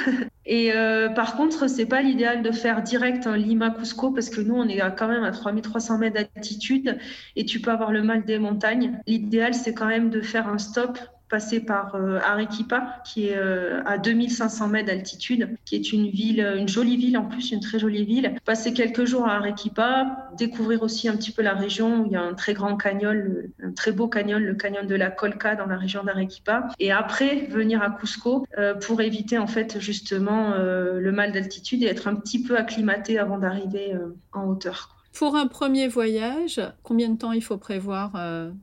Et 0.45 0.73
euh, 0.75 1.09
par 1.09 1.37
contre, 1.37 1.69
c'est 1.69 1.87
pas 1.87 2.03
l'idéal 2.03 2.43
de 2.43 2.51
faire 2.51 2.83
direct 2.83 3.27
un 3.27 3.37
Lima-Cusco 3.37 4.11
parce 4.11 4.29
que 4.29 4.43
nous, 4.43 4.55
on 4.55 4.69
est 4.69 4.81
quand 4.97 5.09
même 5.09 5.25
à 5.25 5.31
3300 5.31 5.99
mètres 5.99 6.17
d'altitude 6.35 6.99
et 7.37 7.47
tu 7.47 7.61
peux 7.61 7.71
avoir 7.71 7.91
le 7.91 8.03
mal 8.03 8.25
des 8.25 8.39
montagnes. 8.39 9.01
L'idéal, 9.07 9.55
c'est 9.55 9.73
quand 9.73 9.87
même 9.87 10.11
de 10.11 10.21
faire 10.21 10.49
un 10.49 10.59
stop 10.59 10.99
passer 11.29 11.61
par 11.61 11.95
euh, 11.95 12.19
Arequipa, 12.25 13.03
qui 13.05 13.29
est 13.29 13.37
euh, 13.37 13.83
à 13.85 13.99
2500 13.99 14.69
mètres 14.69 14.87
d'altitude, 14.87 15.57
qui 15.65 15.77
est 15.77 15.93
une 15.93 16.09
ville, 16.09 16.41
une 16.57 16.69
jolie 16.69 16.97
ville 16.97 17.19
en 17.19 17.25
plus, 17.25 17.53
une 17.53 17.61
très 17.61 17.79
jolie 17.79 18.05
ville. 18.05 18.35
Passer 18.45 18.73
quelques 18.73 19.05
jours 19.05 19.27
à 19.27 19.35
Arequipa, 19.35 20.29
découvrir 20.37 20.83
aussi 20.83 21.09
un 21.09 21.17
petit 21.17 21.31
peu 21.31 21.43
la 21.43 21.55
région 21.55 22.03
où 22.03 22.07
il 22.07 22.13
y 22.13 22.17
a 22.17 22.23
un 22.23 22.35
très 22.35 22.55
grand 22.55 22.77
canyon, 22.77 23.43
un 23.63 23.73
très 23.73 23.93
beau 23.93 24.09
canyon, 24.09 24.43
le 24.43 24.55
canyon 24.55 24.87
de 24.87 24.95
la 24.95 25.11
Colca 25.11 25.55
dans 25.55 25.67
la 25.67 25.77
région 25.77 26.03
d'Arequipa. 26.03 26.69
Et 26.79 26.93
après, 26.93 27.47
venir 27.51 27.83
à 27.83 27.91
Cusco 27.91 28.47
euh, 28.59 28.75
pour 28.75 29.01
éviter 29.01 29.39
en 29.39 29.47
fait 29.47 29.79
justement 29.81 30.55
le 30.59 31.13
mal 31.13 31.33
d'altitude 31.33 31.83
et 31.83 31.87
être 31.87 32.09
un 32.09 32.15
petit 32.15 32.43
peu 32.43 32.57
acclimaté 32.57 33.19
avant 33.19 33.39
d'arriver 33.39 33.95
en 34.33 34.45
hauteur. 34.45 34.97
Pour 35.13 35.37
un 35.37 35.47
premier 35.47 35.89
voyage, 35.89 36.61
combien 36.83 37.09
de 37.09 37.19
temps 37.19 37.33
il 37.33 37.43
faut 37.43 37.57
prévoir 37.57 38.13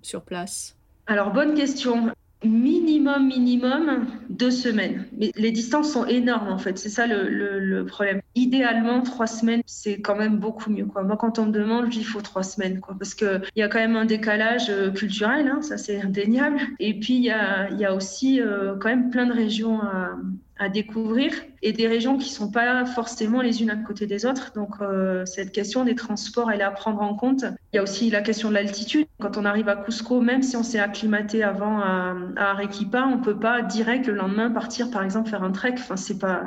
sur 0.02 0.22
place? 0.22 0.76
Alors, 1.08 1.32
bonne 1.32 1.54
question 1.54 2.12
minimum, 2.46 3.28
minimum 3.28 4.08
deux 4.30 4.52
semaines. 4.52 5.06
Mais 5.18 5.32
les 5.36 5.52
distances 5.52 5.92
sont 5.92 6.06
énormes 6.06 6.50
en 6.50 6.58
fait, 6.58 6.78
c'est 6.78 6.90
ça 6.90 7.08
le, 7.08 7.84
problème. 7.86 8.22
Idéalement, 8.36 9.02
trois 9.02 9.28
semaines, 9.28 9.62
c'est 9.66 10.02
quand 10.02 10.16
même 10.16 10.38
beaucoup 10.38 10.70
mieux. 10.70 10.86
Quoi. 10.86 11.04
Moi, 11.04 11.18
quand 11.18 11.40
on 11.40 11.46
me 11.46 11.52
demande, 11.52 11.94
il 11.94 12.04
faut 12.04 12.22
trois 12.22 12.44
semaines, 12.44 12.80
quoi, 12.80 12.96
parce 12.98 13.14
qu'il 13.14 13.42
y 13.56 13.62
a 13.62 13.68
quand 13.68 13.80
même 13.80 13.96
un 13.96 14.06
décalage 14.06 14.70
euh, 14.70 14.92
culturel, 14.92 15.48
hein, 15.48 15.62
ça 15.62 15.78
c'est 15.78 16.02
indéniable. 16.02 16.60
Et 16.80 17.00
puis, 17.00 17.16
il 17.16 17.24
y 17.24 17.32
a, 17.32 17.70
y 17.72 17.86
a, 17.86 17.94
aussi 17.94 18.42
euh, 18.42 18.76
quand 18.80 18.90
même 18.90 19.10
plein 19.10 19.26
de 19.26 19.34
régions 19.34 19.82
à, 19.82 20.18
à 20.58 20.70
découvrir 20.70 21.32
et 21.66 21.74
des 21.74 21.88
régions 21.88 22.20
qui 22.20 22.30
sont 22.30 22.52
pas 22.52 22.86
forcément 22.86 23.42
les 23.42 23.64
unes 23.64 23.72
à 23.72 23.76
côté 23.76 24.06
des 24.06 24.28
autres. 24.28 24.52
Donc 24.54 24.76
euh, 24.82 25.26
cette 25.26 25.52
question 25.52 25.84
des 25.84 25.96
transports, 25.96 26.52
elle 26.52 26.62
est 26.62 26.64
à 26.64 26.70
prendre 26.70 27.02
en 27.02 27.16
compte. 27.16 27.44
Il 27.74 27.78
y 27.78 27.80
a 27.80 27.84
aussi 27.84 28.12
la 28.12 28.22
question 28.22 28.50
de 28.50 28.54
l'altitude. 28.54 29.08
Quand 29.20 29.36
on 29.36 29.46
arrive 29.46 29.68
à 29.68 29.76
Cusco, 29.76 30.22
même 30.22 30.44
si 30.44 30.56
on 30.56 30.62
s'est 30.62 30.78
acclimaté 30.78 31.42
avant 31.42 31.80
à, 31.80 32.16
Arequipa, 32.38 33.10
on 33.12 33.18
peut 33.18 33.40
pas 33.40 33.64
direct 33.64 34.06
le 34.06 34.14
lendemain 34.14 34.52
partir 34.52 34.92
par 34.92 35.02
exemple 35.02 35.28
faire 35.28 35.42
un 35.42 35.52
trek. 35.52 35.74
Enfin 35.80 35.98
c'est 35.98 36.20
pas 36.20 36.44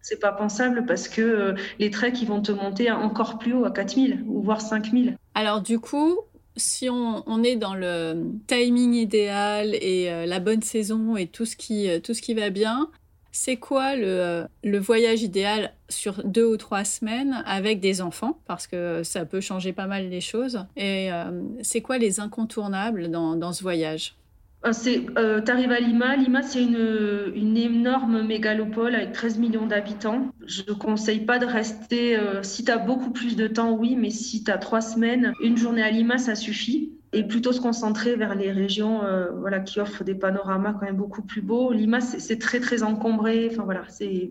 c'est 0.00 0.18
pas 0.18 0.32
pensable 0.32 0.86
parce 0.86 1.06
que 1.06 1.20
euh, 1.20 1.54
les 1.78 1.90
treks 1.90 2.22
ils 2.22 2.26
vont 2.26 2.40
te 2.40 2.50
monter 2.50 2.90
encore 2.90 3.38
plus 3.38 3.52
haut 3.52 3.66
à 3.66 3.70
4000 3.70 4.24
ou 4.26 4.40
voire 4.40 4.62
5000. 4.62 5.18
Alors 5.34 5.60
du 5.60 5.80
coup, 5.80 6.18
si 6.56 6.88
on, 6.88 7.42
est 7.44 7.56
dans 7.56 7.74
le 7.74 8.24
timing 8.46 8.94
idéal 8.94 9.74
et 9.74 10.10
euh, 10.10 10.24
la 10.24 10.40
bonne 10.40 10.62
saison 10.62 11.14
et 11.18 11.26
tout 11.26 11.44
ce 11.44 11.56
qui, 11.56 11.88
tout 12.02 12.14
ce 12.14 12.22
qui 12.22 12.32
va 12.32 12.48
bien, 12.48 12.88
c'est 13.32 13.56
quoi 13.56 13.96
le, 13.96 14.46
voyage 14.78 15.22
idéal 15.22 15.72
sur 15.88 16.22
deux 16.22 16.44
ou 16.44 16.56
trois 16.58 16.84
semaines 16.84 17.42
avec 17.46 17.80
des 17.80 18.02
enfants? 18.02 18.38
Parce 18.46 18.66
que 18.66 19.02
ça 19.02 19.24
peut 19.24 19.40
changer 19.40 19.72
pas 19.72 19.86
mal 19.86 20.10
les 20.10 20.20
choses. 20.20 20.66
Et 20.76 21.10
euh, 21.10 21.42
c'est 21.62 21.80
quoi 21.80 21.96
les 21.96 22.20
incontournables 22.20 23.10
dans, 23.10 23.52
ce 23.52 23.62
voyage? 23.62 24.14
Ah, 24.62 24.72
c'est, 24.74 25.06
euh, 25.18 25.40
tu 25.40 25.50
arrives 25.50 25.72
à 25.72 25.80
Lima. 25.80 26.14
Lima, 26.14 26.42
c'est 26.42 26.62
une, 26.62 27.56
énorme 27.56 28.22
mégalopole 28.22 28.94
avec 28.94 29.12
13 29.12 29.38
millions 29.38 29.66
d'habitants. 29.66 30.30
Je 30.46 30.62
ne 30.68 30.74
conseille 30.74 31.20
pas 31.20 31.38
de 31.38 31.46
rester. 31.46 32.16
Euh, 32.16 32.42
si 32.42 32.64
tu 32.64 32.70
as 32.70 32.78
beaucoup 32.78 33.10
plus 33.10 33.34
de 33.34 33.48
temps, 33.48 33.72
oui, 33.72 33.96
mais 33.96 34.10
si 34.10 34.44
tu 34.44 34.50
as 34.50 34.58
trois 34.58 34.82
semaines, 34.82 35.32
une 35.42 35.56
journée 35.56 35.82
à 35.82 35.90
Lima, 35.90 36.18
ça 36.18 36.34
suffit 36.34 36.92
et 37.12 37.24
plutôt 37.24 37.52
se 37.52 37.60
concentrer 37.60 38.16
vers 38.16 38.34
les 38.34 38.50
régions 38.50 39.04
euh, 39.04 39.30
voilà, 39.32 39.60
qui 39.60 39.80
offrent 39.80 40.04
des 40.04 40.14
panoramas 40.14 40.72
quand 40.72 40.86
même 40.86 40.96
beaucoup 40.96 41.22
plus 41.22 41.42
beaux. 41.42 41.72
Lima, 41.72 42.00
c'est 42.00 42.38
très, 42.38 42.60
très 42.60 42.82
encombré. 42.82 43.48
Enfin, 43.50 43.64
voilà, 43.64 43.84
c'est 43.88 44.30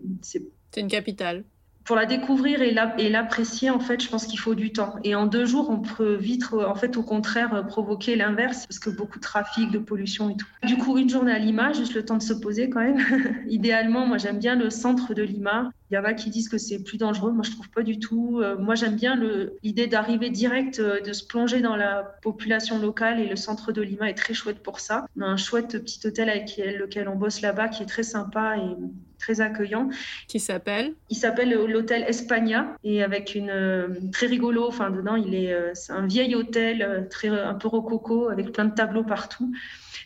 une 0.76 0.88
capitale 0.88 1.44
pour 1.84 1.96
la 1.96 2.06
découvrir 2.06 2.62
et 2.62 2.72
l'apprécier, 3.08 3.70
en 3.70 3.80
fait, 3.80 4.00
je 4.00 4.08
pense 4.08 4.26
qu'il 4.26 4.38
faut 4.38 4.54
du 4.54 4.72
temps. 4.72 4.94
Et 5.04 5.14
en 5.14 5.26
deux 5.26 5.44
jours, 5.44 5.70
on 5.70 5.80
peut 5.80 6.14
vite, 6.14 6.44
en 6.52 6.74
fait, 6.74 6.96
au 6.96 7.02
contraire, 7.02 7.64
provoquer 7.66 8.16
l'inverse, 8.16 8.66
parce 8.66 8.78
que 8.78 8.90
beaucoup 8.90 9.18
de 9.18 9.22
trafic, 9.22 9.70
de 9.70 9.78
pollution 9.78 10.30
et 10.30 10.36
tout. 10.36 10.46
Du 10.64 10.76
coup, 10.76 10.98
une 10.98 11.08
journée 11.08 11.32
à 11.32 11.38
Lima, 11.38 11.72
juste 11.72 11.94
le 11.94 12.04
temps 12.04 12.16
de 12.16 12.22
se 12.22 12.32
poser 12.32 12.70
quand 12.70 12.80
même. 12.80 12.98
Idéalement, 13.48 14.06
moi, 14.06 14.18
j'aime 14.18 14.38
bien 14.38 14.54
le 14.54 14.70
centre 14.70 15.14
de 15.14 15.22
Lima. 15.22 15.70
Il 15.90 15.94
y 15.94 15.98
en 15.98 16.04
a 16.04 16.14
qui 16.14 16.30
disent 16.30 16.48
que 16.48 16.56
c'est 16.56 16.82
plus 16.82 16.96
dangereux. 16.96 17.32
Moi, 17.32 17.42
je 17.44 17.50
trouve 17.50 17.68
pas 17.68 17.82
du 17.82 17.98
tout. 17.98 18.40
Euh, 18.40 18.56
moi, 18.56 18.74
j'aime 18.74 18.96
bien 18.96 19.20
l'idée 19.62 19.86
d'arriver 19.86 20.30
direct, 20.30 20.78
euh, 20.78 21.00
de 21.00 21.12
se 21.12 21.26
plonger 21.26 21.60
dans 21.60 21.76
la 21.76 22.16
population 22.22 22.78
locale. 22.78 23.20
Et 23.20 23.28
le 23.28 23.36
centre 23.36 23.72
de 23.72 23.82
Lima 23.82 24.08
est 24.08 24.14
très 24.14 24.32
chouette 24.32 24.62
pour 24.62 24.80
ça. 24.80 25.04
On 25.18 25.22
a 25.22 25.26
un 25.26 25.36
chouette 25.36 25.78
petit 25.82 26.06
hôtel 26.06 26.30
avec 26.30 26.56
lequel 26.56 27.08
on 27.08 27.16
bosse 27.16 27.42
là-bas, 27.42 27.68
qui 27.68 27.82
est 27.82 27.86
très 27.86 28.04
sympa 28.04 28.56
et 28.56 28.76
très 29.22 29.40
accueillant. 29.40 29.88
Qui 30.26 30.40
s'appelle 30.40 30.94
Il 31.08 31.16
s'appelle 31.16 31.52
l'hôtel 31.52 32.04
Espagna 32.08 32.76
et 32.82 33.02
avec 33.02 33.34
une 33.34 33.50
euh, 33.50 33.88
très 34.10 34.26
rigolo. 34.26 34.66
Enfin, 34.66 34.90
dedans, 34.90 35.14
il 35.14 35.34
est, 35.34 35.52
euh, 35.52 35.70
c'est 35.74 35.92
un 35.92 36.06
vieil 36.06 36.34
hôtel 36.34 36.82
euh, 36.82 37.02
très 37.08 37.28
un 37.28 37.54
peu 37.54 37.68
rococo 37.68 38.28
avec 38.28 38.52
plein 38.52 38.64
de 38.64 38.74
tableaux 38.74 39.04
partout 39.04 39.52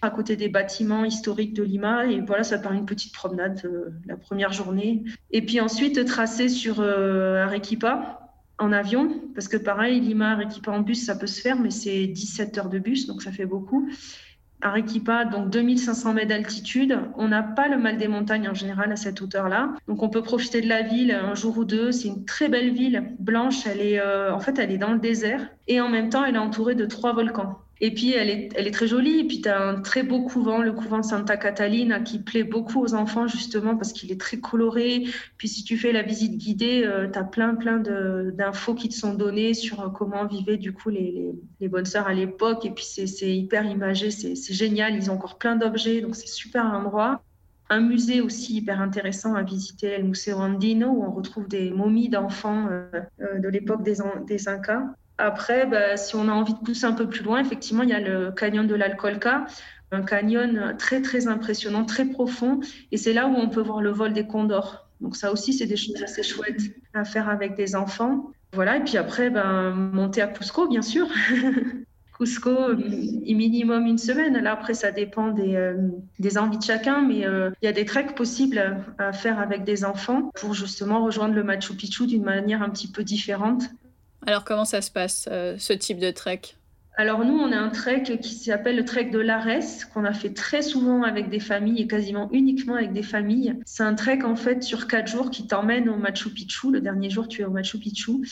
à 0.02 0.10
côté 0.10 0.36
des 0.36 0.50
bâtiments 0.50 1.06
historiques 1.06 1.54
de 1.54 1.62
Lima. 1.62 2.06
Et 2.06 2.20
voilà, 2.20 2.44
ça 2.44 2.58
part 2.58 2.72
une 2.72 2.84
petite 2.84 3.14
promenade 3.14 3.62
la 4.06 4.16
première 4.16 4.52
journée. 4.52 5.02
Et 5.30 5.40
puis 5.40 5.58
ensuite, 5.60 6.04
tracer 6.04 6.50
sur 6.50 6.82
Arequipa 6.82 8.20
en 8.58 8.72
avion, 8.72 9.22
parce 9.34 9.48
que 9.48 9.56
pareil, 9.56 10.00
Lima, 10.00 10.32
Arequipa 10.32 10.70
en 10.70 10.80
bus, 10.80 11.04
ça 11.04 11.16
peut 11.16 11.26
se 11.26 11.40
faire, 11.40 11.58
mais 11.58 11.70
c'est 11.70 12.06
17 12.06 12.58
heures 12.58 12.68
de 12.68 12.78
bus, 12.78 13.06
donc 13.06 13.22
ça 13.22 13.32
fait 13.32 13.46
beaucoup. 13.46 13.88
Arequipa, 14.62 15.24
donc 15.24 15.50
2500 15.50 16.14
mètres 16.14 16.28
d'altitude. 16.28 16.98
On 17.16 17.28
n'a 17.28 17.42
pas 17.42 17.68
le 17.68 17.78
mal 17.78 17.98
des 17.98 18.08
montagnes 18.08 18.48
en 18.48 18.54
général 18.54 18.90
à 18.92 18.96
cette 18.96 19.20
hauteur-là. 19.20 19.74
Donc 19.86 20.02
on 20.02 20.08
peut 20.08 20.22
profiter 20.22 20.60
de 20.60 20.68
la 20.68 20.82
ville 20.82 21.12
un 21.12 21.34
jour 21.34 21.58
ou 21.58 21.64
deux. 21.64 21.92
C'est 21.92 22.08
une 22.08 22.24
très 22.24 22.48
belle 22.48 22.72
ville, 22.72 23.14
blanche. 23.18 23.66
Elle 23.66 23.80
est, 23.80 24.00
euh, 24.00 24.34
en 24.34 24.40
fait, 24.40 24.58
elle 24.58 24.72
est 24.72 24.78
dans 24.78 24.92
le 24.92 24.98
désert. 24.98 25.48
Et 25.68 25.80
en 25.80 25.88
même 25.88 26.08
temps, 26.08 26.24
elle 26.24 26.36
est 26.36 26.38
entourée 26.38 26.74
de 26.74 26.86
trois 26.86 27.12
volcans. 27.12 27.65
Et 27.80 27.92
puis, 27.92 28.12
elle 28.12 28.30
est, 28.30 28.70
très 28.70 28.86
jolie. 28.86 29.20
Et 29.20 29.24
puis, 29.24 29.42
tu 29.42 29.48
as 29.48 29.60
un 29.60 29.80
très 29.82 30.02
beau 30.02 30.22
couvent, 30.22 30.62
le 30.62 30.72
couvent 30.72 31.02
Santa 31.02 31.36
Catalina, 31.36 32.00
qui 32.00 32.18
plaît 32.18 32.44
beaucoup 32.44 32.82
aux 32.82 32.94
enfants, 32.94 33.26
justement, 33.26 33.76
parce 33.76 33.92
qu'il 33.92 34.10
est 34.10 34.20
très 34.20 34.38
coloré. 34.38 35.04
Puis, 35.36 35.48
si 35.48 35.62
tu 35.62 35.76
fais 35.76 35.92
la 35.92 36.02
visite 36.02 36.38
guidée, 36.38 36.84
euh, 36.84 37.06
tu 37.10 37.18
as 37.18 37.24
plein, 37.24 37.54
plein 37.54 37.78
d'infos 37.78 38.74
qui 38.74 38.88
te 38.88 38.94
sont 38.94 39.12
données 39.12 39.52
sur 39.52 39.80
euh, 39.80 39.88
comment 39.90 40.24
vivaient, 40.26 40.56
du 40.56 40.72
coup, 40.72 40.88
les, 40.88 41.32
les, 41.60 41.68
bonnes 41.68 41.84
sœurs 41.84 42.06
à 42.06 42.14
l'époque. 42.14 42.64
Et 42.64 42.70
puis, 42.70 42.84
c'est 42.84 43.36
hyper 43.36 43.66
imagé, 43.66 44.10
c'est 44.10 44.54
génial. 44.54 44.94
Ils 44.94 45.10
ont 45.10 45.14
encore 45.14 45.36
plein 45.36 45.56
d'objets, 45.56 46.00
donc 46.00 46.16
c'est 46.16 46.28
super 46.28 46.64
endroit. 46.64 47.22
Un 47.68 47.80
musée 47.80 48.20
aussi 48.20 48.56
hyper 48.56 48.80
intéressant 48.80 49.34
à 49.34 49.42
visiter, 49.42 49.98
le 49.98 50.04
Museo 50.04 50.38
Andino, 50.38 50.88
où 50.88 51.04
on 51.04 51.10
retrouve 51.10 51.48
des 51.48 51.70
momies 51.70 52.08
d'enfants 52.08 52.68
euh, 52.70 53.38
de 53.38 53.48
l'époque 53.48 53.82
des, 53.82 53.96
des 54.26 54.48
Incas. 54.48 54.84
Après, 55.18 55.66
bah, 55.66 55.96
si 55.96 56.14
on 56.14 56.28
a 56.28 56.32
envie 56.32 56.54
de 56.54 56.58
pousser 56.58 56.84
un 56.84 56.92
peu 56.92 57.08
plus 57.08 57.22
loin, 57.22 57.40
effectivement, 57.40 57.82
il 57.82 57.88
y 57.88 57.94
a 57.94 58.00
le 58.00 58.32
canyon 58.32 58.66
de 58.66 58.74
l'Alcolca, 58.74 59.46
un 59.92 60.02
canyon 60.02 60.74
très 60.78 61.00
très 61.00 61.28
impressionnant, 61.28 61.84
très 61.84 62.04
profond, 62.04 62.60
et 62.92 62.96
c'est 62.96 63.12
là 63.12 63.26
où 63.26 63.34
on 63.34 63.48
peut 63.48 63.62
voir 63.62 63.80
le 63.80 63.90
vol 63.90 64.12
des 64.12 64.26
condors. 64.26 64.88
Donc 65.00 65.16
ça 65.16 65.32
aussi, 65.32 65.52
c'est 65.52 65.66
des 65.66 65.76
choses 65.76 66.02
assez 66.02 66.22
chouettes 66.22 66.60
à 66.94 67.04
faire 67.04 67.28
avec 67.28 67.54
des 67.54 67.76
enfants. 67.76 68.30
Voilà, 68.52 68.76
et 68.76 68.84
puis 68.84 68.96
après, 68.96 69.30
ben, 69.30 69.70
monter 69.72 70.22
à 70.22 70.26
Cusco, 70.26 70.68
bien 70.68 70.82
sûr. 70.82 71.06
Cusco, 72.18 72.74
minimum 72.74 73.86
une 73.86 73.98
semaine. 73.98 74.38
Là, 74.38 74.52
après, 74.52 74.72
ça 74.72 74.90
dépend 74.90 75.28
des, 75.28 75.54
euh, 75.54 75.76
des 76.18 76.38
envies 76.38 76.56
de 76.56 76.62
chacun, 76.62 77.02
mais 77.02 77.26
euh, 77.26 77.50
il 77.60 77.66
y 77.66 77.68
a 77.68 77.72
des 77.72 77.84
treks 77.84 78.14
possibles 78.14 78.78
à 78.98 79.12
faire 79.12 79.38
avec 79.38 79.64
des 79.64 79.84
enfants 79.84 80.30
pour 80.34 80.54
justement 80.54 81.04
rejoindre 81.04 81.34
le 81.34 81.44
Machu 81.44 81.74
Picchu 81.74 82.06
d'une 82.06 82.24
manière 82.24 82.62
un 82.62 82.70
petit 82.70 82.90
peu 82.90 83.04
différente. 83.04 83.64
Alors 84.26 84.44
comment 84.44 84.64
ça 84.64 84.82
se 84.82 84.90
passe, 84.90 85.28
euh, 85.30 85.54
ce 85.56 85.72
type 85.72 85.98
de 85.98 86.10
trek? 86.10 86.40
Alors 86.96 87.24
nous, 87.24 87.38
on 87.38 87.52
a 87.52 87.56
un 87.56 87.68
trek 87.68 88.18
qui 88.20 88.34
s'appelle 88.34 88.76
le 88.76 88.84
trek 88.84 89.10
de 89.10 89.18
l'Ares, 89.18 89.86
qu'on 89.92 90.04
a 90.04 90.12
fait 90.12 90.30
très 90.30 90.62
souvent 90.62 91.02
avec 91.02 91.28
des 91.28 91.40
familles 91.40 91.82
et 91.82 91.86
quasiment 91.86 92.28
uniquement 92.32 92.74
avec 92.74 92.92
des 92.92 93.02
familles. 93.02 93.54
C'est 93.66 93.82
un 93.82 93.94
trek 93.94 94.20
en 94.24 94.34
fait 94.34 94.62
sur 94.62 94.88
quatre 94.88 95.06
jours 95.06 95.30
qui 95.30 95.46
t'emmène 95.46 95.88
au 95.88 95.96
Machu 95.96 96.30
Picchu. 96.30 96.72
Le 96.72 96.80
dernier 96.80 97.10
jour, 97.10 97.28
tu 97.28 97.42
es 97.42 97.44
au 97.44 97.50
Machu 97.50 97.78
Picchu. 97.78 98.26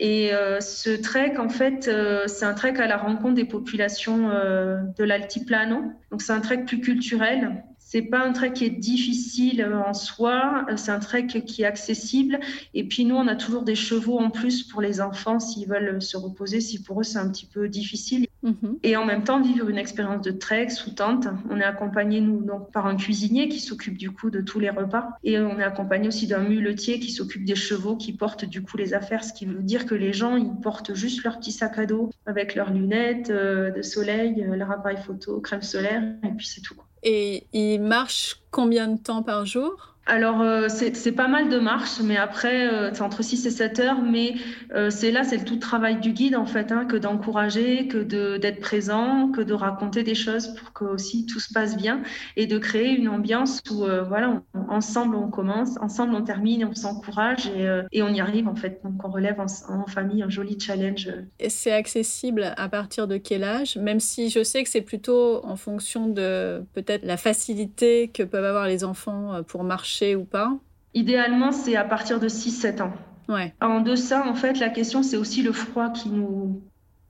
Et 0.00 0.34
euh, 0.34 0.60
ce 0.60 0.90
trek, 0.90 1.38
en 1.38 1.48
fait, 1.48 1.88
euh, 1.88 2.24
c'est 2.26 2.44
un 2.44 2.54
trek 2.54 2.74
à 2.78 2.86
la 2.86 2.98
rencontre 2.98 3.34
des 3.34 3.46
populations 3.46 4.28
de 4.28 5.04
l'altiplano. 5.04 5.82
Donc 6.10 6.22
c'est 6.22 6.32
un 6.32 6.40
trek 6.40 6.64
plus 6.66 6.80
culturel 6.80 7.64
c'est 7.94 8.02
pas 8.02 8.26
un 8.26 8.32
trek 8.32 8.54
qui 8.54 8.64
est 8.64 8.70
difficile 8.70 9.60
euh, 9.60 9.80
en 9.80 9.94
soi, 9.94 10.66
euh, 10.68 10.76
c'est 10.76 10.90
un 10.90 10.98
trek 10.98 11.28
qui 11.28 11.62
est 11.62 11.64
accessible. 11.64 12.40
Et 12.74 12.82
puis 12.82 13.04
nous, 13.04 13.14
on 13.14 13.28
a 13.28 13.36
toujours 13.36 13.62
des 13.62 13.76
chevaux 13.76 14.18
en 14.18 14.30
plus 14.30 14.64
pour 14.64 14.82
les 14.82 15.00
enfants 15.00 15.38
s'ils 15.38 15.68
veulent 15.68 16.02
se 16.02 16.16
reposer, 16.16 16.60
si 16.60 16.82
pour 16.82 16.98
eux 17.00 17.04
c'est 17.04 17.18
un 17.18 17.28
petit 17.28 17.46
peu 17.46 17.68
difficile. 17.68 18.26
Mhm. 18.42 18.78
Et 18.82 18.96
en 18.96 19.04
même 19.04 19.22
temps, 19.22 19.40
vivre 19.40 19.68
une 19.68 19.78
expérience 19.78 20.22
de 20.22 20.32
trek 20.32 20.70
sous 20.70 20.90
tente. 20.90 21.28
On 21.50 21.60
est 21.60 21.64
accompagné, 21.64 22.20
nous, 22.20 22.42
donc, 22.42 22.72
par 22.72 22.86
un 22.86 22.96
cuisinier 22.96 23.48
qui 23.48 23.60
s'occupe 23.60 23.96
du 23.96 24.10
coup 24.10 24.28
de 24.28 24.40
tous 24.40 24.58
les 24.58 24.70
repas. 24.70 25.10
Et 25.22 25.38
on 25.38 25.60
est 25.60 25.64
accompagné 25.64 26.08
aussi 26.08 26.26
d'un 26.26 26.42
muletier 26.42 26.98
qui 26.98 27.12
s'occupe 27.12 27.44
des 27.44 27.54
chevaux, 27.54 27.96
qui 27.96 28.12
porte 28.12 28.44
du 28.44 28.60
coup 28.60 28.76
les 28.76 28.92
affaires. 28.92 29.22
Ce 29.22 29.32
qui 29.32 29.46
veut 29.46 29.62
dire 29.62 29.86
que 29.86 29.94
les 29.94 30.12
gens, 30.12 30.36
ils 30.36 30.60
portent 30.60 30.94
juste 30.94 31.22
leur 31.22 31.38
petit 31.38 31.52
sac 31.52 31.78
à 31.78 31.86
dos 31.86 32.10
avec 32.26 32.56
leurs 32.56 32.72
lunettes 32.72 33.30
euh, 33.30 33.70
de 33.70 33.82
soleil, 33.82 34.44
leur 34.52 34.72
appareil 34.72 34.98
photo, 34.98 35.40
crème 35.40 35.62
solaire, 35.62 36.02
et 36.24 36.32
puis 36.36 36.46
c'est 36.46 36.60
tout. 36.60 36.74
Et 37.04 37.46
il 37.52 37.80
marche 37.82 38.40
combien 38.50 38.88
de 38.88 38.98
temps 38.98 39.22
par 39.22 39.44
jour? 39.44 39.93
Alors, 40.06 40.42
euh, 40.42 40.68
c'est 40.68 41.12
pas 41.12 41.28
mal 41.28 41.48
de 41.48 41.58
marches, 41.58 42.00
mais 42.02 42.18
après, 42.18 42.68
euh, 42.68 42.90
c'est 42.92 43.00
entre 43.00 43.22
6 43.22 43.46
et 43.46 43.50
7 43.50 43.78
heures. 43.78 44.02
Mais 44.02 44.34
euh, 44.74 44.90
c'est 44.90 45.10
là, 45.10 45.24
c'est 45.24 45.38
le 45.38 45.44
tout 45.44 45.56
travail 45.56 45.98
du 45.98 46.12
guide, 46.12 46.36
en 46.36 46.44
fait, 46.44 46.72
hein, 46.72 46.84
que 46.84 46.96
d'encourager, 46.96 47.88
que 47.88 47.98
d'être 48.36 48.60
présent, 48.60 49.30
que 49.30 49.40
de 49.40 49.54
raconter 49.54 50.02
des 50.02 50.14
choses 50.14 50.48
pour 50.54 50.72
que 50.74 50.84
aussi 50.84 51.24
tout 51.24 51.40
se 51.40 51.52
passe 51.52 51.76
bien 51.76 52.02
et 52.36 52.46
de 52.46 52.58
créer 52.58 52.90
une 52.90 53.08
ambiance 53.08 53.62
où, 53.70 53.86
voilà, 54.06 54.42
ensemble, 54.68 55.16
on 55.16 55.28
commence, 55.28 55.78
ensemble, 55.80 56.14
on 56.14 56.22
termine, 56.22 56.66
on 56.66 56.74
s'encourage 56.74 57.46
et, 57.92 58.02
on 58.02 58.08
y 58.12 58.20
arrive, 58.20 58.48
en 58.48 58.54
fait. 58.54 58.80
Donc, 58.84 59.02
on 59.04 59.10
relève 59.10 59.40
en, 59.40 59.86
famille 59.86 60.22
un 60.22 60.28
joli 60.28 60.58
challenge. 60.58 61.08
C'est 61.48 61.72
accessible 61.72 62.52
à 62.56 62.68
partir 62.68 63.06
de 63.06 63.16
quel 63.16 63.44
âge? 63.44 63.76
Même 63.76 64.00
si 64.00 64.28
je 64.28 64.42
sais 64.42 64.62
que 64.64 64.68
c'est 64.68 64.80
plutôt 64.82 65.44
en 65.44 65.56
fonction 65.56 66.08
de 66.08 66.62
peut-être 66.74 67.04
la 67.04 67.16
facilité 67.16 68.08
que 68.08 68.22
peuvent 68.22 68.44
avoir 68.44 68.66
les 68.66 68.84
enfants 68.84 69.42
pour 69.46 69.64
marcher 69.64 69.93
ou 70.02 70.24
pas 70.24 70.56
Idéalement, 70.94 71.52
c'est 71.52 71.76
à 71.76 71.84
partir 71.84 72.20
de 72.20 72.28
6-7 72.28 72.82
ans. 72.82 72.92
Ouais. 73.28 73.54
En 73.60 73.80
deçà, 73.80 74.26
en 74.28 74.34
fait, 74.34 74.58
la 74.60 74.68
question, 74.68 75.02
c'est 75.02 75.16
aussi 75.16 75.42
le 75.42 75.52
froid 75.52 75.90
qui 75.90 76.08
nous, 76.10 76.62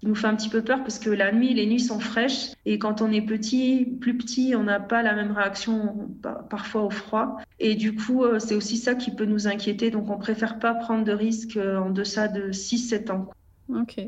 nous 0.04 0.14
fait 0.14 0.26
un 0.26 0.36
petit 0.36 0.48
peu 0.48 0.62
peur 0.62 0.78
parce 0.78 0.98
que 0.98 1.10
la 1.10 1.32
nuit, 1.32 1.54
les 1.54 1.66
nuits 1.66 1.80
sont 1.80 1.98
fraîches 1.98 2.52
et 2.66 2.78
quand 2.78 3.02
on 3.02 3.10
est 3.10 3.22
petit, 3.22 3.84
plus 4.00 4.16
petit, 4.16 4.54
on 4.56 4.62
n'a 4.62 4.80
pas 4.80 5.02
la 5.02 5.14
même 5.14 5.32
réaction 5.32 6.10
parfois 6.50 6.82
au 6.82 6.90
froid. 6.90 7.38
Et 7.58 7.74
du 7.74 7.94
coup, 7.94 8.24
euh, 8.24 8.38
c'est 8.38 8.54
aussi 8.54 8.76
ça 8.76 8.94
qui 8.94 9.10
peut 9.10 9.24
nous 9.24 9.48
inquiéter. 9.48 9.90
Donc, 9.90 10.10
on 10.10 10.18
préfère 10.18 10.58
pas 10.58 10.74
prendre 10.74 11.04
de 11.04 11.12
risques 11.12 11.56
euh, 11.56 11.78
en 11.78 11.90
deçà 11.90 12.28
de 12.28 12.52
6-7 12.52 13.10
ans. 13.10 13.30
Ok. 13.68 13.98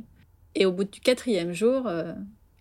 Et 0.54 0.66
au 0.66 0.72
bout 0.72 0.84
du 0.84 1.00
quatrième 1.00 1.52
jour, 1.52 1.86
euh, 1.86 2.12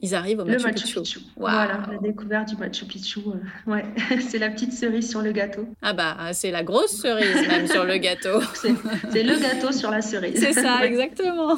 Ils 0.06 0.14
arrivent 0.14 0.40
au 0.40 0.46
Machu, 0.46 0.58
le 0.58 0.72
Machu 0.72 1.02
Picchu. 1.02 1.20
Voilà, 1.36 1.80
la 1.92 1.98
découverte 1.98 2.50
du 2.50 2.58
Machu 2.58 2.86
Picchu. 2.86 3.22
Euh, 3.26 3.72
ouais, 3.72 3.86
c'est 4.30 4.38
la 4.38 4.52
petite 4.52 4.72
cerise 4.72 5.10
sur 5.10 5.24
le 5.24 5.32
gâteau. 5.32 5.68
Ah 5.82 5.94
bah, 5.94 6.16
c'est 6.32 6.52
la 6.52 6.62
grosse 6.62 7.02
cerise 7.02 7.48
même 7.48 7.66
sur 7.66 7.86
le 7.86 7.98
gâteau. 7.98 8.40
c'est 8.54 9.24
le 9.24 9.42
gâteau 9.42 9.72
sur 9.72 9.90
la 9.90 10.04
cerise. 10.04 10.40
C'est 10.40 10.54
ça, 10.54 10.82
exactement. 10.86 11.58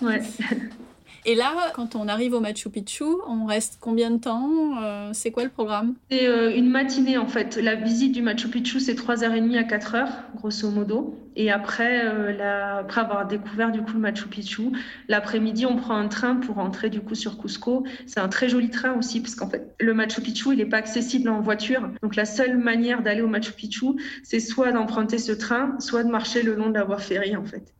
ouais. 0.00 0.22
Et 1.28 1.34
là, 1.34 1.72
quand 1.74 1.96
on 1.96 2.06
arrive 2.06 2.34
au 2.34 2.40
Machu 2.40 2.70
Picchu, 2.70 3.02
on 3.26 3.46
reste 3.46 3.78
combien 3.80 4.12
de 4.12 4.18
temps 4.18 4.80
euh, 4.80 5.10
C'est 5.12 5.32
quoi 5.32 5.42
le 5.42 5.50
programme? 5.50 5.94
C'est 6.08 6.28
euh, 6.28 6.54
une 6.54 6.70
matinée 6.70 7.18
en 7.18 7.26
fait. 7.26 7.56
La 7.56 7.74
visite 7.74 8.12
du 8.12 8.22
Machu 8.22 8.46
Picchu, 8.46 8.78
c'est 8.78 8.94
3h30 8.94 9.58
à 9.58 9.64
4h, 9.64 10.06
grosso 10.36 10.70
modo. 10.70 11.18
Et 11.34 11.50
après, 11.50 12.02
euh, 12.04 12.78
après 12.78 13.00
avoir 13.00 13.26
découvert 13.26 13.72
du 13.72 13.82
coup 13.82 13.94
le 13.94 13.98
Machu 13.98 14.28
Picchu, 14.28 14.70
l'après-midi, 15.08 15.66
on 15.66 15.74
prend 15.74 15.96
un 15.96 16.06
train 16.06 16.36
pour 16.36 16.54
rentrer 16.54 16.90
du 16.90 17.00
coup 17.00 17.16
sur 17.16 17.38
Cusco. 17.38 17.84
C'est 18.06 18.20
un 18.20 18.28
très 18.28 18.48
joli 18.48 18.70
train 18.70 18.92
aussi, 18.96 19.20
parce 19.20 19.34
qu'en 19.34 19.50
fait, 19.50 19.74
le 19.80 19.94
Machu 19.94 20.20
Picchu, 20.20 20.52
il 20.52 20.58
n'est 20.58 20.66
pas 20.66 20.78
accessible 20.78 21.28
en 21.28 21.40
voiture. 21.40 21.90
Donc 22.02 22.14
la 22.14 22.24
seule 22.24 22.56
manière 22.56 23.02
d'aller 23.02 23.22
au 23.22 23.28
Machu 23.28 23.50
Picchu, 23.50 23.86
c'est 24.22 24.38
soit 24.38 24.70
d'emprunter 24.70 25.18
ce 25.18 25.32
train, 25.32 25.74
soit 25.80 26.04
de 26.04 26.08
marcher 26.08 26.44
le 26.44 26.54
long 26.54 26.68
de 26.68 26.74
la 26.74 26.84
voie 26.84 26.98
ferrée 26.98 27.34
en 27.34 27.44
fait. 27.44 27.75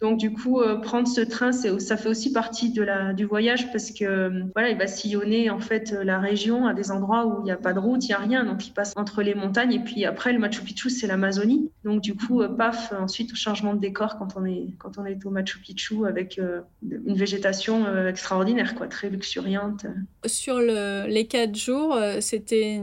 Donc 0.00 0.18
du 0.18 0.32
coup, 0.32 0.60
euh, 0.60 0.76
prendre 0.76 1.08
ce 1.08 1.22
train, 1.22 1.52
ça 1.52 1.96
fait 1.96 2.08
aussi 2.08 2.30
partie 2.32 2.70
de 2.70 2.82
la, 2.82 3.14
du 3.14 3.24
voyage 3.24 3.72
parce 3.72 3.90
que 3.90 4.04
euh, 4.04 4.42
voilà, 4.54 4.68
il 4.68 4.76
va 4.76 4.86
sillonner 4.86 5.48
en 5.48 5.58
fait 5.58 5.92
euh, 5.92 6.04
la 6.04 6.18
région 6.18 6.66
à 6.66 6.74
des 6.74 6.90
endroits 6.90 7.26
où 7.26 7.40
il 7.40 7.44
n'y 7.44 7.50
a 7.50 7.56
pas 7.56 7.72
de 7.72 7.78
route, 7.78 8.04
il 8.04 8.08
n'y 8.08 8.14
a 8.14 8.18
rien, 8.18 8.44
donc 8.44 8.66
il 8.66 8.72
passe 8.72 8.92
entre 8.96 9.22
les 9.22 9.34
montagnes 9.34 9.72
et 9.72 9.78
puis 9.78 10.04
après 10.04 10.34
le 10.34 10.38
Machu 10.38 10.60
Picchu 10.62 10.90
c'est 10.90 11.06
l'Amazonie. 11.06 11.70
Donc 11.84 12.02
du 12.02 12.14
coup, 12.14 12.42
paf, 12.58 12.92
ensuite 12.92 13.34
changement 13.34 13.74
de 13.74 13.80
décor 13.80 14.18
quand 14.18 14.36
on 14.36 14.44
est 14.44 14.66
quand 14.78 14.98
on 14.98 15.06
est 15.06 15.24
au 15.24 15.30
Machu 15.30 15.60
Picchu 15.60 16.06
avec 16.06 16.38
une 16.38 17.14
végétation 17.14 18.06
extraordinaire, 18.06 18.74
quoi, 18.74 18.88
très 18.88 19.08
luxuriante. 19.08 19.86
Sur 20.26 20.58
le, 20.58 21.06
les 21.08 21.26
quatre 21.26 21.56
jours, 21.56 21.98
c'était 22.20 22.80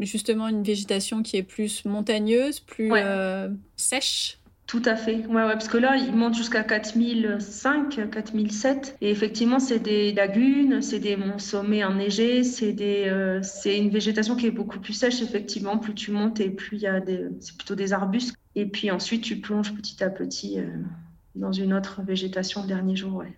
justement 0.00 0.48
une 0.48 0.62
végétation 0.62 1.22
qui 1.22 1.36
est 1.36 1.42
plus 1.42 1.84
montagneuse, 1.84 2.60
plus 2.60 2.92
sèche? 3.76 4.39
Tout 4.70 4.82
à 4.84 4.94
fait. 4.94 5.26
Ouais, 5.26 5.42
parce 5.42 5.66
que 5.66 5.78
là, 5.78 5.96
il 5.96 6.14
monte 6.14 6.36
jusqu'à 6.36 6.62
4005, 6.62 8.08
4007. 8.08 8.98
Et 9.00 9.10
effectivement, 9.10 9.58
c'est 9.58 9.80
des 9.80 10.12
lagunes, 10.12 10.80
c'est 10.80 11.00
des 11.00 11.18
sommets 11.38 11.82
enneigés, 11.82 12.44
c'est 12.44 12.76
euh, 12.80 13.40
c'est 13.42 13.76
une 13.76 13.90
végétation 13.90 14.36
qui 14.36 14.46
est 14.46 14.52
beaucoup 14.52 14.78
plus 14.78 14.92
sèche, 14.92 15.22
effectivement. 15.22 15.76
Plus 15.76 15.94
tu 15.94 16.12
montes 16.12 16.38
et 16.38 16.50
plus 16.50 16.76
il 16.76 16.82
y 16.82 16.86
a 16.86 17.00
des, 17.00 17.26
c'est 17.40 17.56
plutôt 17.56 17.74
des 17.74 17.92
arbustes. 17.92 18.36
Et 18.54 18.64
puis 18.64 18.92
ensuite, 18.92 19.24
tu 19.24 19.40
plonges 19.40 19.74
petit 19.74 20.04
à 20.04 20.08
petit 20.08 20.60
euh, 20.60 20.68
dans 21.34 21.50
une 21.50 21.74
autre 21.74 22.02
végétation 22.02 22.62
le 22.62 22.68
dernier 22.68 22.94
jour, 22.94 23.16
ouais. 23.16 23.36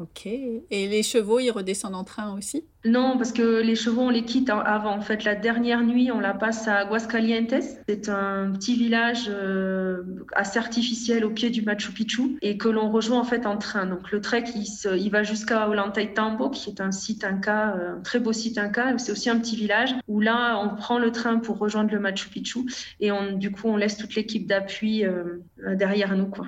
Ok. 0.00 0.26
Et 0.26 0.64
les 0.70 1.04
chevaux, 1.04 1.38
ils 1.38 1.52
redescendent 1.52 1.94
en 1.94 2.02
train 2.02 2.36
aussi? 2.36 2.64
Non, 2.84 3.16
parce 3.16 3.32
que 3.32 3.62
les 3.62 3.76
chevaux, 3.76 4.02
on 4.02 4.10
les 4.10 4.24
quitte 4.24 4.50
avant. 4.50 4.90
En 4.90 5.00
fait, 5.00 5.22
la 5.22 5.36
dernière 5.36 5.82
nuit, 5.82 6.10
on 6.10 6.18
la 6.18 6.34
passe 6.34 6.66
à 6.66 6.78
Aguascalientes. 6.78 7.54
C'est 7.88 8.08
un 8.08 8.50
petit 8.50 8.74
village 8.74 9.26
euh, 9.28 10.02
assez 10.32 10.58
artificiel 10.58 11.24
au 11.24 11.30
pied 11.30 11.50
du 11.50 11.62
Machu 11.62 11.92
Picchu 11.92 12.38
et 12.42 12.58
que 12.58 12.68
l'on 12.68 12.90
rejoint 12.90 13.20
en 13.20 13.24
fait 13.24 13.46
en 13.46 13.56
train. 13.56 13.86
Donc 13.86 14.10
le 14.10 14.20
trek, 14.20 14.44
il, 14.56 15.10
va 15.10 15.22
jusqu'à 15.22 15.68
Ollantaytambo, 15.68 16.50
qui 16.50 16.70
est 16.70 16.80
un 16.80 16.90
site 16.90 17.22
inca, 17.22 17.76
euh, 17.76 17.96
un 17.96 18.00
très 18.00 18.18
beau 18.18 18.32
site 18.32 18.58
inca. 18.58 18.98
C'est 18.98 19.12
aussi 19.12 19.30
un 19.30 19.38
petit 19.38 19.54
village 19.54 19.94
où 20.08 20.20
là, 20.20 20.58
on 20.58 20.74
prend 20.74 20.98
le 20.98 21.12
train 21.12 21.38
pour 21.38 21.58
rejoindre 21.58 21.92
le 21.92 22.00
Machu 22.00 22.28
Picchu 22.28 22.66
et 22.98 23.12
on, 23.12 23.32
du 23.32 23.52
coup, 23.52 23.68
on 23.68 23.76
laisse 23.76 23.96
toute 23.96 24.16
l'équipe 24.16 24.46
d'appui 24.48 25.04
euh, 25.04 25.38
derrière 25.76 26.16
nous, 26.16 26.26
quoi. 26.26 26.46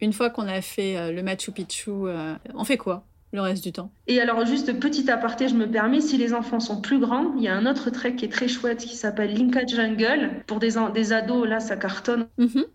Une 0.00 0.12
fois 0.12 0.30
qu'on 0.30 0.46
a 0.46 0.60
fait 0.60 0.96
euh, 0.96 1.12
le 1.12 1.22
Machu 1.22 1.52
Picchu, 1.52 1.90
euh, 1.90 2.34
on 2.54 2.64
fait 2.64 2.76
quoi? 2.76 3.04
Le 3.36 3.42
reste 3.42 3.62
du 3.62 3.72
temps. 3.72 3.92
Et 4.08 4.20
alors, 4.20 4.44
juste 4.44 4.78
petit 4.80 5.10
aparté, 5.10 5.48
je 5.48 5.54
me 5.54 5.70
permets, 5.70 6.00
si 6.00 6.16
les 6.16 6.34
enfants 6.34 6.60
sont 6.60 6.80
plus 6.80 6.98
grands, 6.98 7.34
il 7.36 7.42
y 7.42 7.48
a 7.48 7.54
un 7.54 7.66
autre 7.66 7.90
trek 7.90 8.16
qui 8.16 8.24
est 8.24 8.32
très 8.32 8.48
chouette 8.48 8.78
qui 8.78 8.96
s'appelle 8.96 9.36
Linka 9.36 9.64
Jungle. 9.66 10.42
Pour 10.46 10.58
des, 10.58 10.74
des 10.94 11.12
ados, 11.12 11.46
là, 11.46 11.60
ça 11.60 11.76
cartonne. 11.76 12.26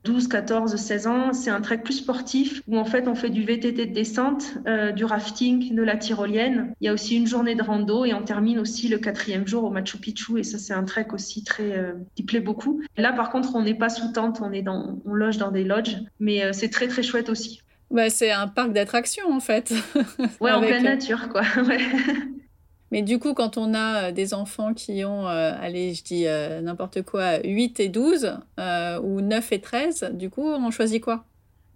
12, 0.05 0.28
14, 0.28 0.76
16 0.76 1.07
ans. 1.07 1.34
C'est 1.34 1.49
un 1.49 1.62
trek 1.62 1.80
plus 1.80 1.95
sportif 1.95 2.62
où 2.68 2.78
en 2.78 2.86
fait, 2.86 3.07
on 3.07 3.16
fait 3.16 3.30
du 3.30 3.43
VTT 3.43 3.88
de 3.88 3.93
descente, 3.93 4.57
euh, 4.68 4.91
du 4.91 5.03
rafting, 5.03 5.76
de 5.76 5.82
la 5.82 5.97
tyrolienne. 5.97 6.74
Il 6.80 6.86
y 6.86 6.89
a 6.89 6.93
aussi 6.93 7.18
une 7.18 7.28
journée 7.28 7.55
de 7.55 7.64
rando 7.64 8.05
et 8.05 8.14
on 8.14 8.24
termine 8.24 8.59
aussi 8.59 8.88
le 8.88 8.97
quatrième 8.97 9.47
jour 9.47 9.64
au 9.64 9.70
Machu 9.70 9.97
Picchu. 9.97 10.39
Et 10.39 10.43
ça, 10.43 10.57
c'est 10.57 10.74
un 10.74 10.84
trek 10.84 11.07
aussi 11.12 11.43
très, 11.43 11.78
euh, 11.78 11.93
qui 12.16 12.24
plaît 12.24 12.39
beaucoup. 12.39 12.82
Là, 12.97 13.14
par 13.14 13.32
contre, 13.32 13.55
on 13.55 13.64
n'est 13.64 13.74
pas 13.74 13.89
sous 13.89 14.12
tente, 14.12 14.41
on 14.41 14.51
est 14.51 14.62
dans, 14.62 14.99
on 15.05 15.14
loge 15.14 15.38
dans 15.38 15.51
des 15.51 15.64
lodges, 15.64 15.97
mais 16.20 16.43
euh, 16.43 16.53
c'est 16.53 16.70
très, 16.70 16.88
très 16.88 17.03
chouette 17.03 17.30
aussi. 17.30 17.62
Bah, 17.91 18.09
c'est 18.09 18.31
un 18.31 18.47
parc 18.47 18.71
d'attractions 18.71 19.31
en 19.31 19.41
fait. 19.41 19.73
Ouais, 20.39 20.51
en 20.51 20.61
pleine 20.65 20.85
euh, 20.85 20.89
nature 20.89 21.27
quoi. 21.29 21.41
Mais 22.91 23.01
du 23.01 23.19
coup, 23.19 23.33
quand 23.33 23.57
on 23.57 23.73
a 23.73 24.03
euh, 24.03 24.11
des 24.11 24.33
enfants 24.33 24.73
qui 24.73 25.05
ont, 25.05 25.27
euh, 25.27 25.53
allez, 25.61 25.93
je 25.93 26.03
dis 26.03 26.25
n'importe 26.63 27.03
quoi, 27.03 27.39
8 27.43 27.79
et 27.79 27.89
12 27.89 28.37
ou 29.03 29.21
9 29.21 29.51
et 29.51 29.61
13, 29.61 30.11
du 30.13 30.29
coup, 30.29 30.47
on 30.47 30.71
choisit 30.71 31.03
quoi? 31.03 31.25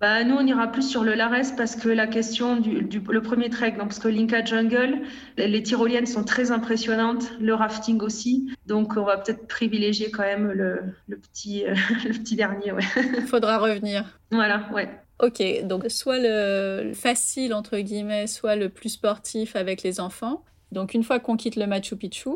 Bah, 0.01 0.25
nous, 0.25 0.35
on 0.35 0.45
ira 0.45 0.67
plus 0.67 0.87
sur 0.87 1.05
le 1.05 1.13
Lares 1.13 1.55
parce 1.55 1.77
que 1.77 1.87
la 1.87 2.05
question 2.05 2.57
du, 2.57 2.81
le 2.81 3.21
premier 3.21 3.49
trek, 3.49 3.71
donc, 3.71 3.87
parce 3.87 3.99
que 3.99 4.09
l'Inca 4.09 4.43
Jungle, 4.43 4.99
les, 5.37 5.63
tyroliennes 5.63 6.05
sont 6.05 6.25
très 6.25 6.51
impressionnantes, 6.51 7.31
le 7.39 7.53
rafting 7.53 8.01
aussi. 8.01 8.51
Donc, 8.67 8.97
on 8.97 9.03
va 9.03 9.17
peut-être 9.17 9.47
privilégier 9.47 10.11
quand 10.11 10.23
même 10.23 10.51
le, 10.51 10.81
le 11.07 11.17
petit, 11.17 11.63
le 12.05 12.11
petit 12.11 12.35
dernier. 12.35 12.73
Il 12.97 13.21
faudra 13.21 13.57
revenir. 13.57 14.19
Voilà, 14.31 14.67
ouais. 14.73 14.89
Ok, 15.19 15.41
donc 15.63 15.89
soit 15.89 16.19
le 16.19 16.93
facile 16.93 17.53
entre 17.53 17.77
guillemets, 17.79 18.27
soit 18.27 18.55
le 18.57 18.69
plus 18.69 18.89
sportif 18.89 19.55
avec 19.55 19.81
les 19.81 19.99
enfants. 19.99 20.43
Donc 20.71 20.93
une 20.93 21.03
fois 21.03 21.19
qu'on 21.19 21.37
quitte 21.37 21.55
le 21.55 21.67
Machu 21.67 21.95
Picchu, 21.95 22.29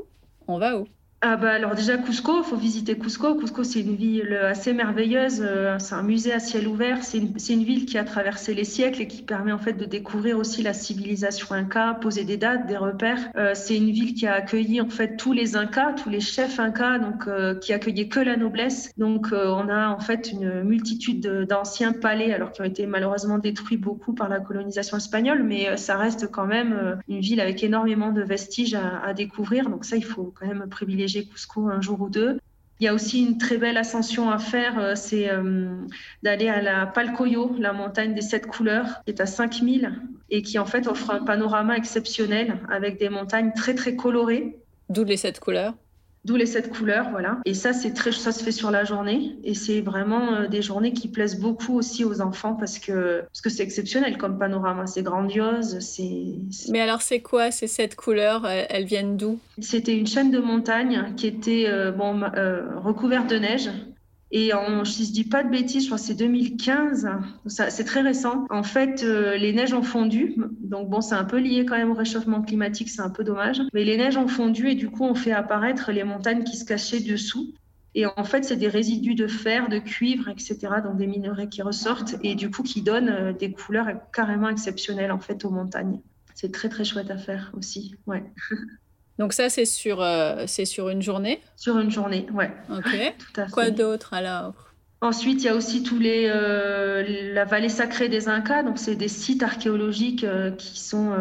on 0.47 0.59
va 0.59 0.77
où? 0.77 0.87
Ah 1.21 1.35
bah 1.35 1.51
alors 1.51 1.75
déjà 1.75 1.97
Cusco, 1.97 2.43
faut 2.43 2.55
visiter 2.55 2.97
Cusco. 2.97 3.35
Cusco, 3.35 3.65
c'est 3.65 3.81
une 3.81 3.97
ville 3.97 4.33
assez 4.35 4.71
merveilleuse, 4.71 5.41
euh, 5.41 5.77
c'est 5.77 5.95
un 5.95 6.01
musée 6.01 6.31
à 6.31 6.39
ciel 6.39 6.65
ouvert, 6.65 7.03
c'est 7.03 7.17
une, 7.17 7.63
ville 7.65 7.85
qui 7.85 7.97
a 7.97 8.05
traversé 8.05 8.53
les 8.53 8.63
siècles 8.63 9.01
et 9.01 9.07
qui 9.07 9.23
permet 9.23 9.51
en 9.51 9.57
fait 9.57 9.73
de 9.73 9.83
découvrir 9.83 10.37
aussi 10.37 10.63
la 10.63 10.71
civilisation 10.71 11.53
inca, 11.53 11.97
poser 11.99 12.23
des 12.23 12.37
dates, 12.37 12.67
des 12.67 12.77
repères. 12.77 13.19
Euh, 13.35 13.51
c'est 13.53 13.75
une 13.75 13.91
ville 13.91 14.13
qui 14.13 14.27
a 14.27 14.35
accueilli 14.35 14.79
en 14.79 14.87
fait 14.87 15.17
tous 15.17 15.33
les 15.33 15.57
incas, 15.57 15.91
tous 15.91 16.09
les 16.09 16.21
chefs 16.21 16.57
incas, 16.57 16.99
donc 16.99 17.27
euh, 17.27 17.53
qui 17.53 17.73
accueillait 17.73 18.07
que 18.07 18.21
la 18.21 18.37
noblesse. 18.37 18.93
Donc 18.97 19.27
on 19.33 19.67
a 19.67 19.89
en 19.89 19.99
fait 19.99 20.31
une 20.31 20.63
multitude 20.63 21.45
d'anciens 21.49 21.91
palais, 21.91 22.33
alors 22.33 22.53
qui 22.53 22.61
ont 22.61 22.65
été 22.65 22.85
malheureusement 22.85 23.39
détruits 23.39 23.75
beaucoup 23.75 24.13
par 24.13 24.29
la 24.29 24.39
colonisation 24.39 24.95
espagnole, 24.95 25.43
mais 25.43 25.75
ça 25.75 25.97
reste 25.97 26.31
quand 26.31 26.47
même 26.47 26.97
une 27.09 27.19
ville 27.19 27.41
avec 27.41 27.61
énormément 27.61 28.13
de 28.13 28.21
vestiges 28.21 28.75
à 28.75 29.13
découvrir. 29.13 29.69
Donc 29.69 29.83
ça, 29.83 29.97
il 29.97 30.05
faut 30.05 30.33
quand 30.39 30.47
même 30.47 30.65
privilégier 30.69 31.08
Cusco 31.25 31.67
un 31.69 31.81
jour 31.81 32.01
ou 32.01 32.09
deux. 32.09 32.39
Il 32.79 32.85
y 32.85 32.87
a 32.87 32.93
aussi 32.93 33.25
une 33.25 33.37
très 33.37 33.57
belle 33.57 33.77
ascension 33.77 34.31
à 34.31 34.37
faire, 34.37 34.79
euh, 34.79 34.95
c'est 34.95 35.29
euh, 35.29 35.75
d'aller 36.23 36.47
à 36.47 36.61
la 36.61 36.85
Palcoyo, 36.85 37.53
la 37.59 37.73
montagne 37.73 38.13
des 38.13 38.21
sept 38.21 38.47
couleurs, 38.47 39.03
qui 39.03 39.11
est 39.11 39.19
à 39.19 39.25
5000 39.25 40.01
et 40.29 40.41
qui 40.41 40.57
en 40.59 40.65
fait 40.65 40.87
offre 40.87 41.11
un 41.11 41.25
panorama 41.25 41.75
exceptionnel 41.75 42.57
avec 42.69 42.97
des 42.97 43.09
montagnes 43.09 43.51
très 43.53 43.75
très 43.75 43.97
colorées. 43.97 44.57
D'où 44.87 45.03
les 45.03 45.17
sept 45.17 45.41
couleurs 45.41 45.73
D'où 46.29 46.35
les 46.35 46.45
sept 46.45 46.69
couleurs, 46.69 47.09
voilà. 47.09 47.39
Et 47.45 47.55
ça, 47.55 47.73
c'est 47.73 47.91
très, 47.91 48.11
ça 48.11 48.31
se 48.31 48.43
fait 48.43 48.51
sur 48.51 48.69
la 48.69 48.83
journée. 48.83 49.35
Et 49.43 49.55
c'est 49.55 49.81
vraiment 49.81 50.33
euh, 50.33 50.47
des 50.47 50.61
journées 50.61 50.93
qui 50.93 51.07
plaisent 51.07 51.39
beaucoup 51.39 51.75
aussi 51.75 52.05
aux 52.05 52.21
enfants 52.21 52.53
parce 52.53 52.77
que 52.77 53.21
parce 53.21 53.41
que 53.41 53.49
c'est 53.49 53.63
exceptionnel 53.63 54.15
comme 54.19 54.37
panorama. 54.37 54.85
C'est 54.85 55.01
grandiose. 55.01 55.79
C'est. 55.79 56.35
Mais 56.69 56.81
alors, 56.81 57.01
c'est 57.01 57.21
quoi 57.21 57.49
ces 57.49 57.65
sept 57.65 57.95
couleurs? 57.95 58.45
Elles, 58.45 58.85
viennent 58.85 59.17
d'où? 59.17 59.39
C'était 59.57 59.97
une 59.97 60.05
chaîne 60.05 60.29
de 60.29 60.37
montagnes 60.37 61.15
qui 61.17 61.25
était 61.25 61.65
euh, 61.67 61.91
bon 61.91 62.21
euh, 62.35 62.61
recouverte 62.75 63.27
de 63.27 63.37
neige 63.37 63.71
et 64.31 64.53
en, 64.53 64.85
si 64.85 65.05
je 65.05 65.11
dis 65.11 65.23
pas 65.23 65.43
de 65.43 65.49
bêtises, 65.49 65.83
je 65.83 65.87
crois 65.87 65.97
que 65.97 66.03
c'est 66.03 66.13
2015, 66.13 67.09
c'est 67.47 67.83
très 67.83 68.01
récent. 68.01 68.45
En 68.51 68.61
fait, 68.61 69.03
euh, 69.03 69.35
les 69.37 69.53
neiges 69.53 69.73
ont 69.73 69.81
fondu, 69.81 70.35
donc 70.61 70.87
bon, 70.89 71.01
c'est 71.01 71.15
un 71.15 71.23
peu 71.23 71.39
lié 71.39 71.65
quand 71.65 71.77
même 71.77 71.89
au 71.89 71.95
réchauffement 71.95 72.41
climatique, 72.43 72.89
c'est 72.89 73.01
un 73.01 73.09
peu 73.09 73.23
dommage. 73.23 73.61
Mais 73.73 73.83
les 73.83 73.97
neiges 73.97 74.17
ont 74.17 74.27
fondu 74.27 74.69
et 74.69 74.75
du 74.75 74.89
coup, 74.89 75.03
on 75.03 75.15
fait 75.15 75.31
apparaître 75.31 75.91
les 75.91 76.03
montagnes 76.03 76.43
qui 76.43 76.57
se 76.57 76.65
cachaient 76.65 76.99
dessous. 76.99 77.53
Et 77.95 78.05
en 78.05 78.23
fait, 78.23 78.45
c'est 78.45 78.55
des 78.55 78.67
résidus 78.67 79.15
de 79.15 79.25
fer, 79.25 79.67
de 79.67 79.79
cuivre, 79.79 80.29
etc., 80.29 80.57
donc 80.83 80.97
des 80.97 81.07
minerais 81.07 81.49
qui 81.49 81.63
ressortent 81.63 82.15
et 82.21 82.35
du 82.35 82.51
coup 82.51 82.61
qui 82.61 82.83
donnent 82.83 83.09
euh, 83.09 83.33
des 83.33 83.51
couleurs 83.51 83.87
carrément 84.13 84.49
exceptionnelles 84.49 85.11
en 85.11 85.19
fait 85.19 85.43
aux 85.43 85.49
montagnes. 85.49 85.99
C'est 86.35 86.51
très 86.51 86.69
très 86.69 86.83
chouette 86.83 87.09
à 87.09 87.17
faire 87.17 87.51
aussi, 87.57 87.95
ouais. 88.05 88.23
Donc 89.19 89.33
ça, 89.33 89.49
c'est 89.49 89.65
sur, 89.65 90.01
euh, 90.01 90.45
c'est 90.47 90.63
sur 90.63 90.87
une 90.87 91.01
journée 91.01 91.41
Sur 91.57 91.77
une 91.77 91.91
journée, 91.91 92.25
ouais. 92.33 92.51
Ok. 92.71 92.85
Tout 93.19 93.41
à 93.41 93.45
fait. 93.45 93.51
Quoi 93.51 93.69
d'autre 93.69 94.13
alors? 94.13 94.53
Ensuite, 95.01 95.43
il 95.43 95.45
y 95.45 95.49
a 95.49 95.55
aussi 95.55 95.83
tous 95.83 95.97
les 95.97 96.25
euh, 96.27 97.33
la 97.33 97.45
vallée 97.45 97.69
sacrée 97.69 98.09
des 98.09 98.27
Incas. 98.27 98.63
Donc, 98.63 98.77
c'est 98.77 98.95
des 98.95 99.07
sites 99.07 99.43
archéologiques 99.43 100.25
euh, 100.25 100.51
qui 100.51 100.79
sont 100.79 101.11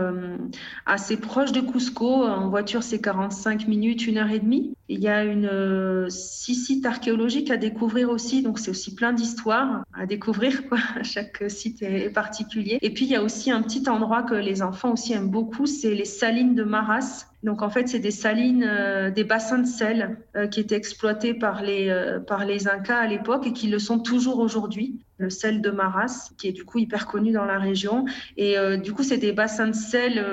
assez 0.86 1.16
proches 1.16 1.52
de 1.52 1.60
Cusco. 1.60 2.24
En 2.24 2.48
voiture, 2.48 2.82
c'est 2.82 3.00
45 3.00 3.68
minutes, 3.68 4.06
une 4.06 4.18
heure 4.18 4.30
et 4.30 4.40
demie. 4.40 4.74
Il 4.88 5.00
y 5.00 5.08
a 5.08 5.22
une 5.22 6.08
six 6.08 6.54
sites 6.54 6.86
archéologiques 6.86 7.50
à 7.50 7.56
découvrir 7.56 8.10
aussi, 8.10 8.42
donc 8.42 8.58
c'est 8.58 8.70
aussi 8.70 8.94
plein 8.94 9.12
d'histoires 9.12 9.84
à 9.94 10.06
découvrir. 10.06 10.66
Quoi. 10.68 10.78
Chaque 11.02 11.44
site 11.48 11.82
est, 11.82 12.10
particulier. 12.10 12.78
Et 12.80 12.90
puis 12.90 13.04
il 13.04 13.10
y 13.10 13.16
a 13.16 13.22
aussi 13.22 13.50
un 13.50 13.62
petit 13.62 13.88
endroit 13.88 14.22
que 14.22 14.34
les 14.34 14.62
enfants 14.62 14.92
aussi 14.92 15.12
aiment 15.12 15.30
beaucoup, 15.30 15.66
c'est 15.66 15.94
les 15.94 16.04
salines 16.04 16.54
de 16.54 16.64
Maras. 16.64 17.26
Donc 17.44 17.62
en 17.62 17.70
fait, 17.70 17.86
c'est 17.88 18.00
des 18.00 18.10
salines, 18.10 18.64
euh, 18.68 19.10
des 19.10 19.22
bassins 19.22 19.58
de 19.58 19.66
sel 19.66 20.18
euh, 20.36 20.48
qui 20.48 20.58
étaient 20.58 20.74
exploités 20.74 21.34
par 21.34 21.62
les, 21.62 21.88
euh, 21.88 22.18
par 22.18 22.44
les 22.44 22.66
Incas 22.66 22.98
à 22.98 23.06
l'époque 23.06 23.46
et 23.46 23.52
qui 23.52 23.68
le 23.68 23.78
sont 23.78 24.00
toujours 24.00 24.40
aujourd'hui. 24.40 24.98
Le 25.18 25.30
sel 25.30 25.60
de 25.62 25.70
Maras, 25.70 26.30
qui 26.36 26.48
est 26.48 26.52
du 26.52 26.64
coup 26.64 26.78
hyper 26.78 27.06
connu 27.06 27.32
dans 27.32 27.44
la 27.44 27.58
région. 27.58 28.06
Et 28.36 28.54
du 28.78 28.92
coup, 28.92 29.02
c'est 29.02 29.18
des 29.18 29.32
bassins 29.32 29.66
de 29.66 29.72
sel 29.72 30.24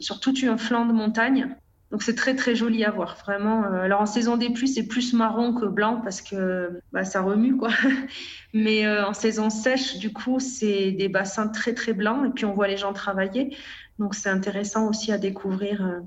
sur 0.00 0.18
tout 0.18 0.34
un 0.42 0.56
flanc 0.56 0.84
de 0.84 0.92
montagne. 0.92 1.54
Donc 1.92 2.02
c'est 2.02 2.16
très 2.16 2.34
très 2.34 2.56
joli 2.56 2.84
à 2.84 2.90
voir, 2.90 3.16
vraiment. 3.24 3.62
Alors 3.62 4.00
en 4.00 4.06
saison 4.06 4.36
des 4.36 4.50
pluies, 4.50 4.66
c'est 4.66 4.88
plus 4.88 5.12
marron 5.12 5.54
que 5.54 5.64
blanc 5.64 6.00
parce 6.02 6.22
que 6.22 6.80
bah, 6.90 7.04
ça 7.04 7.20
remue 7.20 7.56
quoi. 7.56 7.70
Mais 8.52 8.84
en 8.88 9.14
saison 9.14 9.48
sèche, 9.48 9.98
du 9.98 10.12
coup, 10.12 10.40
c'est 10.40 10.90
des 10.90 11.08
bassins 11.08 11.46
très 11.46 11.72
très 11.72 11.92
blancs 11.92 12.26
et 12.26 12.30
puis 12.30 12.44
on 12.46 12.52
voit 12.52 12.66
les 12.66 12.78
gens 12.78 12.92
travailler. 12.92 13.56
Donc 14.00 14.16
c'est 14.16 14.30
intéressant 14.30 14.88
aussi 14.88 15.12
à 15.12 15.18
découvrir 15.18 16.02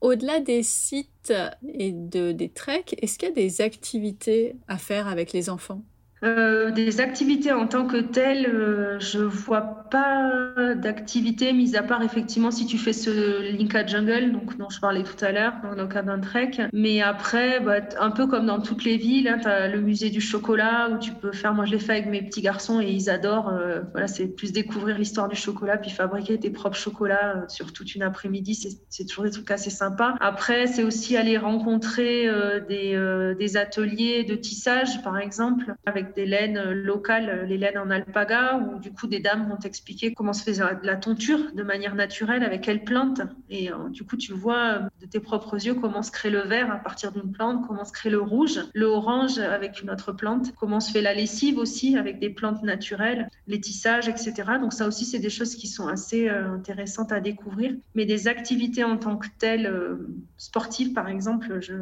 Au-delà 0.00 0.40
des 0.40 0.62
sites 0.62 1.32
et 1.68 1.92
de, 1.92 2.32
des 2.32 2.50
treks, 2.52 2.94
est-ce 3.02 3.18
qu'il 3.18 3.28
y 3.28 3.32
a 3.32 3.34
des 3.34 3.60
activités 3.60 4.56
à 4.68 4.76
faire 4.78 5.06
avec 5.06 5.32
les 5.32 5.48
enfants? 5.48 5.84
Euh, 6.24 6.70
des 6.70 7.00
activités 7.00 7.50
en 7.50 7.66
tant 7.66 7.84
que 7.84 7.96
telles, 7.96 8.46
euh, 8.46 9.00
je 9.00 9.18
vois 9.18 9.86
pas 9.90 10.30
d'activités, 10.76 11.52
mis 11.52 11.74
à 11.76 11.82
part 11.82 12.02
effectivement 12.02 12.52
si 12.52 12.64
tu 12.64 12.78
fais 12.78 12.92
ce 12.92 13.52
Linka 13.56 13.84
Jungle, 13.84 14.30
donc 14.30 14.56
dont 14.56 14.70
je 14.70 14.78
parlais 14.78 15.02
tout 15.02 15.22
à 15.24 15.32
l'heure, 15.32 15.54
dans 15.64 15.82
le 15.82 15.88
cas 15.88 16.02
d'un 16.02 16.20
trek. 16.20 16.52
Mais 16.72 17.02
après, 17.02 17.58
bah, 17.58 17.80
un 17.98 18.10
peu 18.12 18.28
comme 18.28 18.46
dans 18.46 18.60
toutes 18.60 18.84
les 18.84 18.96
villes, 18.96 19.26
hein, 19.26 19.38
tu 19.42 19.48
as 19.48 19.66
le 19.66 19.80
musée 19.80 20.10
du 20.10 20.20
chocolat 20.20 20.90
où 20.92 20.98
tu 20.98 21.10
peux 21.10 21.32
faire, 21.32 21.54
moi 21.54 21.64
je 21.64 21.72
l'ai 21.72 21.80
fait 21.80 21.92
avec 21.92 22.06
mes 22.06 22.22
petits 22.22 22.40
garçons 22.40 22.80
et 22.80 22.90
ils 22.90 23.10
adorent. 23.10 23.48
Euh, 23.48 23.80
voilà, 23.90 24.06
c'est 24.06 24.28
plus 24.28 24.52
découvrir 24.52 24.98
l'histoire 24.98 25.28
du 25.28 25.36
chocolat, 25.36 25.76
puis 25.76 25.90
fabriquer 25.90 26.38
tes 26.38 26.50
propres 26.50 26.76
chocolats 26.76 27.44
sur 27.48 27.72
toute 27.72 27.96
une 27.96 28.02
après-midi. 28.02 28.54
C'est 28.88 29.06
toujours 29.06 29.24
des 29.24 29.30
trucs 29.30 29.50
assez 29.50 29.70
sympas. 29.70 30.14
Après, 30.20 30.68
c'est 30.68 30.84
aussi 30.84 31.16
aller 31.16 31.36
rencontrer 31.36 32.28
des, 32.68 33.34
des 33.38 33.56
ateliers 33.56 34.24
de 34.24 34.36
tissage, 34.36 35.02
par 35.02 35.18
exemple, 35.18 35.74
avec 35.86 36.11
des 36.14 36.26
laines 36.26 36.72
locales, 36.72 37.46
les 37.48 37.58
laines 37.58 37.78
en 37.78 37.90
alpaga, 37.90 38.58
où 38.58 38.78
du 38.78 38.92
coup 38.92 39.06
des 39.06 39.20
dames 39.20 39.48
vont 39.48 39.56
t'expliquer 39.56 40.12
comment 40.12 40.32
se 40.32 40.42
fait 40.42 40.60
la 40.82 40.96
tonture 40.96 41.52
de 41.54 41.62
manière 41.62 41.94
naturelle, 41.94 42.42
avec 42.42 42.62
quelles 42.62 42.84
plantes. 42.84 43.22
Et 43.50 43.70
euh, 43.70 43.88
du 43.90 44.04
coup, 44.04 44.16
tu 44.16 44.32
vois 44.32 44.88
de 45.00 45.06
tes 45.06 45.20
propres 45.20 45.64
yeux 45.64 45.74
comment 45.74 46.02
se 46.02 46.10
crée 46.10 46.30
le 46.30 46.40
vert 46.40 46.70
à 46.70 46.76
partir 46.76 47.12
d'une 47.12 47.32
plante, 47.32 47.66
comment 47.66 47.84
se 47.84 47.92
crée 47.92 48.10
le 48.10 48.20
rouge, 48.20 48.60
le 48.72 48.86
orange 48.86 49.38
avec 49.38 49.82
une 49.82 49.90
autre 49.90 50.12
plante, 50.12 50.54
comment 50.56 50.80
se 50.80 50.90
fait 50.90 51.02
la 51.02 51.14
lessive 51.14 51.58
aussi 51.58 51.96
avec 51.96 52.18
des 52.18 52.30
plantes 52.30 52.62
naturelles, 52.62 53.28
les 53.46 53.60
tissages, 53.60 54.08
etc. 54.08 54.32
Donc 54.60 54.72
ça 54.72 54.86
aussi, 54.86 55.04
c'est 55.04 55.18
des 55.18 55.30
choses 55.30 55.56
qui 55.56 55.66
sont 55.66 55.88
assez 55.88 56.28
euh, 56.28 56.54
intéressantes 56.54 57.12
à 57.12 57.20
découvrir. 57.20 57.74
Mais 57.94 58.06
des 58.06 58.28
activités 58.28 58.84
en 58.84 58.96
tant 58.96 59.16
que 59.16 59.28
telles, 59.38 59.66
euh, 59.66 60.08
sportives 60.36 60.92
par 60.92 61.08
exemple, 61.08 61.60
je 61.60 61.74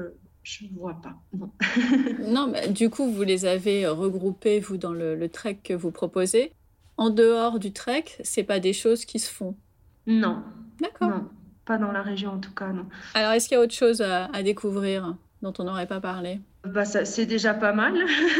je 0.42 0.64
ne 0.64 0.78
vois 0.78 1.00
pas. 1.00 1.14
Non. 2.26 2.48
mais 2.48 2.68
du 2.68 2.90
coup, 2.90 3.10
vous 3.10 3.22
les 3.22 3.44
avez 3.44 3.86
regroupés, 3.86 4.60
vous, 4.60 4.76
dans 4.76 4.92
le, 4.92 5.28
trek 5.28 5.58
que 5.62 5.74
vous 5.74 5.90
proposez. 5.90 6.52
En 6.96 7.10
dehors 7.10 7.58
du 7.58 7.72
trek, 7.72 8.04
c'est 8.22 8.42
pas 8.42 8.60
des 8.60 8.72
choses 8.72 9.04
qui 9.04 9.18
se 9.18 9.30
font 9.30 9.56
Non. 10.06 10.42
D'accord. 10.80 11.08
Non, 11.08 11.28
pas 11.64 11.78
dans 11.78 11.92
la 11.92 12.02
région 12.02 12.32
en 12.32 12.38
tout 12.38 12.52
cas, 12.52 12.68
non. 12.68 12.86
Alors, 13.14 13.32
est-ce 13.32 13.48
qu'il 13.48 13.56
y 13.56 13.58
a 13.58 13.62
autre 13.62 13.74
chose 13.74 14.02
à, 14.02 14.28
découvrir 14.42 15.14
dont 15.42 15.52
on 15.58 15.64
n'aurait 15.64 15.86
pas 15.86 16.00
parlé? 16.00 16.40
Bah, 16.64 16.84
c'est 16.84 17.26
déjà 17.26 17.54
pas 17.54 17.72
mal. 17.72 17.94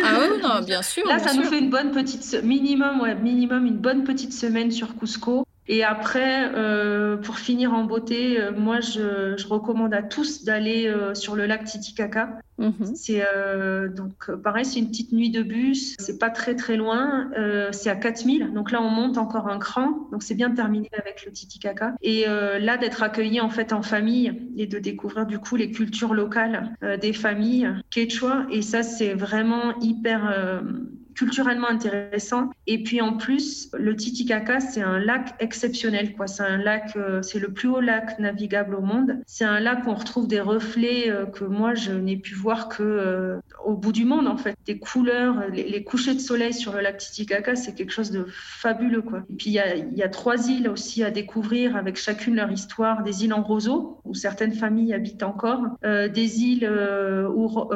Ah 0.05 0.18
oui, 0.20 0.40
non, 0.42 0.61
bien 0.66 0.82
sûr. 0.82 1.07
Là, 1.07 1.18
ça 1.18 1.34
nous 1.34 1.44
fait 1.44 1.59
une 1.59 1.70
bonne 1.70 1.90
petite 1.90 2.42
minimum, 2.42 3.01
ouais, 3.01 3.14
minimum 3.14 3.66
une 3.66 3.78
bonne 3.78 4.05
petite 4.05 4.32
semaine 4.34 4.70
sur 4.70 4.96
Cusco. 4.96 5.44
Et 5.72 5.84
après, 5.84 6.52
euh, 6.56 7.16
pour 7.16 7.38
finir 7.38 7.72
en 7.72 7.84
beauté, 7.84 8.40
euh, 8.40 8.50
moi, 8.50 8.80
je, 8.80 9.36
je, 9.36 9.46
recommande 9.46 9.94
à 9.94 10.02
tous 10.02 10.42
d'aller 10.42 10.88
euh, 10.88 11.14
sur 11.14 11.36
le 11.36 11.46
lac 11.46 11.62
Titicaca. 11.62 12.40
Mhm. 12.58 12.96
C'est 12.96 13.24
donc 13.96 14.30
pareil, 14.42 14.64
c'est 14.64 14.80
une 14.80 14.88
petite 14.88 15.12
nuit 15.12 15.30
de 15.30 15.42
bus. 15.42 15.94
C'est 16.00 16.18
pas 16.18 16.28
très 16.28 16.56
très 16.56 16.76
loin. 16.76 17.30
c'est 17.70 17.88
à 17.88 17.96
4000. 17.96 18.52
Donc 18.52 18.70
là, 18.70 18.82
on 18.82 18.90
monte 18.90 19.16
encore 19.16 19.48
un 19.48 19.58
cran. 19.58 20.08
Donc 20.12 20.22
c'est 20.22 20.34
bien 20.34 20.50
terminé 20.50 20.90
avec 20.92 21.24
le 21.24 21.32
Titicaca. 21.32 21.94
Et 22.02 22.26
là, 22.26 22.76
d'être 22.76 23.02
accueilli 23.02 23.40
en 23.40 23.48
fait 23.48 23.72
en 23.72 23.80
famille 23.80 24.50
et 24.58 24.66
de 24.66 24.78
découvrir 24.78 25.24
du 25.24 25.38
coup 25.38 25.56
les 25.56 25.70
cultures 25.70 26.12
locales 26.12 26.76
des 27.00 27.14
familles 27.14 27.70
quechua. 27.88 28.44
Et 28.50 28.60
ça, 28.60 28.82
c'est 28.82 29.14
vraiment 29.14 29.78
hyper 29.80 30.62
culturellement 31.20 31.68
intéressant. 31.68 32.48
Et 32.66 32.82
puis 32.82 33.02
en 33.02 33.18
plus, 33.18 33.68
le 33.78 33.94
Titicaca, 33.94 34.58
c'est 34.58 34.80
un 34.80 34.98
lac 34.98 35.34
exceptionnel. 35.38 36.14
Quoi. 36.14 36.26
C'est 36.26 36.42
un 36.42 36.56
lac, 36.56 36.96
euh, 36.96 37.20
c'est 37.20 37.38
le 37.38 37.52
plus 37.52 37.68
haut 37.68 37.82
lac 37.82 38.18
navigable 38.18 38.74
au 38.74 38.80
monde. 38.80 39.18
C'est 39.26 39.44
un 39.44 39.60
lac 39.60 39.86
où 39.86 39.90
on 39.90 39.94
retrouve 39.94 40.28
des 40.28 40.40
reflets 40.40 41.10
euh, 41.10 41.26
que 41.26 41.44
moi 41.44 41.74
je 41.74 41.92
n'ai 41.92 42.16
pu 42.16 42.34
voir 42.34 42.70
que 42.70 42.82
euh, 42.82 43.36
au 43.66 43.74
bout 43.74 43.92
du 43.92 44.06
monde 44.06 44.28
en 44.28 44.38
fait. 44.38 44.56
Des 44.64 44.78
couleurs, 44.78 45.42
les, 45.52 45.84
couchers 45.84 46.14
de 46.14 46.20
soleil 46.20 46.54
sur 46.54 46.72
le 46.72 46.80
lac 46.80 46.96
Titicaca, 46.96 47.54
c'est 47.54 47.74
quelque 47.74 47.92
chose 47.92 48.10
de 48.12 48.24
fabuleux. 48.30 49.02
Quoi. 49.02 49.22
Et 49.28 49.34
puis 49.34 49.50
il 49.50 49.54
y 49.54 49.58
a, 49.58 49.76
y 49.76 50.02
a, 50.02 50.08
trois 50.08 50.48
îles 50.48 50.70
aussi 50.70 51.04
à 51.04 51.10
découvrir 51.10 51.76
avec 51.76 51.96
chacune 51.96 52.36
leur 52.36 52.50
histoire. 52.50 53.02
Des 53.02 53.24
îles 53.24 53.34
en 53.34 53.42
roseau 53.42 54.00
où 54.06 54.14
certaines 54.14 54.54
familles 54.54 54.94
habitent 54.94 55.22
encore, 55.22 55.66
des 55.82 56.40
îles 56.40 56.66
où 57.34 57.68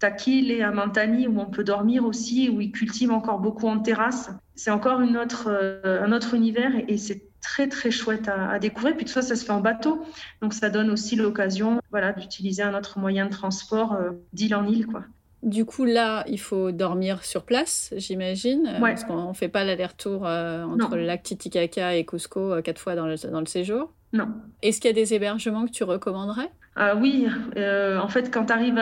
Takil 0.00 0.50
et 0.50 0.62
Amantani 0.62 1.26
où 1.26 1.38
on 1.38 1.46
peut 1.46 1.64
dormir 1.64 2.06
aussi 2.06 2.48
où 2.48 2.61
ils 2.62 2.72
cultivent 2.72 3.10
encore 3.10 3.38
beaucoup 3.38 3.66
en 3.66 3.78
terrasse. 3.78 4.30
C'est 4.54 4.70
encore 4.70 5.00
une 5.00 5.16
autre, 5.16 5.48
euh, 5.48 6.02
un 6.04 6.12
autre 6.12 6.34
univers 6.34 6.72
et, 6.88 6.96
c'est 6.96 7.24
très 7.40 7.68
très 7.68 7.90
chouette 7.90 8.28
à, 8.28 8.58
découvrir. 8.58 8.96
Puis 8.96 9.04
tout 9.04 9.12
ça, 9.12 9.22
ça 9.22 9.34
se 9.34 9.44
fait 9.44 9.52
en 9.52 9.60
bateau, 9.60 10.04
donc 10.40 10.54
ça 10.54 10.70
donne 10.70 10.90
aussi 10.90 11.16
l'occasion, 11.16 11.80
voilà, 11.90 12.12
d'utiliser 12.12 12.62
un 12.62 12.78
autre 12.78 12.98
moyen 13.00 13.26
de 13.26 13.30
transport 13.30 13.94
euh, 13.94 14.10
d'île 14.32 14.54
en 14.54 14.66
île, 14.66 14.86
quoi. 14.86 15.02
Du 15.42 15.64
coup, 15.64 15.84
là, 15.84 16.22
il 16.28 16.38
faut 16.38 16.70
dormir 16.70 17.24
sur 17.24 17.42
place, 17.42 17.92
j'imagine, 17.96 18.76
parce 18.80 19.02
qu'on 19.02 19.30
ne 19.30 19.34
fait 19.34 19.48
pas 19.48 19.64
l'aller-retour 19.64 20.24
euh, 20.24 20.62
entre 20.62 20.94
le 20.94 21.04
lac 21.04 21.24
Titicaca 21.24 21.96
et 21.96 22.06
Cusco 22.06 22.62
quatre 22.62 22.80
fois 22.80 22.94
dans 22.94 23.08
le, 23.08 23.16
dans 23.28 23.40
le 23.40 23.46
séjour? 23.46 23.92
Non. 24.12 24.28
Est-ce 24.62 24.80
qu'il 24.80 24.88
y 24.88 24.92
a 24.92 24.94
des 24.94 25.14
hébergements 25.14 25.66
que 25.66 25.72
tu 25.72 25.82
recommanderais? 25.82 26.52
Ah 26.74 26.96
oui, 26.96 27.26
euh, 27.58 27.98
en 27.98 28.08
fait, 28.08 28.32
quand 28.32 28.46
tu 28.46 28.52
arrives 28.52 28.80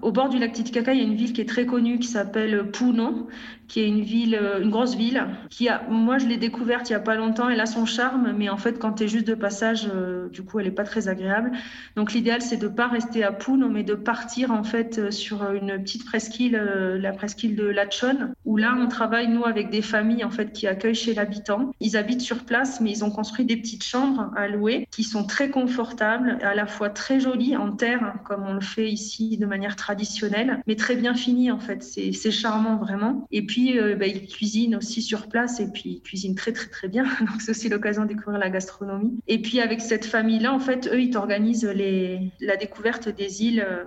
au 0.00 0.10
bord 0.10 0.30
du 0.30 0.38
lac 0.38 0.52
Titicaca, 0.52 0.94
il 0.94 1.00
y 1.00 1.02
a 1.02 1.06
une 1.06 1.16
ville 1.16 1.34
qui 1.34 1.42
est 1.42 1.48
très 1.48 1.66
connue 1.66 1.98
qui 1.98 2.08
s'appelle 2.08 2.70
Puno, 2.70 3.28
qui 3.68 3.80
est 3.80 3.86
une 3.86 4.00
ville, 4.00 4.34
euh, 4.34 4.62
une 4.62 4.70
grosse 4.70 4.96
ville, 4.96 5.26
qui 5.50 5.68
moi 5.90 6.16
je 6.16 6.26
l'ai 6.26 6.38
découverte 6.38 6.88
il 6.88 6.94
y 6.94 6.96
a 6.96 7.00
pas 7.00 7.16
longtemps, 7.16 7.50
elle 7.50 7.60
a 7.60 7.66
son 7.66 7.84
charme, 7.84 8.32
mais 8.36 8.48
en 8.48 8.56
fait, 8.56 8.78
quand 8.78 8.94
tu 8.94 9.04
es 9.04 9.08
juste 9.08 9.26
de 9.26 9.34
passage, 9.34 9.86
euh, 9.94 10.30
du 10.30 10.42
coup, 10.42 10.60
elle 10.60 10.66
est 10.66 10.72
pas 10.72 10.84
très 10.84 11.08
agréable. 11.08 11.52
Donc 11.94 12.14
l'idéal, 12.14 12.40
c'est 12.40 12.56
de 12.56 12.68
pas 12.68 12.88
rester 12.88 13.22
à 13.22 13.32
Puno, 13.32 13.68
mais 13.68 13.82
de 13.82 13.94
partir 13.94 14.50
en 14.50 14.64
fait 14.64 15.10
sur 15.10 15.52
une 15.52 15.78
petite 15.82 16.06
presqu'île, 16.06 16.56
la 16.56 17.12
presqu'île 17.12 17.54
de 17.54 17.66
Lachon, 17.66 18.32
où 18.46 18.56
là, 18.56 18.74
on 18.78 18.88
travaille 18.88 19.28
nous 19.28 19.44
avec 19.44 19.68
des 19.68 19.82
familles 19.82 20.24
en 20.24 20.30
fait 20.30 20.52
qui 20.52 20.66
accueillent 20.66 20.94
chez 20.94 21.12
l'habitant. 21.12 21.70
Ils 21.80 21.98
habitent 21.98 22.22
sur 22.22 22.44
place, 22.44 22.80
mais 22.80 22.90
ils 22.90 23.04
ont 23.04 23.10
construit 23.10 23.44
des 23.44 23.58
petites 23.58 23.84
chambres 23.84 24.30
à 24.36 24.48
louer 24.48 24.88
qui 24.90 25.04
sont 25.04 25.26
très 25.26 25.50
confortables, 25.50 26.38
à 26.40 26.54
la 26.54 26.66
fois 26.66 26.88
très 26.88 27.09
très 27.10 27.18
joli 27.18 27.56
en 27.56 27.72
terre, 27.72 28.14
comme 28.24 28.44
on 28.46 28.54
le 28.54 28.60
fait 28.60 28.88
ici 28.88 29.36
de 29.36 29.44
manière 29.44 29.74
traditionnelle, 29.74 30.62
mais 30.68 30.76
très 30.76 30.94
bien 30.94 31.12
fini 31.12 31.50
en 31.50 31.58
fait. 31.58 31.82
C'est 31.82 32.30
charmant 32.30 32.76
vraiment. 32.76 33.26
Et 33.32 33.44
puis, 33.44 33.80
euh, 33.80 33.96
bah, 33.96 34.06
ils 34.06 34.28
cuisinent 34.28 34.76
aussi 34.76 35.02
sur 35.02 35.26
place 35.26 35.58
et 35.58 35.66
puis 35.72 35.94
ils 35.94 36.02
cuisinent 36.02 36.36
très 36.36 36.52
très 36.52 36.68
très 36.68 36.86
bien. 36.86 37.02
Donc 37.20 37.40
c'est 37.40 37.50
aussi 37.50 37.68
l'occasion 37.68 38.04
de 38.04 38.08
découvrir 38.10 38.38
la 38.38 38.48
gastronomie. 38.48 39.18
Et 39.26 39.42
puis 39.42 39.60
avec 39.60 39.80
cette 39.80 40.04
famille-là, 40.04 40.54
en 40.54 40.60
fait, 40.60 40.86
eux, 40.86 41.00
ils 41.00 41.10
t'organisent 41.10 41.64
la 41.64 42.56
découverte 42.56 43.08
des 43.08 43.42
îles. 43.42 43.66
Euh, 43.68 43.82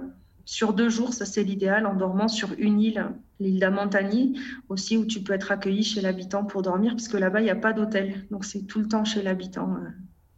sur 0.45 0.73
deux 0.73 0.89
jours, 0.89 1.13
ça 1.13 1.23
c'est 1.23 1.43
l'idéal, 1.43 1.85
en 1.85 1.93
dormant 1.93 2.27
sur 2.27 2.49
une 2.57 2.81
île, 2.81 3.05
l'île 3.39 3.61
d'Amantani, 3.61 4.37
aussi 4.67 4.97
où 4.97 5.05
tu 5.05 5.21
peux 5.21 5.31
être 5.31 5.53
accueilli 5.53 5.83
chez 5.83 6.01
l'habitant 6.01 6.43
pour 6.43 6.61
dormir, 6.61 6.91
parce 6.91 7.07
que 7.07 7.15
là-bas, 7.15 7.39
il 7.39 7.45
n'y 7.45 7.49
a 7.49 7.55
pas 7.55 7.71
d'hôtel. 7.71 8.25
Donc 8.29 8.43
c'est 8.43 8.67
tout 8.67 8.79
le 8.79 8.89
temps 8.89 9.05
chez 9.05 9.21
l'habitant. 9.23 9.77
Euh, 9.77 9.87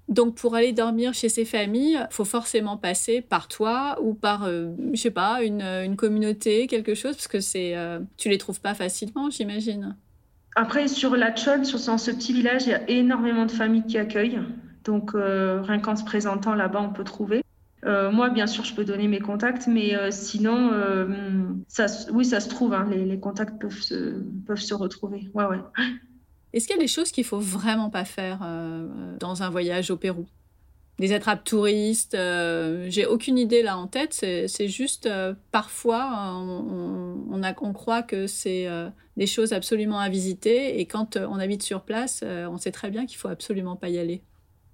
donc 0.08 0.36
pour 0.36 0.56
aller 0.56 0.72
dormir 0.72 1.14
chez 1.14 1.30
ces 1.30 1.46
familles, 1.46 2.00
faut 2.12 2.26
forcément 2.26 2.78
passer 2.78 3.22
par 3.22 3.48
toi 3.48 3.98
ou 4.02 4.14
par, 4.14 4.44
euh, 4.44 4.72
je 4.94 5.02
sais 5.02 5.12
pas, 5.12 5.44
une, 5.44 5.62
une, 5.62 5.96
communauté, 5.96 6.68
quelque 6.68 6.94
chose, 6.94 7.16
parce 7.16 7.28
que 7.28 7.40
c'est, 7.40 7.76
euh, 7.76 8.00
tu 8.18 8.30
les 8.30 8.38
trouves 8.38 8.62
pas 8.62 8.76
facilement, 8.76 9.30
j'imagine. 9.30 9.96
Après, 10.56 10.88
sur 10.88 11.16
la 11.16 11.36
Chon, 11.36 11.64
sur 11.64 11.80
ce 11.80 12.12
petit 12.12 12.34
village, 12.34 12.64
il 12.68 12.70
y 12.70 12.74
a 12.74 12.90
énormément 12.90 13.46
de 13.46 13.52
familles 13.52 13.86
qui 13.86 13.98
accueillent. 13.98 14.40
Donc 14.84 15.16
euh, 15.16 15.62
rien 15.64 15.80
qu'en 15.80 15.96
se 15.96 16.04
présentant 16.04 16.54
là-bas, 16.54 16.82
on 16.82 16.94
peut 16.94 17.04
trouver. 17.04 17.44
moi, 17.84 18.30
bien 18.30 18.48
sûr, 18.48 18.64
je 18.64 18.76
peux 18.76 18.86
donner 18.86 19.08
mes 19.08 19.20
contacts, 19.20 19.68
mais 19.68 19.96
sinon, 20.12 20.72
ça, 21.68 21.88
oui, 22.12 22.26
ça 22.26 22.40
se 22.40 22.50
trouve. 22.50 22.74
Hein, 22.74 22.88
les, 22.90 23.06
les, 23.06 23.20
contacts 23.20 23.60
peuvent 23.60 23.82
se, 23.82 24.22
peuvent 24.46 24.58
se 24.58 24.74
retrouver. 24.76 25.30
Ouais, 25.34 25.46
ouais. 25.46 25.60
Est-ce 26.56 26.68
qu'il 26.68 26.76
y 26.76 26.80
a 26.80 26.82
des 26.82 26.88
choses 26.88 27.12
qu'il 27.12 27.26
faut 27.26 27.40
vraiment 27.40 27.92
pas 27.92 28.06
faire 28.06 28.40
euh, 28.44 28.88
dans 29.20 29.44
un 29.44 29.50
voyage 29.52 29.92
au 29.92 29.98
Pérou? 29.98 30.26
Des 30.98 31.12
attrapes 31.12 31.44
touristes. 31.44 32.18
J'ai 32.88 33.06
aucune 33.06 33.38
idée 33.38 33.62
là 33.62 33.78
en 33.78 33.86
tête. 33.86 34.14
C'est 34.14 34.68
juste 34.70 35.10
parfois 35.52 36.34
on, 36.34 37.74
croit 37.74 38.02
que 38.02 38.28
c'est 38.28 38.70
des 39.18 39.28
choses 39.28 39.52
absolument 39.52 40.00
à 40.00 40.08
visiter 40.08 40.80
et 40.80 40.86
quand 40.86 41.18
on 41.18 41.38
habite 41.38 41.64
sur 41.64 41.82
place, 41.82 42.24
on 42.24 42.58
sait 42.58 42.72
très 42.72 42.92
bien 42.92 43.06
qu'il 43.06 43.18
faut 43.18 43.28
absolument 43.28 43.76
pas 43.76 43.90
y 43.90 44.00
aller. 44.00 44.22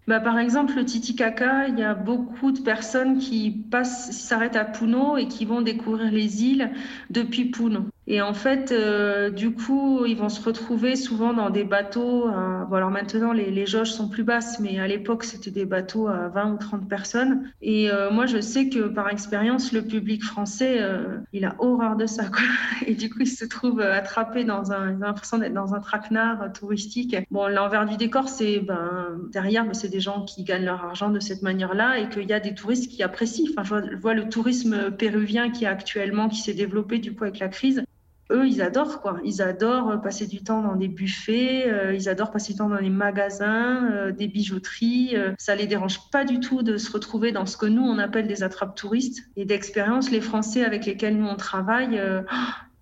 Bah, 0.07 0.19
par 0.19 0.39
exemple, 0.39 0.75
le 0.75 0.83
Titicaca, 0.83 1.67
il 1.67 1.79
y 1.79 1.83
a 1.83 1.93
beaucoup 1.93 2.51
de 2.51 2.59
personnes 2.59 3.19
qui 3.19 3.63
s'arrêtent 3.83 4.55
à 4.55 4.65
Puno 4.65 5.17
et 5.17 5.27
qui 5.27 5.45
vont 5.45 5.61
découvrir 5.61 6.11
les 6.11 6.43
îles 6.43 6.71
depuis 7.09 7.45
Puno. 7.45 7.85
Et 8.07 8.21
en 8.21 8.33
fait, 8.33 8.71
euh, 8.71 9.29
du 9.29 9.53
coup, 9.53 10.05
ils 10.05 10.17
vont 10.17 10.29
se 10.29 10.41
retrouver 10.43 10.95
souvent 10.95 11.33
dans 11.33 11.51
des 11.51 11.63
bateaux. 11.63 12.25
bon, 12.25 12.75
alors 12.75 12.89
maintenant, 12.89 13.31
les, 13.31 13.51
les, 13.51 13.67
jauges 13.67 13.91
sont 13.91 14.09
plus 14.09 14.23
basses, 14.23 14.59
mais 14.59 14.79
à 14.79 14.87
l'époque, 14.87 15.23
c'était 15.23 15.51
des 15.51 15.65
bateaux 15.65 16.07
à 16.07 16.27
20 16.29 16.53
ou 16.53 16.57
30 16.57 16.89
personnes. 16.89 17.51
Et 17.61 17.91
euh, 17.91 18.09
moi, 18.09 18.25
je 18.25 18.41
sais 18.41 18.69
que 18.69 18.87
par 18.87 19.07
expérience, 19.09 19.71
le 19.71 19.83
public 19.83 20.23
français, 20.23 20.77
euh, 20.81 21.19
il 21.31 21.45
a 21.45 21.55
horreur 21.59 21.95
de 21.95 22.07
ça. 22.07 22.23
Et 22.87 22.95
du 22.95 23.09
coup, 23.09 23.19
il 23.21 23.27
se 23.27 23.45
trouve 23.45 23.81
attrapé 23.81 24.43
dans 24.45 24.71
un, 24.71 24.97
l'impression 24.97 25.37
d'être 25.37 25.53
dans 25.53 25.75
un 25.75 25.79
traquenard 25.79 26.51
touristique. 26.53 27.15
Bon, 27.29 27.47
l'envers 27.47 27.85
du 27.85 27.97
décor, 27.97 28.29
c'est 28.29 28.59
ben, 28.59 29.19
derrière, 29.31 29.65
c'est 29.73 29.89
des 29.89 29.99
gens 29.99 30.25
qui 30.25 30.43
gagnent 30.43 30.65
leur 30.65 30.83
argent 30.83 31.11
de 31.11 31.19
cette 31.19 31.43
manière-là 31.43 31.99
et 31.99 32.09
qu'il 32.09 32.27
y 32.27 32.33
a 32.33 32.39
des 32.39 32.55
touristes 32.55 32.91
qui 32.91 33.03
apprécient. 33.03 33.51
Enfin, 33.51 33.63
je 33.63 33.69
vois, 33.69 33.81
je 33.91 33.97
vois 33.97 34.13
le 34.15 34.27
tourisme 34.27 34.91
péruvien 34.91 35.51
qui 35.51 35.65
est 35.65 35.67
actuellement, 35.67 36.29
qui 36.29 36.41
s'est 36.41 36.55
développé 36.55 36.97
du 36.97 37.13
coup 37.13 37.25
avec 37.25 37.39
la 37.39 37.47
crise 37.47 37.83
eux, 38.31 38.47
ils 38.47 38.61
adorent 38.61 39.01
quoi. 39.01 39.19
Ils 39.23 39.41
adorent 39.41 40.01
passer 40.01 40.27
du 40.27 40.43
temps 40.43 40.61
dans 40.61 40.75
des 40.75 40.87
buffets, 40.87 41.65
euh, 41.67 41.93
ils 41.93 42.09
adorent 42.09 42.31
passer 42.31 42.53
du 42.53 42.59
temps 42.59 42.69
dans 42.69 42.77
les 42.77 42.89
magasins, 42.89 43.89
euh, 43.91 44.11
des 44.11 44.27
bijouteries. 44.27 45.11
Euh, 45.15 45.33
ça 45.37 45.55
les 45.55 45.67
dérange 45.67 46.09
pas 46.11 46.25
du 46.25 46.39
tout 46.39 46.63
de 46.63 46.77
se 46.77 46.91
retrouver 46.91 47.31
dans 47.31 47.45
ce 47.45 47.57
que 47.57 47.65
nous 47.65 47.83
on 47.83 47.97
appelle 47.97 48.27
des 48.27 48.43
attrapes 48.43 48.75
touristes 48.75 49.23
et 49.35 49.45
d'expérience. 49.45 50.11
Les 50.11 50.21
Français 50.21 50.63
avec 50.63 50.85
lesquels 50.85 51.17
nous 51.17 51.27
on 51.27 51.35
travaille. 51.35 52.01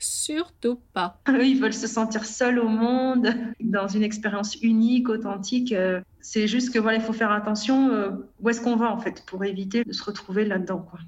Surtout 0.01 0.79
pas. 0.93 1.19
Eux, 1.29 1.45
ils 1.45 1.59
veulent 1.59 1.73
se 1.73 1.87
sentir 1.87 2.23
seuls 2.23 2.59
au 2.59 2.69
monde, 2.69 3.27
dans 3.59 3.87
une 3.87 4.03
expérience 4.03 4.55
unique, 4.61 5.09
authentique. 5.09 5.75
C'est 6.21 6.47
juste 6.47 6.73
que 6.73 6.79
voilà, 6.79 6.97
il 6.97 7.03
faut 7.03 7.13
faire 7.13 7.31
attention 7.31 7.91
où 8.39 8.49
est-ce 8.49 8.61
qu'on 8.61 8.77
va 8.77 8.91
en 8.91 8.97
fait 8.97 9.23
pour 9.25 9.43
éviter 9.43 9.83
de 9.83 9.91
se 9.91 10.03
retrouver 10.03 10.45
là-dedans. 10.45 10.85
Quoi. 10.89 10.99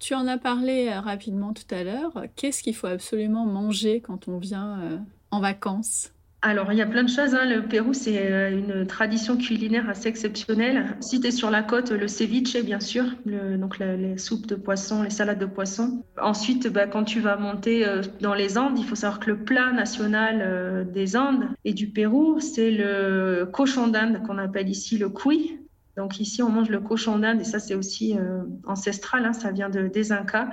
Tu 0.00 0.14
en 0.14 0.26
as 0.26 0.38
parlé 0.38 0.88
euh, 0.88 1.00
rapidement 1.00 1.52
tout 1.52 1.74
à 1.74 1.84
l'heure. 1.84 2.24
Qu'est-ce 2.34 2.62
qu'il 2.62 2.74
faut 2.74 2.86
absolument 2.86 3.44
manger 3.44 4.00
quand 4.00 4.28
on 4.28 4.38
vient 4.38 4.80
euh, 4.80 4.96
en 5.30 5.40
vacances? 5.40 6.14
Alors, 6.40 6.72
il 6.72 6.78
y 6.78 6.80
a 6.80 6.86
plein 6.86 7.02
de 7.02 7.10
choses. 7.10 7.34
Hein. 7.34 7.44
Le 7.44 7.68
Pérou, 7.68 7.92
c'est 7.92 8.32
euh, 8.32 8.50
une 8.50 8.86
tradition 8.86 9.36
culinaire 9.36 9.90
assez 9.90 10.08
exceptionnelle. 10.08 10.96
Si 11.00 11.20
tu 11.20 11.26
es 11.26 11.30
sur 11.30 11.50
la 11.50 11.62
côte, 11.62 11.90
le 11.90 12.08
ceviche, 12.08 12.56
bien 12.64 12.80
sûr, 12.80 13.04
donc 13.26 13.78
les 13.78 14.16
soupes 14.16 14.46
de 14.46 14.54
poisson, 14.54 15.02
les 15.02 15.10
salades 15.10 15.38
de 15.38 15.44
poisson. 15.44 16.02
Ensuite, 16.18 16.72
bah, 16.72 16.86
quand 16.86 17.04
tu 17.04 17.20
vas 17.20 17.36
monter 17.36 17.84
dans 18.22 18.32
les 18.32 18.56
Andes, 18.56 18.78
il 18.78 18.86
faut 18.86 18.94
savoir 18.94 19.20
que 19.20 19.30
le 19.30 19.44
plat 19.44 19.70
national 19.70 20.90
des 20.90 21.14
Andes 21.14 21.44
et 21.66 21.74
du 21.74 21.88
Pérou, 21.88 22.40
c'est 22.40 22.70
le 22.70 23.44
cochon 23.52 23.88
d'Inde 23.88 24.22
qu'on 24.26 24.38
appelle 24.38 24.70
ici 24.70 24.96
le 24.96 25.10
cuy. 25.10 25.59
Donc 25.96 26.20
ici, 26.20 26.42
on 26.42 26.48
mange 26.48 26.70
le 26.70 26.80
cochon 26.80 27.18
d'Inde 27.18 27.40
et 27.40 27.44
ça, 27.44 27.58
c'est 27.58 27.74
aussi 27.74 28.16
euh, 28.16 28.42
ancestral, 28.66 29.24
hein, 29.24 29.32
ça 29.32 29.50
vient 29.50 29.68
de, 29.68 29.88
des 29.88 30.12
Incas. 30.12 30.48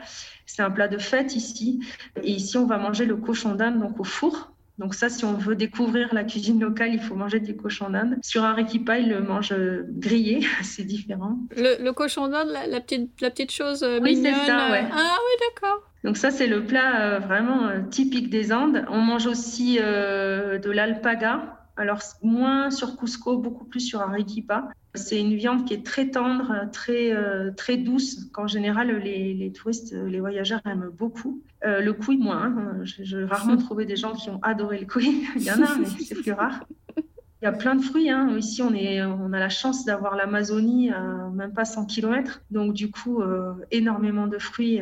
C'est 0.45 0.61
un 0.61 0.71
plat 0.71 0.87
de 0.87 0.97
fête 0.97 1.35
ici. 1.35 1.79
Et 2.23 2.31
ici, 2.31 2.57
on 2.57 2.65
va 2.65 2.77
manger 2.77 3.05
le 3.05 3.15
cochon 3.15 3.55
d'Inde 3.55 3.79
donc 3.79 3.99
au 3.99 4.03
four. 4.03 4.51
Donc 4.77 4.93
ça, 4.93 5.09
si 5.09 5.25
on 5.25 5.33
veut 5.33 5.55
découvrir 5.55 6.13
la 6.13 6.23
cuisine 6.23 6.59
locale, 6.59 6.93
il 6.93 6.99
faut 6.99 7.15
manger 7.15 7.39
du 7.39 7.55
cochon 7.55 7.89
d'Inde. 7.89 8.17
Sur 8.21 8.43
un 8.43 8.53
requipa, 8.53 8.99
il 8.99 9.09
le 9.09 9.21
mange 9.21 9.51
euh, 9.51 9.85
grillé, 9.89 10.45
c'est 10.63 10.83
différent. 10.83 11.39
Le, 11.55 11.91
cochon 11.91 12.27
d'Inde, 12.27 12.49
la, 12.49 12.79
petite, 12.79 13.09
la 13.21 13.31
petite 13.31 13.51
chose 13.51 13.83
euh, 13.83 13.99
oui, 14.01 14.15
mignonne. 14.15 14.35
Ça, 14.45 14.71
ouais. 14.71 14.85
Ah 14.91 15.17
oui, 15.17 15.47
d'accord. 15.49 15.81
Donc 16.03 16.17
ça, 16.17 16.29
c'est 16.29 16.47
le 16.47 16.63
plat 16.65 17.19
vraiment 17.19 17.69
typique 17.89 18.29
des 18.29 18.53
Andes. 18.53 18.85
On 18.89 19.01
mange 19.01 19.25
aussi 19.25 19.77
de 19.77 20.69
l'alpaga. 20.69 21.56
Alors 21.77 22.01
moins 22.23 22.71
sur 22.71 22.97
Cusco, 22.97 23.37
beaucoup 23.37 23.65
plus 23.65 23.79
sur 23.79 24.01
Arequipa. 24.01 24.69
C'est 24.95 25.19
une 25.19 25.35
viande 25.35 25.65
qui 25.65 25.75
est 25.75 25.85
très 25.85 26.09
tendre, 26.09 26.67
très, 26.73 27.13
euh, 27.13 27.51
très 27.51 27.77
douce, 27.77 28.29
qu'en 28.33 28.47
général 28.47 28.89
les, 28.97 29.51
touristes, 29.51 29.93
les 29.93 30.19
voyageurs 30.19 30.59
aiment 30.65 30.89
beaucoup. 30.97 31.41
Euh, 31.65 31.81
le 31.81 31.93
couille, 31.93 32.17
moins. 32.17 32.45
Hein. 32.45 32.79
J'ai 32.83 33.23
rarement 33.23 33.57
trouvé 33.57 33.85
des 33.85 33.95
gens 33.95 34.13
qui 34.13 34.29
ont 34.29 34.39
adoré 34.41 34.79
le 34.79 34.87
couille. 34.87 35.23
Il 35.35 35.43
y 35.43 35.51
en 35.51 35.61
a, 35.61 35.77
mais 35.77 35.85
c'est 35.85 36.15
plus 36.15 36.31
rare. 36.31 36.63
Il 36.97 37.45
y 37.45 37.47
a 37.47 37.51
plein 37.51 37.75
de 37.75 37.81
fruits. 37.83 38.09
Hein. 38.09 38.35
Ici, 38.35 38.63
on, 38.63 38.73
est, 38.73 39.03
on 39.03 39.31
a 39.31 39.39
la 39.39 39.49
chance 39.49 39.85
d'avoir 39.85 40.15
l'Amazonie 40.15 40.89
à 40.89 41.29
même 41.31 41.53
pas 41.53 41.65
100 41.65 41.85
km. 41.85 42.41
Donc, 42.49 42.73
du 42.73 42.89
coup, 42.89 43.21
euh, 43.21 43.53
énormément 43.69 44.25
de 44.25 44.39
fruits, 44.39 44.81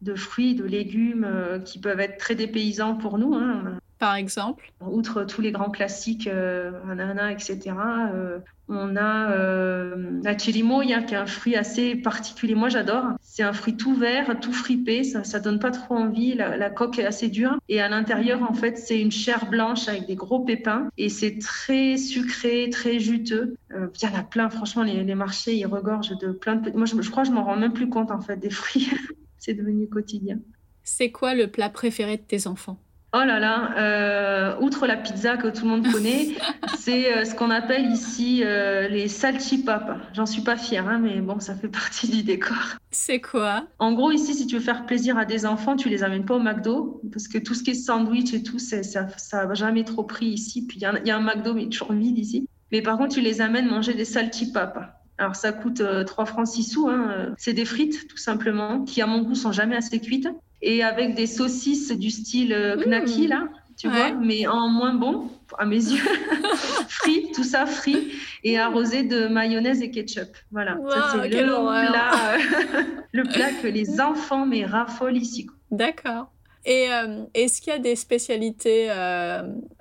de 0.00 0.14
fruits, 0.16 0.56
de 0.56 0.64
légumes 0.64 1.26
qui 1.64 1.78
peuvent 1.78 2.00
être 2.00 2.18
très 2.18 2.34
dépaysants 2.34 2.96
pour 2.96 3.18
nous. 3.18 3.34
Hein 3.34 3.78
par 4.02 4.16
exemple 4.16 4.72
Outre 4.80 5.22
tous 5.22 5.40
les 5.40 5.52
grands 5.52 5.70
classiques, 5.70 6.26
euh, 6.26 6.72
ananas, 6.90 7.30
etc., 7.30 7.76
euh, 8.12 8.40
on 8.68 8.96
a 8.96 9.30
euh, 9.30 10.18
la 10.24 10.36
chirimoya, 10.36 11.02
qui 11.02 11.14
est 11.14 11.18
un 11.18 11.26
fruit 11.26 11.54
assez 11.54 11.94
particulier. 11.94 12.56
Moi, 12.56 12.68
j'adore. 12.68 13.04
C'est 13.20 13.44
un 13.44 13.52
fruit 13.52 13.76
tout 13.76 13.94
vert, 13.94 14.40
tout 14.40 14.52
fripé. 14.52 15.04
Ça, 15.04 15.22
ça 15.22 15.38
donne 15.38 15.60
pas 15.60 15.70
trop 15.70 15.94
envie. 15.94 16.34
La, 16.34 16.68
coque 16.68 16.98
est 16.98 17.04
assez 17.04 17.28
dure. 17.28 17.58
Et 17.68 17.80
à 17.80 17.88
l'intérieur, 17.88 18.42
en 18.42 18.54
fait, 18.54 18.76
c'est 18.76 19.00
une 19.00 19.12
chair 19.12 19.48
blanche 19.48 19.86
avec 19.86 20.08
des 20.08 20.16
gros 20.16 20.40
pépins. 20.40 20.88
Et 20.98 21.08
c'est 21.08 21.38
très 21.38 21.96
sucré, 21.96 22.70
très 22.70 22.98
juteux. 22.98 23.54
Euh, 23.72 23.86
il 24.02 24.08
y 24.08 24.10
en 24.10 24.18
a 24.18 24.24
plein. 24.24 24.50
Franchement, 24.50 24.82
les, 24.82 25.14
marchés, 25.14 25.54
ils 25.54 25.66
regorgent 25.66 26.18
de 26.18 26.32
plein 26.32 26.56
de... 26.56 26.72
Moi, 26.72 26.86
je, 26.86 27.00
je 27.00 27.10
crois 27.10 27.22
que 27.22 27.28
je 27.28 27.34
m'en 27.34 27.44
rends 27.44 27.56
même 27.56 27.72
plus 27.72 27.88
compte, 27.88 28.10
en 28.10 28.20
fait, 28.20 28.36
des 28.36 28.50
fruits. 28.50 28.90
c'est 29.38 29.54
devenu 29.54 29.88
quotidien. 29.88 30.40
C'est 30.82 31.12
quoi 31.12 31.34
le 31.34 31.46
plat 31.46 31.68
préféré 31.68 32.16
de 32.16 32.22
tes 32.22 32.48
enfants? 32.48 32.80
Oh 33.14 33.24
là 33.26 33.38
là, 33.38 33.74
euh, 33.76 34.56
outre 34.60 34.86
la 34.86 34.96
pizza 34.96 35.36
que 35.36 35.48
tout 35.48 35.64
le 35.64 35.70
monde 35.70 35.92
connaît, 35.92 36.28
c'est 36.78 37.14
euh, 37.14 37.24
ce 37.26 37.34
qu'on 37.34 37.50
appelle 37.50 37.84
ici 37.90 38.40
euh, 38.42 38.88
les 38.88 39.06
salchipapas. 39.06 39.98
J'en 40.14 40.24
suis 40.24 40.40
pas 40.40 40.56
fière, 40.56 40.88
hein, 40.88 40.98
mais 40.98 41.20
bon, 41.20 41.38
ça 41.38 41.54
fait 41.54 41.68
partie 41.68 42.08
du 42.08 42.22
décor. 42.22 42.78
C'est 42.90 43.20
quoi? 43.20 43.66
En 43.78 43.92
gros, 43.92 44.12
ici, 44.12 44.32
si 44.32 44.46
tu 44.46 44.54
veux 44.54 44.62
faire 44.62 44.86
plaisir 44.86 45.18
à 45.18 45.26
des 45.26 45.44
enfants, 45.44 45.76
tu 45.76 45.90
les 45.90 46.02
amènes 46.02 46.24
pas 46.24 46.36
au 46.36 46.40
McDo, 46.40 47.02
parce 47.12 47.28
que 47.28 47.36
tout 47.36 47.52
ce 47.52 47.62
qui 47.62 47.72
est 47.72 47.74
sandwich 47.74 48.32
et 48.32 48.42
tout, 48.42 48.58
ça, 48.58 48.82
ça 48.82 49.44
va 49.44 49.52
jamais 49.52 49.84
trop 49.84 50.04
pris 50.04 50.28
ici. 50.28 50.66
Puis 50.66 50.78
il 50.78 50.82
y, 51.06 51.10
a 51.10 51.16
un 51.16 51.20
McDo, 51.20 51.52
mais 51.52 51.68
toujours 51.68 51.92
vide 51.92 52.16
ici. 52.16 52.48
Mais 52.70 52.80
par 52.80 52.96
contre, 52.96 53.14
tu 53.14 53.20
les 53.20 53.42
amènes 53.42 53.68
manger 53.68 53.92
des 53.92 54.06
salchipapas. 54.06 54.88
Alors 55.18 55.36
ça 55.36 55.52
coûte 55.52 55.82
3 56.06 56.24
francs 56.24 56.48
6 56.48 56.62
sous. 56.62 56.88
Hein. 56.88 57.34
C'est 57.36 57.52
des 57.52 57.66
frites, 57.66 58.08
tout 58.08 58.16
simplement, 58.16 58.84
qui 58.84 59.02
à 59.02 59.06
mon 59.06 59.20
goût 59.20 59.34
sont 59.34 59.52
jamais 59.52 59.76
assez 59.76 60.00
cuites 60.00 60.28
et 60.62 60.82
avec 60.82 61.14
des 61.14 61.26
saucisses 61.26 61.92
du 61.92 62.10
style 62.10 62.52
euh, 62.52 62.76
knacky, 62.76 63.26
là, 63.26 63.48
tu 63.76 63.88
vois, 63.88 64.12
mais 64.12 64.46
en 64.46 64.68
moins 64.68 64.94
bon, 64.94 65.28
à 65.58 65.66
mes 65.66 65.76
yeux. 65.76 66.02
frit, 66.88 67.32
tout 67.34 67.44
ça 67.44 67.66
frit, 67.66 68.12
et 68.44 68.58
arrosé 68.58 69.02
de 69.02 69.26
mayonnaise 69.26 69.82
et 69.82 69.90
ketchup. 69.90 70.28
Voilà, 70.52 70.78
ça 70.88 71.10
c'est 71.12 71.28
le 71.28 71.46
plat, 71.46 72.34
euh, 72.34 72.82
le 73.12 73.22
plat 73.24 73.50
que 73.60 73.66
les 73.66 74.00
enfants 74.00 74.46
mais 74.46 74.64
raffolent 74.64 75.16
ici. 75.16 75.48
D'accord. 75.70 76.30
Et 76.64 76.92
euh, 76.92 77.24
est-ce 77.34 77.60
qu'il 77.60 77.72
y 77.72 77.76
a 77.76 77.80
des 77.80 77.96
spécialités 77.96 78.88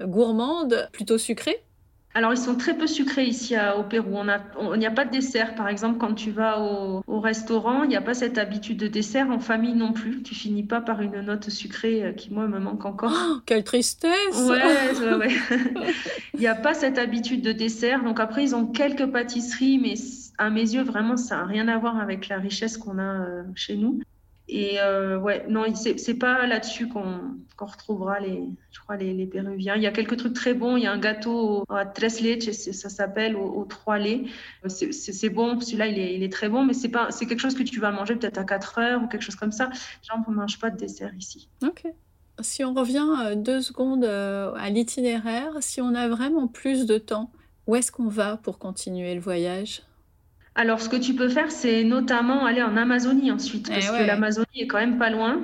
gourmandes 0.02 0.90
plutôt 0.92 1.20
sucrées? 1.20 1.64
Alors, 2.14 2.34
ils 2.34 2.38
sont 2.38 2.56
très 2.56 2.78
peu 2.78 2.88
sucrés 2.88 3.26
ici 3.26 3.56
au 3.78 3.84
Pérou. 3.84 4.18
On 4.58 4.76
n'y 4.76 4.86
a, 4.86 4.92
pas 4.92 5.06
de 5.06 5.12
dessert. 5.12 5.56
Par 5.56 5.70
exemple, 5.70 5.98
quand 5.98 6.14
tu 6.14 6.32
vas 6.32 6.60
au, 6.60 7.20
restaurant, 7.22 7.84
il 7.84 7.90
n'y 7.90 7.96
a 7.96 8.02
pas 8.02 8.14
cette 8.14 8.38
habitude 8.38 8.78
de 8.78 8.88
dessert. 8.88 9.30
En 9.30 9.40
famille 9.40 9.76
non 9.76 9.94
plus. 9.94 10.22
Tu 10.22 10.36
finis 10.36 10.64
pas 10.64 10.82
par 10.82 11.02
une 11.02 11.22
note 11.22 11.50
sucrée 11.50 12.04
euh, 12.04 12.12
qui, 12.12 12.34
moi, 12.34 12.48
me 12.48 12.60
manque 12.60 12.86
encore. 12.86 13.14
Oh, 13.16 13.40
quelle 13.46 13.64
tristesse 13.64 14.10
Ouais, 14.36 15.16
ouais, 15.16 15.30
Il 16.34 16.40
n'y 16.40 16.48
a 16.48 16.56
pas 16.56 16.74
cette 16.74 16.98
habitude 16.98 17.42
de 17.42 17.54
dessert. 17.54 18.04
Donc, 18.04 18.20
après, 18.20 18.44
ils 18.44 18.56
ont 18.56 18.66
quelques 18.66 19.06
pâtisseries, 19.06 19.80
mais 19.80 19.94
à 20.38 20.50
mes 20.50 20.74
yeux, 20.74 20.84
vraiment, 20.84 21.16
ça 21.16 21.38
n'a 21.38 21.46
rien 21.46 21.68
à 21.70 21.78
voir 21.78 21.98
avec 21.98 22.28
la 22.28 22.38
richesse 22.38 22.78
qu'on 22.78 22.98
a 22.98 23.22
euh, 23.22 23.44
chez 23.56 23.78
nous. 23.78 24.02
Et 24.48 24.80
euh, 24.80 25.18
ouais, 25.18 25.46
non, 25.48 25.64
c'est 25.76 26.14
pas 26.16 26.46
là-dessus 26.46 26.90
qu'on 26.90 27.40
retrouvera 27.58 28.20
les, 28.20 28.50
je 28.72 28.80
crois, 28.80 28.98
les, 28.98 29.14
les, 29.14 29.26
Péruviens. 29.26 29.76
Il 29.76 29.82
y 29.82 29.88
a 29.88 29.92
quelques 29.92 30.18
trucs 30.18 30.34
très 30.34 30.54
bons. 30.54 30.76
Il 30.78 30.84
y 30.84 30.88
a 30.88 30.92
un 30.92 31.00
gâteau 31.00 31.64
à 31.70 31.86
tres 31.86 32.22
leches, 32.22 32.52
ça 32.52 32.90
s'appelle, 32.90 33.36
aux, 33.36 33.66
trois 33.66 33.98
laits. 33.98 34.26
C'est 34.68 35.30
bon, 35.30 35.60
celui-là, 35.60 35.88
il 35.88 36.00
est, 36.00 36.16
il 36.16 36.24
est, 36.24 36.32
très 36.32 36.50
bon, 36.50 36.66
mais 36.66 36.74
c'est 36.74 36.92
c'est 37.12 37.26
quelque 37.28 37.40
chose 37.40 37.56
que 37.56 37.64
tu 37.64 37.80
vas 37.80 37.92
manger 37.92 38.16
peut-être 38.16 38.40
à 38.40 38.44
4 38.44 38.80
heures 38.80 39.04
ou 39.04 39.08
quelque 39.08 39.24
chose 39.24 39.36
comme 39.36 39.52
ça. 39.52 39.70
Genre, 40.04 40.20
on 40.28 40.32
ne 40.32 40.36
mange 40.36 40.60
pas 40.60 40.70
de 40.70 40.78
dessert 40.78 41.14
ici. 41.16 41.48
Ok. 41.64 41.86
Si 42.42 42.64
on 42.64 42.74
revient 42.74 43.08
euh, 43.24 43.36
deux 43.36 43.62
secondes 43.62 44.04
euh, 44.04 44.54
à 44.56 44.70
l'itinéraire, 44.70 45.54
si 45.60 45.80
on 45.82 45.94
a 45.94 46.08
vraiment 46.08 46.48
plus 46.48 46.86
de 46.86 46.98
temps, 46.98 47.32
où 47.68 47.76
est-ce 47.76 47.92
qu'on 47.92 48.08
va 48.08 48.38
pour 48.38 48.58
continuer 48.58 49.14
le 49.14 49.22
voyage? 49.22 49.84
Alors, 50.56 50.82
ce 50.82 50.90
que 50.90 50.98
tu 50.98 51.16
peux 51.16 51.30
faire, 51.30 51.50
c'est 51.50 51.84
notamment 51.84 52.46
aller 52.46 52.62
en 52.62 52.76
Amazonie 52.76 53.32
ensuite, 53.32 53.70
eh 53.70 53.74
parce 53.74 53.92
que 53.92 54.04
l'Amazonie 54.04 54.48
est 54.56 54.68
quand 54.68 54.80
même 54.80 54.98
pas 54.98 55.10
loin. 55.10 55.42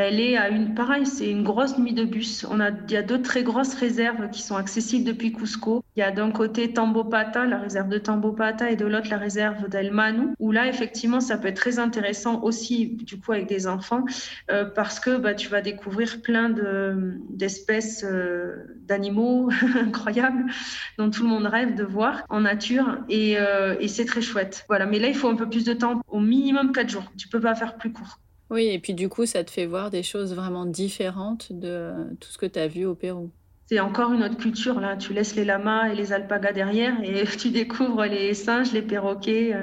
Elle 0.00 0.20
est 0.20 0.36
à 0.36 0.48
une, 0.48 0.74
pareil, 0.74 1.06
c'est 1.06 1.28
une 1.28 1.42
grosse 1.42 1.76
nuit 1.76 1.92
de 1.92 2.04
bus. 2.04 2.46
On 2.48 2.60
a, 2.60 2.70
il 2.70 2.92
y 2.92 2.96
a 2.96 3.02
deux 3.02 3.20
très 3.20 3.42
grosses 3.42 3.74
réserves 3.74 4.30
qui 4.30 4.42
sont 4.42 4.54
accessibles 4.54 5.04
depuis 5.04 5.32
Cusco. 5.32 5.84
Il 5.96 6.00
y 6.00 6.02
a 6.04 6.12
d'un 6.12 6.30
côté 6.30 6.72
Tambopata, 6.72 7.46
la 7.46 7.58
réserve 7.58 7.88
de 7.88 7.98
Tambopata, 7.98 8.70
et 8.70 8.76
de 8.76 8.86
l'autre 8.86 9.08
la 9.10 9.16
réserve 9.16 9.68
d'El 9.68 9.90
Manu, 9.90 10.34
où 10.38 10.52
là, 10.52 10.68
effectivement, 10.68 11.18
ça 11.18 11.36
peut 11.36 11.48
être 11.48 11.56
très 11.56 11.80
intéressant 11.80 12.40
aussi, 12.44 12.90
du 12.94 13.18
coup, 13.18 13.32
avec 13.32 13.48
des 13.48 13.66
enfants, 13.66 14.04
euh, 14.52 14.64
parce 14.64 15.00
que 15.00 15.16
bah, 15.16 15.34
tu 15.34 15.48
vas 15.48 15.62
découvrir 15.62 16.22
plein 16.22 16.48
de, 16.48 17.18
d'espèces 17.30 18.04
euh, 18.04 18.54
d'animaux 18.86 19.50
incroyables 19.80 20.44
dont 20.96 21.10
tout 21.10 21.24
le 21.24 21.28
monde 21.28 21.46
rêve 21.46 21.74
de 21.74 21.82
voir 21.82 22.22
en 22.28 22.42
nature, 22.42 22.98
et, 23.08 23.36
euh, 23.36 23.74
et 23.80 23.88
c'est 23.88 24.04
très 24.04 24.22
chouette. 24.22 24.64
Voilà, 24.68 24.86
mais 24.86 25.00
là, 25.00 25.08
il 25.08 25.16
faut 25.16 25.28
un 25.28 25.34
peu 25.34 25.48
plus 25.48 25.64
de 25.64 25.72
temps, 25.72 26.02
au 26.06 26.20
minimum 26.20 26.70
quatre 26.70 26.88
jours. 26.88 27.10
Tu 27.18 27.26
peux 27.26 27.40
pas 27.40 27.56
faire 27.56 27.78
plus 27.78 27.92
court. 27.92 28.20
Oui, 28.50 28.66
et 28.66 28.78
puis 28.78 28.94
du 28.94 29.08
coup, 29.08 29.26
ça 29.26 29.44
te 29.44 29.50
fait 29.50 29.66
voir 29.66 29.90
des 29.90 30.02
choses 30.02 30.34
vraiment 30.34 30.64
différentes 30.64 31.52
de 31.52 31.92
tout 32.20 32.28
ce 32.30 32.38
que 32.38 32.46
tu 32.46 32.58
as 32.58 32.68
vu 32.68 32.86
au 32.86 32.94
Pérou. 32.94 33.30
C'est 33.66 33.80
encore 33.80 34.12
une 34.12 34.22
autre 34.22 34.38
culture, 34.38 34.80
là. 34.80 34.96
Tu 34.96 35.12
laisses 35.12 35.36
les 35.36 35.44
lamas 35.44 35.88
et 35.88 35.94
les 35.94 36.12
alpagas 36.12 36.52
derrière 36.52 36.94
et 37.02 37.24
tu 37.38 37.50
découvres 37.50 38.04
les 38.04 38.32
singes, 38.32 38.72
les 38.72 38.80
perroquets. 38.82 39.54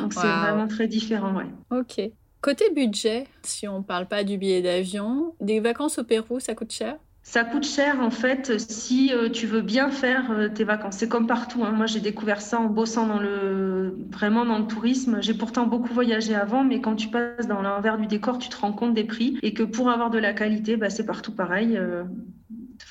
Donc, 0.00 0.12
c'est 0.12 0.20
vraiment 0.26 0.68
très 0.68 0.86
différent, 0.86 1.34
ouais. 1.34 1.46
Ok. 1.70 2.00
Côté 2.42 2.70
budget, 2.74 3.28
si 3.42 3.68
on 3.68 3.78
ne 3.78 3.84
parle 3.84 4.08
pas 4.08 4.24
du 4.24 4.36
billet 4.36 4.62
d'avion, 4.62 5.34
des 5.40 5.60
vacances 5.60 5.98
au 5.98 6.04
Pérou, 6.04 6.40
ça 6.40 6.54
coûte 6.54 6.72
cher? 6.72 6.96
Ça 7.32 7.44
coûte 7.44 7.64
cher 7.64 7.98
en 8.00 8.10
fait 8.10 8.60
si 8.70 9.10
euh, 9.14 9.30
tu 9.30 9.46
veux 9.46 9.62
bien 9.62 9.88
faire 9.88 10.30
euh, 10.32 10.50
tes 10.50 10.64
vacances. 10.64 10.96
C'est 10.98 11.08
comme 11.08 11.26
partout. 11.26 11.64
Hein. 11.64 11.72
Moi, 11.72 11.86
j'ai 11.86 12.00
découvert 12.00 12.42
ça 12.42 12.60
en 12.60 12.66
bossant 12.66 13.06
dans 13.06 13.18
le 13.18 13.96
vraiment 14.10 14.44
dans 14.44 14.58
le 14.58 14.66
tourisme. 14.66 15.22
J'ai 15.22 15.32
pourtant 15.32 15.66
beaucoup 15.66 15.94
voyagé 15.94 16.34
avant, 16.34 16.62
mais 16.62 16.82
quand 16.82 16.94
tu 16.94 17.08
passes 17.08 17.46
dans 17.48 17.62
l'envers 17.62 17.96
du 17.96 18.06
décor, 18.06 18.36
tu 18.36 18.50
te 18.50 18.56
rends 18.58 18.74
compte 18.74 18.92
des 18.92 19.04
prix 19.04 19.38
et 19.40 19.54
que 19.54 19.62
pour 19.62 19.88
avoir 19.88 20.10
de 20.10 20.18
la 20.18 20.34
qualité, 20.34 20.76
bah, 20.76 20.90
c'est 20.90 21.06
partout 21.06 21.32
pareil. 21.32 21.78
Euh, 21.78 22.04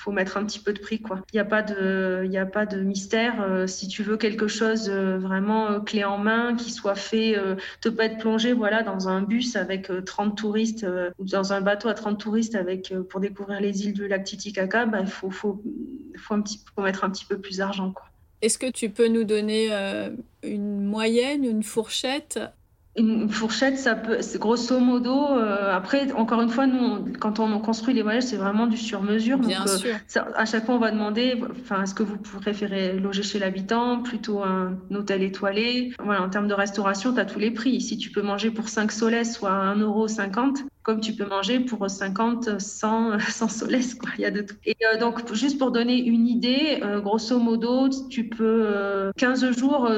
faut 0.02 0.12
mettre 0.12 0.38
un 0.38 0.46
petit 0.46 0.60
peu 0.60 0.74
de 0.74 0.80
prix 0.80 1.00
quoi. 1.00 1.22
Il 1.32 1.36
n'y 1.36 1.40
a 1.40 1.46
pas 1.46 1.62
de 1.62 2.28
a 2.36 2.46
pas 2.46 2.66
de 2.66 2.82
mystère 2.82 3.42
euh, 3.42 3.68
si 3.68 3.88
tu 3.88 4.02
veux 4.02 4.18
quelque 4.18 4.48
chose 4.48 4.90
euh, 4.90 5.20
vraiment 5.20 5.70
euh, 5.70 5.80
clé 5.80 6.04
en 6.04 6.18
main 6.18 6.56
qui 6.56 6.72
soit 6.72 6.96
fait 6.96 7.38
te 7.82 7.90
pas 7.90 8.06
être 8.06 8.18
plongé 8.18 8.54
voilà 8.54 8.82
dans 8.82 9.08
un 9.08 9.22
bus 9.22 9.56
avec 9.56 9.92
30 10.06 10.36
touristes 10.36 10.88
ou 11.20 11.26
dans 11.26 11.54
un 11.54 11.62
bateau 11.62 11.88
à 11.88 11.94
30 11.94 12.20
touristes 12.20 12.56
avec 12.56 12.94
pour 13.10 13.20
découvrir 13.20 13.62
les 13.62 13.86
îles 13.86 13.94
du 13.94 14.08
lac 14.08 14.24
Titicaca, 14.24 14.86
bah, 14.86 15.00
il 15.02 15.08
faut 15.08 15.30
faut 15.30 15.62
faut 16.18 16.34
un 16.34 16.42
petit 16.42 16.60
faut 16.76 16.82
mettre 16.82 17.04
un 17.04 17.10
petit 17.12 17.26
peu 17.26 17.38
plus 17.38 17.58
d'argent 17.58 17.92
quoi. 17.92 18.06
Est-ce 18.42 18.58
que 18.58 18.72
tu 18.72 18.90
peux 18.90 19.08
nous 19.08 19.24
donner 19.24 19.70
une 20.42 20.84
moyenne, 20.84 21.44
une 21.44 21.62
fourchette? 21.62 22.40
Une 22.98 23.30
fourchette, 23.30 23.78
ça 23.78 23.96
peut, 23.96 24.20
grosso 24.36 24.80
modo. 24.80 25.38
Euh, 25.38 25.74
après, 25.74 26.12
encore 26.12 26.42
une 26.42 26.50
fois, 26.50 26.68
nous, 26.68 27.14
quand 27.20 27.40
on 27.40 27.58
construit 27.60 27.94
les 27.94 28.02
voyages, 28.02 28.24
c'est 28.24 28.36
vraiment 28.36 28.68
du 28.68 28.78
sur-mesure. 28.78 29.38
Bien 29.38 29.60
donc, 29.60 29.70
euh, 29.70 29.96
sûr. 30.08 30.26
à 30.36 30.46
chaque 30.46 30.66
fois, 30.66 30.76
on 30.76 30.80
va 30.80 30.92
demander, 30.92 31.42
enfin, 31.62 31.84
est-ce 31.84 31.94
que 31.94 32.04
vous 32.04 32.18
préférez 32.18 33.00
loger 33.00 33.24
chez 33.24 33.40
l'habitant, 33.40 34.02
plutôt 34.02 34.44
un 34.44 34.78
hôtel 34.94 35.24
étoilé? 35.24 35.94
Voilà, 36.04 36.22
en 36.22 36.30
termes 36.30 36.48
de 36.48 36.54
restauration, 36.54 37.14
tu 37.14 37.20
as 37.20 37.26
tous 37.26 37.40
les 37.40 37.52
prix. 37.52 37.80
Si 37.80 37.98
tu 37.98 38.10
peux 38.10 38.22
manger 38.22 38.52
pour 38.52 38.68
5 38.68 38.92
soles, 38.92 39.26
soit 39.26 39.52
1,50€, 39.76 40.66
comme 40.84 41.00
tu 41.00 41.14
peux 41.14 41.26
manger 41.26 41.60
pour 41.60 41.90
50, 41.90 42.60
100, 42.60 43.20
100 43.20 43.48
soles, 43.48 43.80
quoi. 44.00 44.10
Il 44.18 44.22
y 44.22 44.26
a 44.26 44.32
de 44.32 44.42
tout. 44.42 44.56
Et 44.66 44.76
euh, 44.86 44.98
donc, 45.00 45.34
juste 45.34 45.58
pour 45.58 45.72
donner 45.72 45.98
une 45.98 46.28
idée, 46.28 46.80
euh, 46.84 47.00
grosso 47.00 47.40
modo, 47.40 47.90
tu 48.10 48.28
peux 48.28 49.12
15 49.18 49.44
euh, 49.44 49.52
jours, 49.52 49.92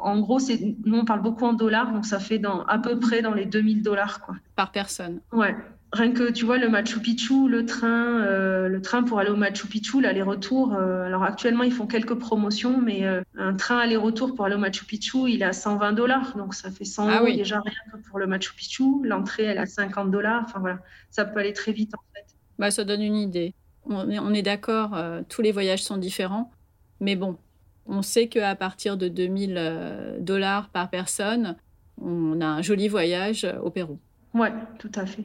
en 0.00 0.20
gros, 0.20 0.38
c'est, 0.38 0.76
nous 0.84 0.98
on 0.98 1.04
parle 1.04 1.22
beaucoup 1.22 1.44
en 1.44 1.52
dollars, 1.52 1.92
donc 1.92 2.06
ça 2.06 2.18
fait 2.18 2.38
dans, 2.38 2.64
à 2.64 2.78
peu 2.78 2.98
près 2.98 3.22
dans 3.22 3.34
les 3.34 3.46
2000 3.46 3.82
dollars, 3.82 4.20
quoi. 4.20 4.36
Par 4.56 4.72
personne. 4.72 5.20
Ouais. 5.32 5.54
Rien 5.92 6.12
que 6.12 6.30
tu 6.30 6.44
vois 6.44 6.58
le 6.58 6.68
Machu 6.68 7.00
Picchu, 7.00 7.48
le 7.48 7.64
train, 7.64 8.20
euh, 8.20 8.68
le 8.68 8.82
train 8.82 9.02
pour 9.02 9.20
aller 9.20 9.30
au 9.30 9.36
Machu 9.36 9.66
Picchu, 9.66 10.02
l'aller-retour. 10.02 10.74
Euh, 10.74 11.06
alors 11.06 11.22
actuellement 11.22 11.64
ils 11.64 11.72
font 11.72 11.86
quelques 11.86 12.14
promotions, 12.14 12.78
mais 12.78 13.06
euh, 13.06 13.22
un 13.38 13.54
train 13.54 13.78
aller-retour 13.78 14.34
pour 14.34 14.44
aller 14.44 14.54
au 14.54 14.58
Machu 14.58 14.84
Picchu, 14.84 15.30
il 15.30 15.40
est 15.40 15.46
à 15.46 15.54
120 15.54 15.92
dollars, 15.92 16.36
donc 16.36 16.52
ça 16.52 16.70
fait 16.70 16.84
100 16.84 17.08
ah 17.08 17.24
déjà 17.24 17.60
rien 17.60 17.72
que 17.90 17.96
pour 18.06 18.18
le 18.18 18.26
Machu 18.26 18.52
Picchu. 18.54 18.84
L'entrée 19.02 19.44
elle 19.44 19.56
est 19.56 19.60
à 19.60 19.66
50 19.66 20.10
dollars. 20.10 20.42
Enfin 20.44 20.60
voilà, 20.60 20.78
ça 21.10 21.24
peut 21.24 21.40
aller 21.40 21.54
très 21.54 21.72
vite 21.72 21.94
en 21.94 22.02
fait. 22.14 22.26
Bah 22.58 22.70
ça 22.70 22.84
donne 22.84 23.02
une 23.02 23.16
idée. 23.16 23.54
On 23.86 24.10
est, 24.10 24.18
on 24.18 24.34
est 24.34 24.42
d'accord, 24.42 24.94
tous 25.30 25.40
les 25.40 25.52
voyages 25.52 25.82
sont 25.82 25.96
différents, 25.96 26.52
mais 27.00 27.16
bon, 27.16 27.38
on 27.86 28.02
sait 28.02 28.28
qu'à 28.28 28.54
partir 28.54 28.98
de 28.98 29.08
2000 29.08 30.18
dollars 30.20 30.68
par 30.68 30.90
personne, 30.90 31.56
on 31.98 32.42
a 32.42 32.46
un 32.46 32.60
joli 32.60 32.88
voyage 32.88 33.46
au 33.62 33.70
Pérou. 33.70 33.98
Ouais, 34.34 34.52
tout 34.78 34.92
à 34.94 35.06
fait. 35.06 35.24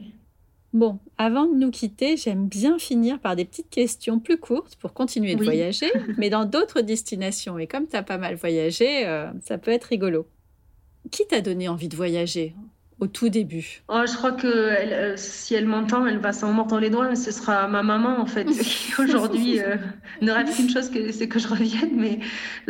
Bon, 0.74 0.98
avant 1.18 1.46
de 1.46 1.54
nous 1.54 1.70
quitter, 1.70 2.16
j'aime 2.16 2.48
bien 2.48 2.80
finir 2.80 3.20
par 3.20 3.36
des 3.36 3.44
petites 3.44 3.70
questions 3.70 4.18
plus 4.18 4.38
courtes 4.38 4.74
pour 4.74 4.92
continuer 4.92 5.36
de 5.36 5.44
voyager, 5.44 5.86
mais 6.18 6.30
dans 6.30 6.44
d'autres 6.44 6.80
destinations. 6.80 7.60
Et 7.60 7.68
comme 7.68 7.86
tu 7.86 7.94
as 7.94 8.02
pas 8.02 8.18
mal 8.18 8.34
voyagé, 8.34 9.06
euh, 9.06 9.30
ça 9.44 9.56
peut 9.56 9.70
être 9.70 9.84
rigolo. 9.84 10.26
Qui 11.12 11.28
t'a 11.28 11.40
donné 11.40 11.68
envie 11.68 11.88
de 11.88 11.94
voyager? 11.94 12.56
Au 13.00 13.06
tout 13.06 13.28
début 13.28 13.82
oh, 13.88 14.02
Je 14.06 14.16
crois 14.16 14.32
que 14.32 14.46
euh, 14.46 15.16
si 15.16 15.54
elle 15.54 15.66
m'entend, 15.66 16.06
elle 16.06 16.18
va 16.18 16.32
s'en 16.32 16.52
mordre 16.52 16.78
les 16.78 16.90
doigts, 16.90 17.08
mais 17.08 17.16
ce 17.16 17.30
sera 17.32 17.66
ma 17.68 17.82
maman 17.82 18.20
en 18.20 18.26
fait, 18.26 18.44
qui 18.44 18.92
aujourd'hui 19.00 19.60
euh, 19.60 19.76
ne 20.20 20.30
rêve 20.30 20.54
qu'une 20.54 20.70
chose, 20.70 20.90
c'est 21.12 21.28
que 21.28 21.38
je 21.38 21.48
revienne. 21.48 21.90
Mais 21.94 22.20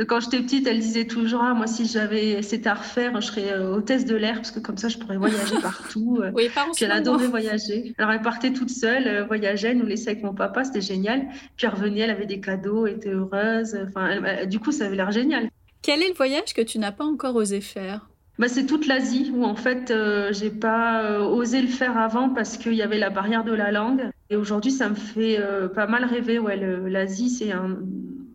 quand 0.07 0.21
j'étais 0.21 0.41
petite, 0.41 0.67
elle 0.67 0.81
disait 0.81 1.07
toujours 1.07 1.43
ah, 1.43 1.55
Moi, 1.55 1.67
si 1.67 1.87
j'avais 1.87 2.43
c'était 2.43 2.69
à 2.69 2.75
refaire, 2.75 3.21
je 3.21 3.27
serais 3.27 3.53
euh, 3.53 3.75
hôtesse 3.75 4.05
de 4.05 4.17
l'air, 4.17 4.37
parce 4.37 4.51
que 4.51 4.61
comme 4.61 4.79
ça, 4.79 4.89
je 4.89 4.99
pourrais 4.99 5.17
voyager 5.17 5.57
partout. 5.63 6.21
oui, 6.35 6.49
pas 6.55 6.67
Puis 6.75 6.85
elle 6.85 6.93
adorait 6.93 7.29
voyager. 7.29 7.95
Alors 7.99 8.13
elle 8.13 8.23
partait 8.23 8.53
toute 8.53 8.71
seule, 8.71 9.27
voyageait, 9.27 9.75
nous 9.75 9.87
laissait 9.87 10.11
avec 10.11 10.23
mon 10.23 10.35
papa, 10.35 10.65
c'était 10.65 10.81
génial. 10.81 11.27
Puis 11.57 11.67
elle 11.67 11.75
revenait, 11.75 12.01
elle 12.01 12.11
avait 12.11 12.27
des 12.27 12.41
cadeaux, 12.41 12.87
elle 12.87 12.95
était 12.95 13.11
heureuse. 13.11 13.77
Enfin, 13.89 14.47
du 14.47 14.59
coup, 14.59 14.73
ça 14.73 14.87
avait 14.87 14.97
l'air 14.97 15.11
génial. 15.11 15.49
Quel 15.83 16.03
est 16.03 16.09
le 16.09 16.15
voyage 16.15 16.55
que 16.55 16.63
tu 16.63 16.79
n'as 16.79 16.93
pas 16.93 17.05
encore 17.05 17.37
osé 17.37 17.61
faire? 17.61 18.09
Bah, 18.39 18.49
c'est 18.49 18.67
toute 18.67 18.87
l'Asie 18.87 19.31
où 19.35 19.45
en 19.45 19.55
fait 19.55 19.91
euh, 19.91 20.33
j'ai 20.33 20.51
pas 20.51 21.05
euh, 21.05 21.21
osé 21.21 21.63
le 21.63 21.69
faire 21.69 21.97
avant 21.97 22.31
parce 22.31 22.57
qu'il 22.57 22.75
y 22.75 22.83
avait 22.83 22.99
la 22.99 23.11
barrière 23.11 23.45
de 23.45 23.53
la 23.53 23.71
langue. 23.71 24.11
Et 24.31 24.37
aujourd'hui 24.37 24.73
ça 24.73 24.89
me 24.89 24.95
fait 24.95 25.39
euh, 25.39 25.69
pas 25.69 25.87
mal 25.87 26.05
rêver. 26.05 26.39
Ouais, 26.39 26.57
l'Asie 26.57 27.31
c'est 27.31 27.53
un. 27.53 27.79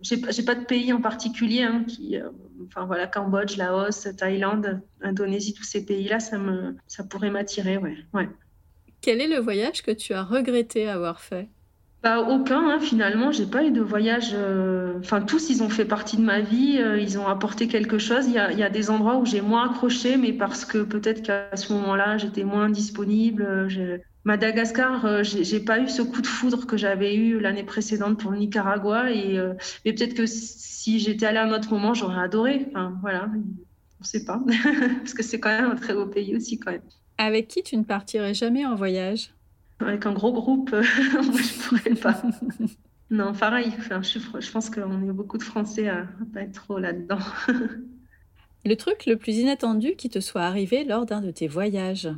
J'ai 0.02 0.44
pas 0.44 0.56
de 0.56 0.64
pays 0.64 0.94
en 0.94 1.02
particulier 1.02 1.64
hein, 1.64 1.84
qui. 1.86 2.18
enfin 2.68 2.86
voilà, 2.86 3.08
Cambodge, 3.08 3.58
Laos, 3.58 4.08
Thaïlande, 4.18 4.82
Indonésie, 5.02 5.54
tous 5.54 5.64
ces 5.64 5.86
pays-là, 5.86 6.22
ça 6.22 6.38
ça 6.88 7.04
pourrait 7.04 7.32
m'attirer. 7.32 7.78
Ouais, 7.78 7.98
ouais. 8.14 8.30
Quel 9.02 9.20
est 9.20 9.28
le 9.28 9.40
voyage 9.40 9.82
que 9.82 9.92
tu 9.92 10.14
as 10.14 10.24
regretté 10.24 10.88
avoir 10.88 11.20
fait? 11.20 11.50
Bah, 12.02 12.22
aucun, 12.22 12.70
hein, 12.70 12.80
finalement, 12.80 13.34
j'ai 13.34 13.46
pas 13.46 13.66
eu 13.66 13.72
de 13.72 13.82
voyage. 13.82 14.32
Euh, 14.34 15.00
enfin, 15.00 15.22
tous, 15.22 15.50
ils 15.50 15.62
ont 15.64 15.70
fait 15.70 15.84
partie 15.84 16.16
de 16.16 16.22
ma 16.22 16.40
vie, 16.40 16.78
euh, 16.80 16.98
ils 16.98 17.20
ont 17.20 17.28
apporté 17.28 17.68
quelque 17.68 17.98
chose. 17.98 18.26
Il 18.28 18.34
y 18.34 18.38
a, 18.38 18.70
des 18.70 18.90
endroits 18.90 19.18
où 19.18 19.26
j'ai 19.26 19.42
moins 19.42 19.70
accroché, 19.70 20.16
mais 20.16 20.32
parce 20.32 20.64
que 20.64 20.78
peut-être 20.78 21.22
qu'à 21.22 21.56
ce 21.58 21.74
moment-là, 21.74 22.18
j'étais 22.18 22.46
moins 22.46 22.70
disponible. 22.70 23.44
Euh, 23.44 23.98
Madagascar, 24.24 25.24
j'ai 25.24 25.60
pas 25.60 25.80
eu 25.80 25.90
ce 25.90 26.02
coup 26.02 26.22
de 26.22 26.28
foudre 26.28 26.68
que 26.68 26.78
j'avais 26.78 27.16
eu 27.16 27.40
l'année 27.40 27.64
précédente 27.64 28.20
pour 28.20 28.32
le 28.32 28.38
Nicaragua. 28.38 29.12
Et, 29.12 29.40
mais 29.86 29.94
peut-être 29.94 30.14
que 30.14 30.26
si 30.26 31.00
j'étais 31.00 31.26
allée 31.26 31.38
à 31.38 31.46
un 31.46 31.52
autre 31.52 31.72
moment, 31.72 31.94
j'aurais 31.94 32.22
adoré. 32.22 32.68
Enfin, 32.70 32.98
voilà, 33.02 33.30
on 34.00 34.04
sait 34.04 34.26
pas. 34.26 34.40
parce 35.00 35.14
que 35.14 35.24
c'est 35.24 35.40
quand 35.40 35.50
même 35.50 35.72
un 35.72 35.76
très 35.76 35.94
beau 35.94 36.06
pays 36.06 36.36
aussi, 36.36 36.60
quand 36.60 36.72
même. 36.72 36.82
Avec 37.18 37.48
qui 37.48 37.64
tu 37.64 37.76
ne 37.78 37.84
partirais 37.84 38.34
jamais 38.34 38.66
en 38.66 38.76
voyage? 38.76 39.32
Avec 39.80 40.06
un 40.06 40.14
gros 40.14 40.34
groupe, 40.34 40.72
moi, 40.72 40.82
je 40.82 41.68
pourrais 41.68 41.96
pas. 41.96 42.22
non, 43.10 43.34
pareil. 43.34 43.72
Enfin, 43.78 44.02
je, 44.02 44.20
je, 44.20 44.52
pense 44.52 44.70
qu'on 44.70 45.10
est 45.10 45.14
beaucoup 45.14 45.38
de 45.38 45.44
Français 45.44 45.88
à, 45.88 46.08
pas 46.34 46.42
être 46.42 46.54
trop 46.54 46.80
là-dedans. 46.80 47.20
le 48.66 48.76
truc 48.76 49.06
le 49.06 49.16
plus 49.16 49.38
inattendu 49.38 49.96
qui 49.96 50.10
te 50.10 50.20
soit 50.20 50.42
arrivé 50.42 50.84
lors 50.84 51.06
d'un 51.06 51.22
de 51.22 51.32
tes 51.32 51.48
voyages? 51.48 52.10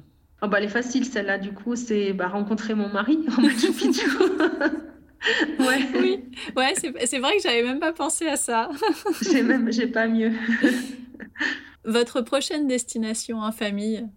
Oh, 0.41 0.47
bah, 0.47 0.57
Elle 0.57 0.65
est 0.65 0.69
facile, 0.69 1.05
celle-là. 1.05 1.37
Du 1.37 1.53
coup, 1.53 1.75
c'est 1.75 2.13
bah, 2.13 2.27
rencontrer 2.27 2.73
mon 2.73 2.89
mari 2.89 3.19
en 3.37 3.41
Machu 3.41 3.71
Picchu. 3.73 4.09
ouais. 5.59 5.79
Oui, 5.99 6.23
ouais, 6.55 6.73
c'est 6.75 7.19
vrai 7.19 7.37
que 7.37 7.43
j'avais 7.43 7.63
même 7.63 7.79
pas 7.79 7.93
pensé 7.93 8.27
à 8.27 8.37
ça. 8.37 8.69
j'ai 9.21 9.43
même, 9.43 9.71
j'ai 9.71 9.87
pas 9.87 10.07
mieux. 10.07 10.31
Votre 11.85 12.21
prochaine 12.21 12.67
destination 12.67 13.39
en 13.39 13.51
famille? 13.51 14.07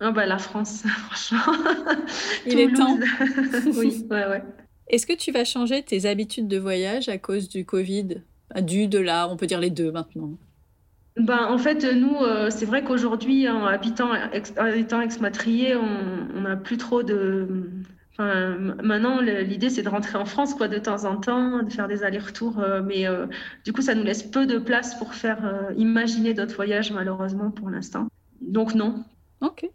Ah 0.00 0.12
bah, 0.12 0.26
la 0.26 0.38
France, 0.38 0.82
franchement. 1.10 1.54
Il 2.46 2.58
est 2.58 2.72
temps. 2.72 2.98
oui, 3.76 4.06
ouais, 4.10 4.26
ouais. 4.26 4.42
Est-ce 4.88 5.06
que 5.06 5.12
tu 5.12 5.30
vas 5.30 5.44
changer 5.44 5.82
tes 5.82 6.06
habitudes 6.06 6.48
de 6.48 6.58
voyage 6.58 7.08
à 7.08 7.18
cause 7.18 7.48
du 7.48 7.64
Covid? 7.64 8.22
Du, 8.62 8.88
de 8.88 8.98
là, 8.98 9.28
on 9.28 9.36
peut 9.36 9.46
dire 9.46 9.60
les 9.60 9.70
deux 9.70 9.92
maintenant. 9.92 10.36
Ben, 11.16 11.46
en 11.48 11.58
fait, 11.58 11.84
nous, 11.84 12.16
euh, 12.16 12.50
c'est 12.50 12.64
vrai 12.64 12.82
qu'aujourd'hui, 12.82 13.48
en 13.48 13.66
habitant, 13.66 14.10
étant 14.74 15.00
expatriés, 15.00 15.76
on 15.76 16.40
n'a 16.40 16.56
plus 16.56 16.76
trop 16.78 17.02
de. 17.02 17.70
Enfin, 18.12 18.56
maintenant, 18.82 19.20
l'idée, 19.20 19.70
c'est 19.70 19.82
de 19.82 19.88
rentrer 19.88 20.18
en 20.18 20.24
France 20.24 20.54
quoi, 20.54 20.66
de 20.66 20.78
temps 20.78 21.04
en 21.04 21.16
temps, 21.16 21.62
de 21.62 21.70
faire 21.70 21.88
des 21.88 22.02
allers-retours. 22.02 22.58
Euh, 22.58 22.82
mais 22.82 23.06
euh, 23.06 23.26
du 23.64 23.72
coup, 23.72 23.82
ça 23.82 23.94
nous 23.94 24.02
laisse 24.02 24.22
peu 24.22 24.46
de 24.46 24.58
place 24.58 24.96
pour 24.96 25.14
faire 25.14 25.70
imaginer 25.76 26.34
d'autres 26.34 26.56
voyages, 26.56 26.90
malheureusement, 26.90 27.50
pour 27.50 27.70
l'instant. 27.70 28.08
Donc, 28.40 28.74
non. 28.74 29.04
Ok 29.40 29.70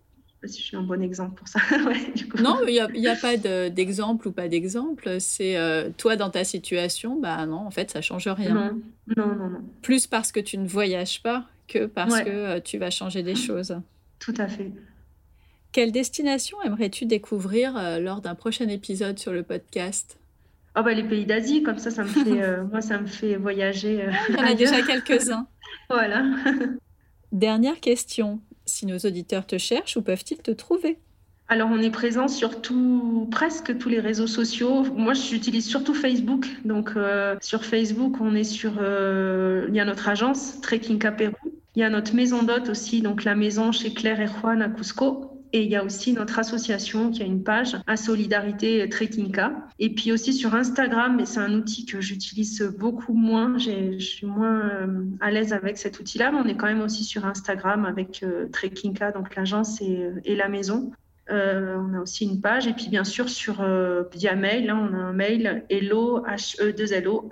si 0.48 0.62
je 0.62 0.66
suis 0.68 0.78
un 0.78 0.84
bon 0.84 1.02
exemple 1.02 1.36
pour 1.36 1.48
ça. 1.48 1.60
Non, 2.42 2.60
il 2.68 2.74
n'y 2.96 3.08
a, 3.08 3.16
pas 3.16 3.38
d'exemple 3.38 4.28
ou 4.28 4.32
pas 4.32 4.48
d'exemple. 4.48 5.20
C'est 5.20 5.58
euh, 5.58 5.90
toi 5.98 6.16
dans 6.16 6.30
ta 6.30 6.44
situation, 6.44 7.20
bah 7.20 7.46
non, 7.46 7.58
en 7.58 7.72
fait, 7.72 7.92
ça 7.92 8.02
change 8.02 8.28
rien. 8.28 8.54
Non, 8.54 8.82
non, 9.16 9.36
non. 9.36 9.50
non. 9.50 9.62
Plus 9.82 10.08
parce 10.08 10.32
que 10.32 10.40
tu 10.40 10.58
ne 10.58 10.68
voyages 10.68 11.22
pas 11.22 11.46
que 11.68 11.86
parce 11.86 12.22
que 12.22 12.30
euh, 12.30 12.60
tu 12.60 12.78
vas 12.78 12.90
changer 12.90 13.24
des 13.24 13.36
choses. 13.48 13.80
Tout 14.20 14.34
à 14.38 14.48
fait. 14.48 14.72
Quelle 15.72 15.92
destination 15.92 16.62
aimerais-tu 16.64 17.06
découvrir 17.06 17.76
euh, 17.78 18.00
lors 18.00 18.22
d'un 18.22 18.36
prochain 18.36 18.68
épisode 18.68 19.20
sur 19.20 19.34
le 19.34 19.44
podcast? 19.44 20.18
Oh 20.78 20.84
bah 20.84 20.94
les 20.94 21.04
pays 21.04 21.26
d'Asie, 21.26 21.64
comme 21.64 21.78
ça, 21.78 21.90
ça 21.90 22.04
me 22.04 22.10
fait, 22.10 22.64
moi, 22.72 22.82
ça 22.82 23.00
me 23.00 23.08
fait 23.08 23.36
voyager. 23.38 24.06
Il 24.30 24.36
y 24.36 24.40
en 24.40 24.44
a 24.44 24.54
déjà 24.54 24.82
quelques-uns. 24.82 25.48
voilà. 25.90 26.26
Dernière 27.32 27.80
question. 27.80 28.42
Si 28.66 28.86
nos 28.86 28.98
auditeurs 28.98 29.46
te 29.46 29.58
cherchent, 29.58 29.98
où 29.98 30.02
peuvent-ils 30.02 30.38
te 30.38 30.52
trouver 30.52 31.00
alors, 31.48 31.70
on 31.72 31.80
est 31.80 31.92
présent 31.92 32.28
sur 32.28 32.60
tout, 32.60 33.28
presque 33.30 33.78
tous 33.78 33.88
les 33.88 34.00
réseaux 34.00 34.26
sociaux. 34.26 34.82
Moi, 34.96 35.14
j'utilise 35.14 35.68
surtout 35.68 35.94
Facebook. 35.94 36.48
Donc, 36.66 36.94
euh, 36.96 37.36
sur 37.40 37.64
Facebook, 37.64 38.20
on 38.20 38.34
est 38.34 38.44
sur. 38.44 38.78
Euh, 38.80 39.68
il 39.70 39.76
y 39.76 39.80
a 39.80 39.86
notre 39.86 40.10
agence, 40.10 40.60
Trekking 40.62 40.98
Pérou. 41.16 41.36
Il 41.76 41.82
y 41.82 41.84
a 41.84 41.90
notre 41.92 42.16
maison 42.16 42.42
d'hôte 42.42 42.70
aussi, 42.70 43.02
donc 43.02 43.26
la 43.26 43.36
maison 43.36 43.72
chez 43.72 43.94
Claire 43.94 44.22
et 44.22 44.28
Juan 44.28 44.62
à 44.64 44.70
Cusco. 44.70 45.35
Et 45.56 45.64
il 45.64 45.70
y 45.70 45.78
a 45.78 45.86
aussi 45.86 46.12
notre 46.12 46.38
association 46.38 47.12
qui 47.12 47.24
a 47.24 47.26
une 47.26 47.42
page 47.42 47.78
à 47.88 47.96
Solidarité 47.96 48.90
Trekkinga. 48.90 49.54
Et 49.80 49.90
puis 49.90 50.12
aussi 50.12 50.34
sur 50.34 50.54
Instagram, 50.54 51.16
mais 51.16 51.26
c'est 51.26 51.40
un 51.40 51.54
outil 51.54 51.86
que 51.86 52.02
j'utilise 52.02 52.62
beaucoup 52.78 53.14
moins. 53.14 53.58
Je 53.58 53.98
suis 54.00 54.28
moins 54.28 54.60
euh, 54.60 55.06
à 55.22 55.32
l'aise 55.32 55.54
avec 55.54 55.78
cet 55.78 55.98
outil-là, 55.98 56.34
mais 56.34 56.40
on 56.44 56.46
est 56.46 56.58
quand 56.58 56.66
même 56.66 56.82
aussi 56.82 57.06
sur 57.06 57.26
Instagram 57.26 57.86
avec 57.86 58.22
euh, 58.22 58.50
Trekkinga, 58.52 59.14
donc 59.14 59.34
l'agence 59.34 59.82
et, 59.82 60.04
euh, 60.04 60.20
la 60.36 60.50
maison. 60.50 60.92
Euh, 61.30 61.78
on 61.78 61.94
a 61.94 62.02
aussi 62.02 62.26
une 62.26 62.42
page 62.42 62.68
et 62.68 62.74
puis 62.74 62.90
bien 62.90 63.06
sûr 63.06 63.30
sur 63.30 63.66
via 64.14 64.36
mail, 64.36 64.70
hein, 64.70 64.90
on 64.92 64.94
a 64.94 64.98
un 64.98 65.14
mail 65.14 65.64
hello 65.70 66.22
h 66.26 66.62
e 66.62 66.74
2 66.74 67.02
lo 67.02 67.30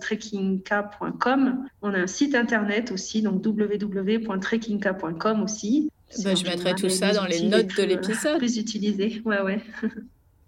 trekkingka.com. 0.00 1.64
On 1.80 1.94
a 1.94 1.98
un 1.98 2.06
site 2.08 2.34
internet 2.34 2.90
aussi 2.90 3.22
donc 3.22 3.46
www.trekkingka.com 3.46 5.42
aussi. 5.44 5.92
Bah, 6.24 6.34
je 6.34 6.44
mettrai 6.44 6.74
tout 6.74 6.88
ça 6.88 7.12
dans 7.12 7.24
les 7.24 7.42
notes 7.42 7.76
de 7.76 7.82
l'épisode. 7.82 8.38
Plus 8.38 8.58
utilisé, 8.58 9.22
ouais, 9.24 9.40
ouais. 9.40 9.60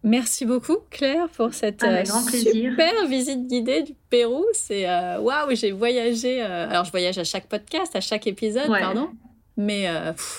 Merci 0.05 0.45
beaucoup 0.45 0.77
Claire 0.91 1.31
pour 1.31 1.55
cette 1.55 1.83
euh, 1.83 2.05
super 2.05 3.07
visite 3.09 3.47
guidée 3.47 3.83
du 3.83 3.95
Pérou. 4.11 4.45
C'est 4.53 4.87
euh, 4.87 5.19
waouh, 5.19 5.55
j'ai 5.57 5.73
voyagé. 5.73 6.43
Euh, 6.43 6.69
alors 6.69 6.85
je 6.85 6.91
voyage 6.91 7.17
à 7.17 7.25
chaque 7.25 7.47
podcast, 7.47 7.97
à 7.97 8.03
chaque 8.03 8.27
épisode, 8.27 8.69
pardon. 8.69 9.09
Mais 9.57 9.87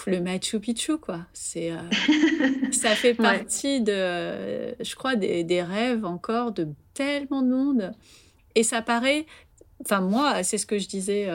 le 0.06 0.20
Machu 0.20 0.60
Picchu, 0.60 0.98
quoi, 0.98 1.22
c'est 1.34 1.72
ça 2.72 2.90
fait 2.90 3.14
partie 3.14 3.82
de, 3.82 4.76
je 4.84 4.96
crois, 4.96 5.16
des, 5.16 5.46
des, 5.46 5.64
rêves 5.64 6.04
encore 6.04 6.52
de 6.52 6.68
tellement 6.94 7.42
de 7.42 7.50
monde. 7.50 7.92
Et 8.56 8.64
ça 8.64 8.82
paraît, 8.82 9.26
enfin 9.82 10.02
moi, 10.02 10.44
c'est 10.44 10.58
ce 10.58 10.66
que 10.66 10.78
je 10.78 10.88
disais 10.88 11.30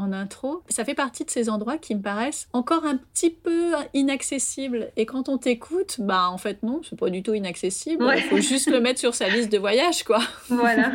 en 0.00 0.12
intro, 0.12 0.62
ça 0.68 0.84
fait 0.84 0.94
partie 0.94 1.24
de 1.24 1.30
ces 1.30 1.50
endroits 1.50 1.78
qui 1.78 1.94
me 1.94 2.00
paraissent 2.00 2.48
encore 2.52 2.84
un 2.86 2.96
petit 2.96 3.30
peu 3.30 3.72
inaccessibles. 3.94 4.90
Et 4.96 5.06
quand 5.06 5.28
on 5.28 5.38
t'écoute, 5.38 5.96
bah 6.00 6.28
en 6.30 6.38
fait 6.38 6.62
non, 6.62 6.80
c'est 6.82 6.98
pas 6.98 7.10
du 7.10 7.22
tout 7.22 7.34
inaccessible. 7.34 8.04
Il 8.16 8.22
faut 8.22 8.40
juste 8.40 8.70
le 8.70 8.80
mettre 8.80 8.98
sur 8.98 9.14
sa 9.14 9.28
liste 9.28 9.52
de 9.52 9.58
voyage, 9.58 10.04
quoi. 10.04 10.20
Voilà, 10.48 10.92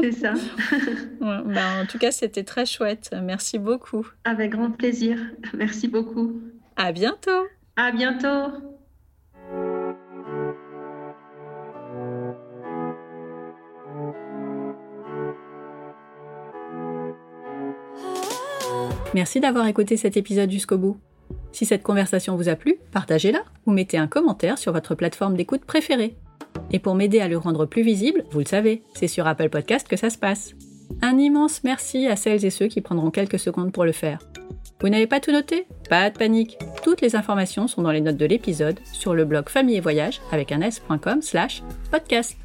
c'est 0.00 0.12
ça. 0.12 0.34
bah, 1.20 1.82
en 1.82 1.86
tout 1.86 1.98
cas, 1.98 2.12
c'était 2.12 2.44
très 2.44 2.66
chouette. 2.66 3.10
Merci 3.22 3.58
beaucoup. 3.58 4.06
Avec 4.24 4.50
grand 4.52 4.70
plaisir. 4.70 5.18
Merci 5.54 5.88
beaucoup. 5.88 6.40
À 6.76 6.92
bientôt. 6.92 7.46
À 7.76 7.90
bientôt. 7.90 8.52
Merci 19.14 19.40
d'avoir 19.40 19.66
écouté 19.66 19.96
cet 19.96 20.16
épisode 20.16 20.50
jusqu'au 20.50 20.78
bout. 20.78 20.96
Si 21.52 21.66
cette 21.66 21.82
conversation 21.82 22.36
vous 22.36 22.48
a 22.48 22.56
plu, 22.56 22.76
partagez-la 22.92 23.42
ou 23.66 23.72
mettez 23.72 23.98
un 23.98 24.06
commentaire 24.06 24.58
sur 24.58 24.72
votre 24.72 24.94
plateforme 24.94 25.36
d'écoute 25.36 25.64
préférée. 25.64 26.16
Et 26.70 26.78
pour 26.78 26.94
m'aider 26.94 27.20
à 27.20 27.28
le 27.28 27.38
rendre 27.38 27.66
plus 27.66 27.82
visible, 27.82 28.24
vous 28.30 28.40
le 28.40 28.46
savez, 28.46 28.82
c'est 28.94 29.08
sur 29.08 29.26
Apple 29.26 29.50
Podcast 29.50 29.86
que 29.86 29.96
ça 29.96 30.10
se 30.10 30.18
passe. 30.18 30.54
Un 31.02 31.18
immense 31.18 31.64
merci 31.64 32.06
à 32.06 32.16
celles 32.16 32.44
et 32.44 32.50
ceux 32.50 32.66
qui 32.66 32.80
prendront 32.80 33.10
quelques 33.10 33.38
secondes 33.38 33.72
pour 33.72 33.84
le 33.84 33.92
faire. 33.92 34.18
Vous 34.80 34.88
n'avez 34.88 35.06
pas 35.06 35.20
tout 35.20 35.30
noté? 35.30 35.66
Pas 35.88 36.10
de 36.10 36.18
panique. 36.18 36.58
Toutes 36.82 37.02
les 37.02 37.14
informations 37.14 37.68
sont 37.68 37.82
dans 37.82 37.92
les 37.92 38.00
notes 38.00 38.16
de 38.16 38.26
l'épisode 38.26 38.80
sur 38.92 39.14
le 39.14 39.24
blog 39.24 39.48
famille 39.48 39.76
et 39.76 39.80
voyage 39.80 40.20
avec 40.32 40.50
un 40.52 40.60
s.com 40.60 41.22
slash 41.22 41.62
podcast. 41.90 42.36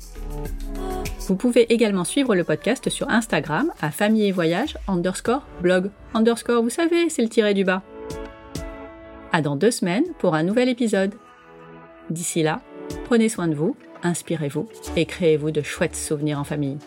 Vous 1.28 1.36
pouvez 1.36 1.74
également 1.74 2.06
suivre 2.06 2.36
le 2.36 2.46
podcast 2.46 2.90
sur 2.90 3.10
Instagram 3.10 3.70
à 3.82 3.92
famille 3.92 4.28
et 4.28 4.32
voyage 4.32 4.78
underscore 4.88 5.46
blog 5.62 5.92
underscore, 6.14 6.64
vous 6.64 6.70
savez, 6.70 7.10
c'est 7.10 7.22
le 7.22 7.28
tiré 7.28 7.54
du 7.54 7.66
bas. 7.66 7.84
À 9.34 9.42
dans 9.42 9.58
deux 9.58 9.72
semaines 9.72 10.06
pour 10.20 10.36
un 10.36 10.44
nouvel 10.44 10.70
épisode. 10.70 11.14
D'ici 12.10 12.44
là, 12.44 12.62
prenez 13.04 13.28
soin 13.28 13.50
de 13.50 13.56
vous, 13.56 13.76
inspirez-vous 14.04 14.70
et 14.96 15.06
créez-vous 15.06 15.52
de 15.52 15.62
chouettes 15.62 15.98
souvenirs 15.98 16.40
en 16.40 16.46
famille. 16.46 16.78